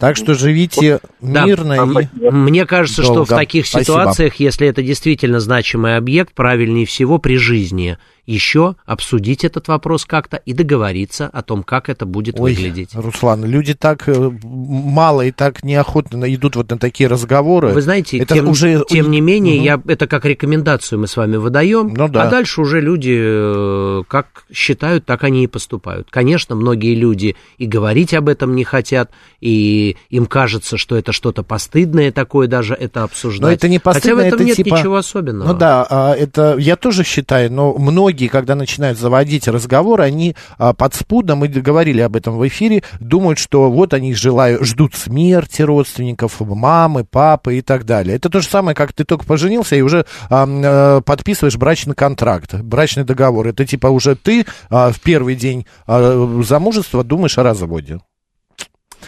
Так 0.01 0.17
что 0.17 0.33
живите 0.35 0.99
Да. 1.21 1.45
мирно 1.45 1.75
и... 2.01 2.31
Мне 2.31 2.65
кажется, 2.65 3.03
что 3.03 3.13
в 3.13 3.29
долго. 3.29 3.37
таких 3.37 3.67
Спасибо. 3.67 3.85
ситуациях, 3.85 4.35
если 4.37 4.67
это 4.67 4.83
действительно 4.83 5.41
значимый 5.41 5.97
объект, 5.99 6.33
правильнее 6.35 6.87
всего 6.87 7.19
при 7.19 7.37
жизни 7.37 7.99
еще 8.31 8.77
обсудить 8.87 9.45
этот 9.45 9.69
вопрос 9.69 10.05
как-то 10.05 10.37
и 10.37 10.53
договориться 10.53 11.27
о 11.27 11.43
том, 11.43 11.63
как 11.63 11.89
это 11.89 12.07
будет 12.07 12.39
Ой, 12.39 12.55
выглядеть. 12.55 12.91
Руслан, 12.95 13.45
люди 13.45 13.75
так 13.75 14.09
э, 14.09 14.31
мало 14.43 15.23
и 15.23 15.31
так 15.33 15.65
неохотно 15.65 16.33
идут 16.33 16.57
вот 16.57 16.71
на 16.71 16.79
такие 16.79 17.09
разговоры. 17.09 17.69
Вы 17.73 17.83
знаете, 17.83 18.19
это 18.19 18.35
тем, 18.35 18.49
уже... 18.49 18.85
тем 18.89 19.11
не 19.11 19.21
менее, 19.21 19.57
Мгм. 19.57 19.65
я 19.65 19.83
это 19.93 20.07
как 20.07 20.25
рекомендацию 20.25 20.99
мы 21.01 21.07
с 21.07 21.17
вами 21.17 21.37
выдаем, 21.37 21.93
Ну 21.97 22.09
да. 22.09 22.25
а 22.25 22.31
дальше 22.31 22.61
уже 22.61 22.81
люди 22.81 23.17
э, 23.19 24.03
как 24.09 24.45
считают, 24.53 25.05
так 25.07 25.25
они 25.25 25.45
и 25.45 25.47
поступают. 25.47 26.09
Конечно, 26.11 26.55
многие 26.55 26.95
люди 26.95 27.37
и 27.59 27.67
говорить 27.67 28.15
об 28.15 28.29
этом 28.29 28.55
не 28.55 28.65
хотят, 28.65 29.11
и 29.41 29.97
им 30.11 30.27
кажется, 30.27 30.77
что 30.77 30.97
это 30.97 31.13
что-то 31.13 31.43
постыдное 31.43 32.13
такое 32.13 32.47
даже 32.47 32.75
это 32.75 33.03
обсуждать. 33.03 33.41
Но 33.41 33.51
это 33.53 33.69
не 33.69 33.79
Хотя 33.79 33.91
в 33.91 33.95
постыдно, 33.95 34.21
этом 34.21 34.39
это 34.39 34.45
нет 34.45 34.57
типа... 34.57 34.75
ничего 34.75 34.97
особенного. 34.97 35.49
Ну 35.49 35.55
да, 35.59 35.87
а, 35.89 36.15
это 36.15 36.57
я 36.59 36.77
тоже 36.77 37.05
считаю, 37.05 37.53
но 37.53 37.75
многие, 37.77 38.20
когда 38.29 38.55
начинают 38.55 38.99
заводить 38.99 39.49
разговор, 39.49 40.01
они 40.01 40.37
а, 40.59 40.73
подспудно, 40.73 41.37
мы 41.37 41.49
говорили 41.49 42.01
об 42.01 42.17
этом 42.17 42.37
в 42.39 42.47
эфире, 42.49 42.83
думают, 42.99 43.39
что 43.39 43.71
вот 43.71 43.95
они 43.95 44.15
желают, 44.15 44.63
ждут 44.65 44.95
смерти 44.95 45.63
родственников, 45.63 46.41
мамы, 46.41 47.05
папы 47.05 47.59
и 47.59 47.63
так 47.63 47.85
далее. 47.85 48.17
Это 48.17 48.29
то 48.29 48.41
же 48.41 48.49
самое, 48.49 48.75
как 48.75 48.93
ты 48.93 49.05
только 49.05 49.25
поженился 49.25 49.77
и 49.77 49.83
уже 49.83 50.07
а, 50.29 50.47
э, 50.47 51.03
подписываешь 51.03 51.57
брачный 51.57 51.95
контракт, 51.95 52.55
брачный 52.55 53.05
договор. 53.05 53.49
Это 53.49 53.67
типа 53.67 53.89
уже 53.89 54.17
ты 54.17 54.47
а, 54.69 54.93
в 54.93 55.01
первый 55.01 55.37
день 55.37 55.67
а, 55.87 56.43
замужества 56.43 57.05
думаешь 57.05 57.39
о 57.39 57.43
разводе. 57.43 58.01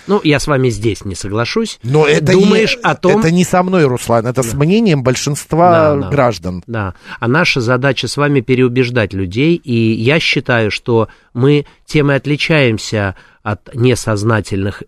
Ну, 0.07 0.21
я 0.25 0.39
с 0.39 0.47
вами 0.47 0.69
здесь 0.71 1.05
не 1.05 1.15
соглашусь. 1.15 1.79
Но 1.83 2.07
это 2.07 2.33
Думаешь 2.33 2.77
не, 2.77 2.83
о 2.83 2.95
том... 2.95 3.21
Это 3.21 3.31
не 3.31 3.45
со 3.45 3.63
мной, 3.63 3.85
Руслан, 3.85 4.27
это 4.27 4.43
с 4.43 4.55
мнением 4.55 5.03
большинства 5.03 5.95
Да, 5.95 5.97
да. 5.97 6.09
граждан. 6.11 6.63
Да, 6.67 6.95
а 7.21 7.29
наша 7.29 7.61
задача 7.61 8.09
с 8.09 8.17
вами 8.17 8.41
переубеждать 8.41 9.13
людей, 9.13 9.57
и 9.57 9.75
я 9.93 10.19
считаю, 10.21 10.71
что 10.71 11.09
мы 11.35 11.67
тем 11.87 12.11
и 12.11 12.15
отличаемся 12.15 13.17
от 13.43 13.75
несознательных 13.75 14.83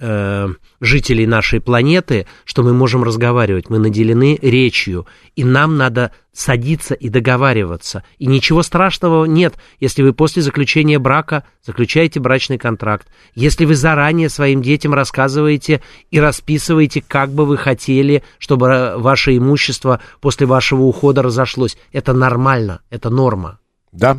э, 0.00 0.48
жителей 0.80 1.26
нашей 1.26 1.60
планеты, 1.60 2.26
что 2.44 2.62
мы 2.62 2.72
можем 2.72 3.04
разговаривать, 3.04 3.70
мы 3.70 3.78
наделены 3.78 4.38
речью, 4.40 5.06
и 5.36 5.44
нам 5.44 5.76
надо 5.76 6.12
садиться 6.32 6.94
и 6.94 7.08
договариваться. 7.08 8.02
И 8.18 8.26
ничего 8.26 8.62
страшного 8.62 9.24
нет, 9.26 9.54
если 9.78 10.02
вы 10.02 10.12
после 10.12 10.42
заключения 10.42 10.98
брака 10.98 11.44
заключаете 11.64 12.20
брачный 12.20 12.58
контракт, 12.58 13.08
если 13.34 13.64
вы 13.64 13.74
заранее 13.74 14.28
своим 14.28 14.62
детям 14.62 14.94
рассказываете 14.94 15.82
и 16.10 16.18
расписываете, 16.18 17.04
как 17.06 17.30
бы 17.30 17.46
вы 17.46 17.56
хотели, 17.56 18.22
чтобы 18.38 18.68
э, 18.68 18.96
ваше 18.96 19.36
имущество 19.36 20.00
после 20.20 20.46
вашего 20.46 20.82
ухода 20.82 21.22
разошлось. 21.22 21.76
Это 21.92 22.12
нормально, 22.12 22.80
это 22.90 23.10
норма. 23.10 23.58
Да. 23.92 24.18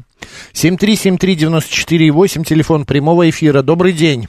7373948, 0.54 2.44
телефон 2.44 2.86
прямого 2.86 3.30
эфира. 3.30 3.62
Добрый 3.62 3.94
день. 3.94 4.28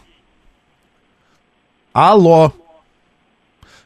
Алло. 1.92 2.52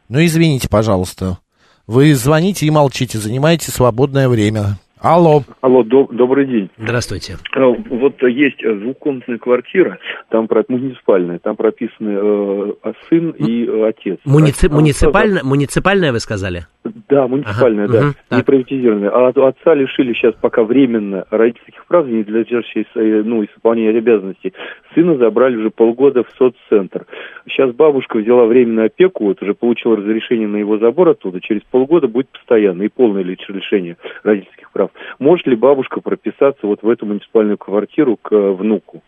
Ну, 0.08 0.24
извините, 0.24 0.68
пожалуйста. 0.68 1.38
Вы 1.86 2.14
звоните 2.14 2.66
и 2.66 2.70
молчите, 2.70 3.18
занимаете 3.18 3.70
свободное 3.70 4.28
время. 4.28 4.78
Алло. 5.00 5.42
Алло, 5.60 5.82
до- 5.82 6.08
добрый 6.10 6.46
день. 6.46 6.70
Здравствуйте. 6.78 7.34
Э, 7.54 7.60
Вот 7.90 8.22
есть 8.22 8.62
э, 8.64 8.72
двухкомнатная 8.74 9.36
квартира, 9.36 9.98
там 10.30 10.48
про- 10.48 10.64
муниципальная, 10.68 11.38
там 11.38 11.54
прописаны 11.54 12.10
э, 12.12 12.72
а 12.82 12.92
сын 13.08 13.30
и 13.30 13.66
э, 13.66 13.88
отец. 13.88 14.18
Муници- 14.24 14.68
А- 14.70 14.74
муниципальная, 14.74 15.42
муниципальная 15.44 16.12
вы 16.12 16.20
сказали? 16.20 16.66
Да, 17.10 17.28
муниципальная, 17.28 17.84
Ага, 17.84 17.92
да, 17.92 17.98
мгм, 18.00 18.08
не 18.30 18.36
так. 18.38 18.46
приватизированная. 18.46 19.10
А 19.10 19.28
от 19.28 19.36
отца 19.38 19.74
лишили 19.74 20.14
сейчас 20.14 20.34
пока 20.40 20.62
временно 20.64 21.26
родительских 21.30 21.84
прав, 21.86 22.06
не 22.06 22.22
для 22.22 22.44
держащей, 22.44 22.86
э, 22.94 23.22
ну, 23.24 23.44
исполнения 23.44 23.90
обязанностей. 23.98 24.54
Сына 24.94 25.16
забрали 25.18 25.56
уже 25.56 25.70
полгода 25.70 26.24
в 26.24 26.30
соццентр. 26.38 27.04
Сейчас 27.48 27.72
бабушка 27.74 28.16
взяла 28.16 28.46
временную 28.46 28.86
опеку, 28.86 29.24
вот 29.24 29.42
уже 29.42 29.52
получила 29.52 29.96
разрешение 29.96 30.48
на 30.48 30.56
его 30.56 30.78
забор 30.78 31.10
оттуда, 31.10 31.40
через 31.42 31.60
полгода 31.70 32.08
будет 32.08 32.28
постоянно 32.30 32.82
и 32.84 32.88
полное 32.88 33.22
лиш- 33.22 33.36
лишение 33.48 33.98
родительских 34.22 34.70
прав. 34.72 34.85
Может 35.18 35.46
ли 35.46 35.56
бабушка 35.56 36.00
прописаться 36.00 36.66
вот 36.66 36.82
в 36.82 36.88
эту 36.88 37.06
муниципальную 37.06 37.58
квартиру 37.58 38.16
к 38.16 38.32
э, 38.32 38.52
внуку? 38.52 39.02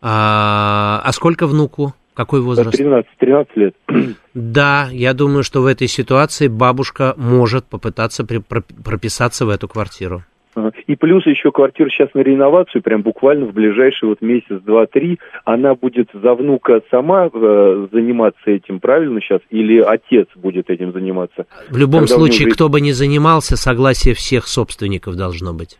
А, 0.00 1.00
а 1.04 1.12
сколько 1.12 1.46
внуку? 1.46 1.94
Какой 2.14 2.42
возраст? 2.42 2.76
13, 2.76 3.10
13 3.18 3.56
лет. 3.56 3.74
Да, 4.34 4.88
я 4.90 5.12
думаю, 5.12 5.42
что 5.42 5.60
в 5.60 5.66
этой 5.66 5.88
ситуации 5.88 6.48
бабушка 6.48 7.14
может 7.18 7.66
попытаться 7.66 8.24
прописаться 8.24 9.44
в 9.44 9.50
эту 9.50 9.68
квартиру. 9.68 10.24
И 10.86 10.96
плюс 10.96 11.26
еще 11.26 11.50
квартира 11.50 11.88
сейчас 11.88 12.10
на 12.14 12.20
реновацию, 12.20 12.82
прям 12.82 13.02
буквально 13.02 13.46
в 13.46 13.52
ближайший 13.52 14.08
вот 14.08 14.20
месяц, 14.20 14.60
два, 14.64 14.86
три. 14.86 15.18
Она 15.44 15.74
будет 15.74 16.08
за 16.12 16.34
внука 16.34 16.82
сама 16.90 17.30
э, 17.32 17.86
заниматься 17.92 18.42
этим, 18.46 18.80
правильно 18.80 19.20
сейчас? 19.20 19.40
Или 19.50 19.80
отец 19.80 20.28
будет 20.36 20.70
этим 20.70 20.92
заниматься? 20.92 21.46
В 21.70 21.76
любом 21.76 22.00
Когда 22.02 22.14
случае, 22.16 22.46
уже- 22.48 22.54
кто 22.54 22.68
бы 22.68 22.80
ни 22.80 22.90
занимался, 22.90 23.56
согласие 23.56 24.14
всех 24.14 24.46
собственников 24.46 25.16
должно 25.16 25.52
быть. 25.54 25.78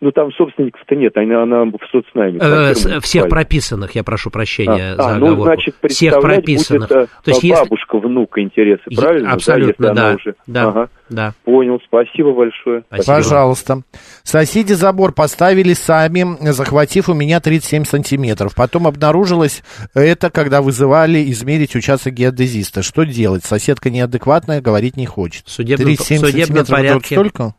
Ну, 0.00 0.10
там 0.10 0.32
собственников-то 0.32 0.94
нет, 0.96 1.16
она, 1.16 1.42
она 1.42 1.64
в 1.64 1.78
соцнайме. 1.90 2.38
Э, 2.40 2.72
всех 2.74 2.84
муниципальная. 2.92 3.30
прописанных, 3.30 3.94
я 3.94 4.02
прошу 4.02 4.30
прощения 4.30 4.92
А, 4.92 4.96
за 4.96 5.08
а, 5.08 5.14
ну, 5.18 5.26
оговорку. 5.26 5.42
значит, 5.44 5.74
всех 5.88 6.20
прописанных. 6.20 6.88
будет, 6.88 7.02
э, 7.02 7.06
То 7.24 7.30
есть, 7.30 7.42
если... 7.42 7.62
бабушка, 7.62 7.98
внука 7.98 8.40
интересы, 8.42 8.82
правильно? 8.96 9.32
абсолютно, 9.32 9.84
если 9.86 9.90
она 9.98 10.08
да, 10.10 10.14
уже- 10.14 10.34
да, 10.46 10.68
Ага. 10.68 10.88
да. 11.10 11.34
Понял, 11.44 11.78
спасибо 11.86 12.32
большое. 12.32 12.84
Пожалуйста. 13.06 13.82
Соседи 14.22 14.72
забор 14.72 15.12
поставили 15.12 15.72
сами, 15.74 16.24
захватив 16.50 17.08
у 17.08 17.14
меня 17.14 17.40
37 17.40 17.84
сантиметров. 17.84 18.54
Потом 18.56 18.86
обнаружилось 18.86 19.62
это, 19.94 20.30
когда 20.30 20.62
вызывали 20.62 21.30
измерить 21.30 21.76
участок 21.76 22.14
геодезиста. 22.14 22.82
Что 22.82 23.04
делать? 23.04 23.44
Соседка 23.44 23.90
неадекватная, 23.90 24.60
говорить 24.60 24.96
не 24.96 25.06
хочет. 25.06 25.46
В 25.46 25.50
судебном, 25.50 25.86
37 25.86 26.16
в 26.16 26.20
судебном 26.20 26.66
сантиметров 26.66 26.68
порядке. 26.68 27.14
столько? 27.14 27.54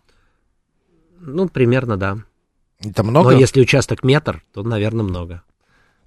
Ну, 1.26 1.48
примерно, 1.50 1.98
да. 1.98 2.18
Это 2.84 3.04
много? 3.04 3.32
Но 3.32 3.40
если 3.40 3.62
участок 3.62 4.04
метр, 4.04 4.44
то, 4.54 4.64
наверное, 4.64 5.04
много. 5.06 5.42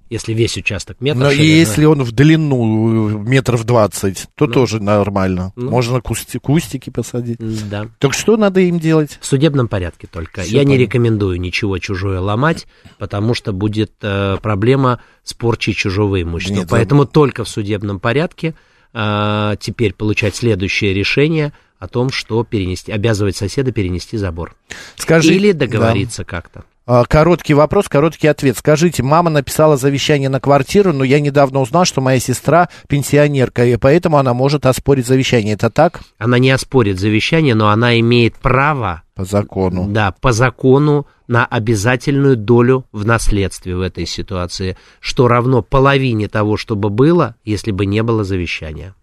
Если 0.09 0.35
весь 0.35 0.57
участок 0.57 1.01
метр. 1.01 1.19
Но 1.19 1.31
ширина- 1.33 1.43
если 1.43 1.85
он 1.85 2.03
в 2.05 2.12
длину 2.12 3.09
метров 3.19 3.64
20, 3.64 4.29
то 4.37 4.47
Ну. 4.47 4.53
тоже 4.53 4.81
нормально. 4.81 5.53
Ну. 5.57 5.69
Можно 5.71 5.97
кусти- 5.99 6.39
кустики 6.39 6.91
посадить. 6.91 7.39
Да. 7.69 7.89
Так 7.99 8.12
что 8.14 8.37
надо 8.37 8.61
им 8.61 8.79
делать? 8.79 9.19
В 9.21 9.27
судебном 9.27 9.67
порядке 9.67 10.07
только. 10.07 10.43
Всё 10.43 10.53
Я 10.59 10.61
не 10.61 10.67
понятно. 10.67 10.83
рекомендую 10.83 11.41
ничего 11.41 11.79
чужое 11.79 12.21
ломать, 12.21 12.69
потому 12.99 13.35
что 13.35 13.53
будет 13.53 13.95
э, 14.03 14.37
проблема 14.41 15.01
с 15.25 15.35
порчей 15.35 15.73
чужого 15.73 16.23
имущества. 16.23 16.55
Нет, 16.61 16.69
Поэтому 16.71 17.05
только 17.07 17.43
в 17.43 17.49
судебном 17.49 17.99
порядке 17.99 18.55
э, 18.95 19.57
теперь 19.59 19.93
получать 19.93 20.37
следующее 20.37 20.95
решение 20.95 21.53
о 21.87 21.89
том, 21.89 22.11
что 22.11 22.45
перенести, 22.45 22.93
обязывать 22.93 23.37
соседа 23.37 23.72
перенести 23.72 24.16
забор. 24.16 24.55
Скажи, 24.97 25.34
Или 25.34 25.53
да. 25.53 25.66
договориться 25.66 26.24
как-то. 26.24 26.64
А, 26.89 27.05
Короткий 27.05 27.55
вопрос, 27.55 27.89
короткий 27.89 28.28
ответ. 28.28 28.57
Скажите, 28.57 29.03
мама 29.03 29.28
написала 29.28 29.76
завещание 29.76 30.28
на 30.28 30.39
квартиру, 30.39 30.93
но 30.93 31.03
я 31.03 31.18
недавно 31.18 31.61
узнал, 31.61 31.84
что 31.84 32.01
моя 32.01 32.20
сестра 32.20 32.68
пенсионерка, 32.89 33.64
и 33.64 33.76
поэтому 33.76 34.18
она 34.18 34.34
может 34.34 34.66
оспорить 34.66 35.07
завещание. 35.07 35.55
Это 35.55 35.68
так? 35.68 36.01
Она 36.18 36.39
не 36.39 36.51
оспорит 36.51 37.01
завещание, 37.01 37.57
но 37.57 37.70
она 37.70 37.99
имеет 37.99 38.37
право 38.37 39.03
По 39.16 39.24
закону. 39.24 39.87
Да, 39.89 40.14
по 40.20 40.30
закону 40.32 41.09
на 41.26 41.45
обязательную 41.45 42.37
долю 42.37 42.84
в 42.93 43.05
наследстве 43.05 43.74
в 43.74 43.80
этой 43.80 44.07
ситуации, 44.07 44.76
что 45.01 45.26
равно 45.26 45.62
половине 45.62 46.28
того, 46.28 46.57
что 46.57 46.76
бы 46.76 46.89
было, 46.89 47.34
если 47.45 47.72
бы 47.72 47.84
не 47.84 48.05
было 48.05 48.22
завещания. 48.22 48.95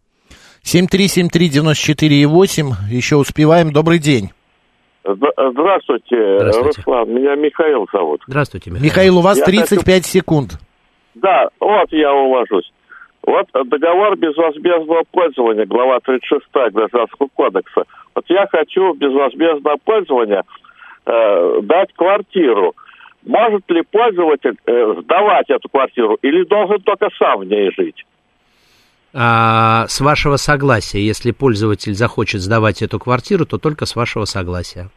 7373948, 0.63 2.89
еще 2.89 3.17
успеваем. 3.17 3.71
Добрый 3.71 3.99
день. 3.99 4.31
Здравствуйте, 5.03 6.39
Здравствуйте. 6.39 6.77
Руслан. 6.77 7.13
Меня 7.13 7.35
Михаил 7.35 7.85
зовут. 7.91 8.21
Здравствуйте, 8.27 8.71
Михаил. 8.71 8.85
Михаил, 8.85 9.17
у 9.17 9.21
вас 9.21 9.39
Я 9.39 9.45
35 9.45 10.05
секунд. 10.05 10.57
Да, 11.15 11.49
вот 11.59 11.91
я 11.91 12.13
уложусь. 12.13 12.71
Вот 13.25 13.47
договор 13.53 14.17
безвозмездного 14.17 15.03
пользования, 15.11 15.65
глава 15.65 15.99
36 16.03 16.45
Гражданского 16.73 17.27
кодекса. 17.33 17.83
Вот 18.15 18.25
я 18.29 18.47
хочу 18.47 18.93
безвозмездное 18.93 19.75
пользование 19.83 20.43
э, 21.05 21.59
дать 21.63 21.91
квартиру. 21.93 22.73
Может 23.25 23.69
ли 23.69 23.83
пользователь 23.89 24.57
э, 24.65 24.95
сдавать 25.01 25.49
эту 25.49 25.67
квартиру 25.69 26.17
или 26.21 26.43
должен 26.43 26.81
только 26.81 27.09
сам 27.17 27.39
в 27.41 27.45
ней 27.45 27.71
жить? 27.77 28.05
А, 29.13 29.85
с 29.87 30.01
вашего 30.01 30.37
согласия, 30.37 30.99
если 30.99 31.31
пользователь 31.31 31.93
захочет 31.93 32.41
сдавать 32.41 32.81
эту 32.81 32.99
квартиру, 32.99 33.45
то 33.45 33.59
только 33.59 33.85
с 33.85 33.95
вашего 33.95 34.25
согласия. 34.25 34.89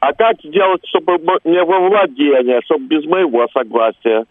А 0.00 0.12
как 0.14 0.36
сделать, 0.42 0.80
чтобы 0.88 1.12
не 1.44 1.62
во 1.62 1.88
владение, 1.88 2.60
чтобы 2.64 2.86
без 2.86 3.04
моего 3.04 3.46
согласия? 3.52 4.24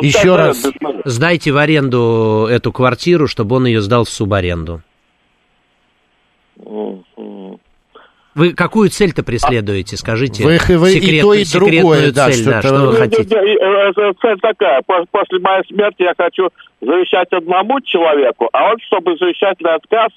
Еще 0.00 0.36
раз. 0.36 0.64
Сдайте 1.04 1.50
в 1.50 1.56
аренду 1.56 2.46
эту 2.48 2.70
квартиру, 2.70 3.26
чтобы 3.26 3.56
он 3.56 3.66
ее 3.66 3.80
сдал 3.80 4.04
в 4.04 4.10
субаренду. 4.10 4.82
Мгм. 6.56 7.04
Вы 8.38 8.52
какую 8.54 8.88
цель-то 8.88 9.22
преследуете, 9.24 9.96
скажите? 9.96 10.44
Вы- 10.44 10.58
вы 10.78 10.90
и 10.90 11.00
Секретную- 11.00 11.22
то, 11.22 11.34
и 11.34 11.44
другое, 11.44 12.12
да, 12.12 12.30
цель, 12.30 12.44
да, 12.44 12.60
что-то 12.62 12.68
что 12.68 12.86
вы 12.86 12.86
вы- 12.92 12.96
хотите? 12.96 13.34
Не, 13.34 13.54
э, 13.56 13.92
э, 13.96 14.12
Цель 14.22 14.38
такая. 14.40 14.80
Пос- 14.88 15.06
После 15.10 15.38
моей 15.40 15.64
смерти 15.66 16.02
я 16.02 16.14
хочу 16.16 16.48
завещать 16.80 17.28
одному 17.32 17.80
человеку, 17.80 18.48
а 18.52 18.70
он, 18.70 18.76
чтобы 18.86 19.16
завещательный 19.18 19.74
отказ 19.74 20.08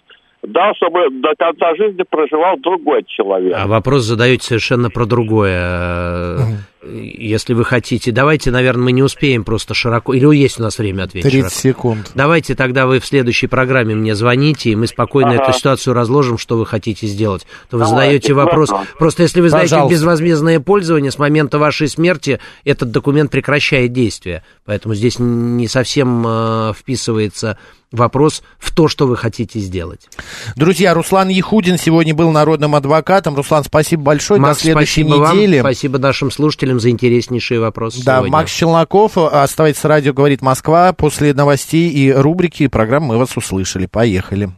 дал, 0.43 0.73
чтобы 0.75 1.09
до 1.11 1.33
конца 1.37 1.75
жизни 1.75 2.03
проживал 2.09 2.57
другой 2.57 3.03
человек. 3.07 3.55
А 3.57 3.67
вопрос 3.67 4.03
задаете 4.03 4.43
совершенно 4.45 4.89
про 4.89 5.05
другое. 5.05 6.37
Если 6.83 7.53
вы 7.53 7.63
хотите, 7.63 8.11
давайте, 8.11 8.49
наверное, 8.49 8.85
мы 8.85 8.91
не 8.91 9.03
успеем 9.03 9.43
просто 9.43 9.75
широко. 9.75 10.13
Или 10.13 10.35
есть 10.35 10.59
у 10.59 10.63
нас 10.63 10.79
время 10.79 11.03
ответить? 11.03 11.29
30 11.29 11.41
широко? 11.51 11.55
секунд. 11.61 12.11
Давайте 12.15 12.55
тогда 12.55 12.87
вы 12.87 12.99
в 12.99 13.05
следующей 13.05 13.45
программе 13.45 13.93
мне 13.93 14.15
звоните, 14.15 14.71
и 14.71 14.75
мы 14.75 14.87
спокойно 14.87 15.31
Ага. 15.33 15.43
эту 15.43 15.53
ситуацию 15.53 15.93
разложим, 15.93 16.39
что 16.39 16.57
вы 16.57 16.65
хотите 16.65 17.05
сделать. 17.05 17.45
То 17.69 17.77
вы 17.77 17.83
Давайте, 17.83 17.89
задаете 17.95 18.33
вопрос. 18.33 18.69
хорошо. 18.69 18.87
Просто 18.97 19.23
если 19.23 19.41
вы 19.41 19.49
знаете 19.49 19.71
Пожалуйста. 19.71 19.93
безвозмездное 19.95 20.59
пользование, 20.59 21.11
с 21.11 21.19
момента 21.19 21.59
вашей 21.59 21.87
смерти 21.87 22.39
этот 22.63 22.89
документ 22.91 23.29
прекращает 23.29 23.93
действие. 23.93 24.43
Поэтому 24.65 24.95
здесь 24.95 25.17
не 25.19 25.67
совсем 25.67 26.25
э, 26.27 26.73
вписывается 26.75 27.59
вопрос 27.91 28.41
в 28.57 28.73
то, 28.73 28.87
что 28.87 29.05
вы 29.05 29.17
хотите 29.17 29.59
сделать. 29.59 30.07
Друзья, 30.55 30.93
Руслан 30.93 31.27
Ехудин 31.27 31.77
сегодня 31.77 32.15
был 32.15 32.31
народным 32.31 32.73
адвокатом. 32.73 33.35
Руслан, 33.35 33.65
спасибо 33.65 34.01
большое. 34.03 34.39
Макс, 34.39 34.59
До 34.59 34.63
следующей 34.63 35.03
спасибо 35.03 35.21
вам, 35.21 35.35
недели. 35.37 35.59
спасибо 35.59 35.99
нашим 35.99 36.31
слушателям 36.31 36.70
за 36.79 36.89
интереснейшие 36.89 37.59
вопросы 37.59 38.03
Да, 38.03 38.17
сегодня. 38.17 38.31
Макс 38.31 38.51
Челноков, 38.51 39.17
оставайтесь 39.17 39.83
радио 39.83 40.13
«Говорит 40.13 40.41
Москва». 40.41 40.93
После 40.93 41.33
новостей 41.33 41.89
и 41.89 42.11
рубрики 42.11 42.67
программы 42.67 43.07
мы 43.07 43.17
вас 43.17 43.35
услышали. 43.35 43.85
Поехали. 43.85 44.51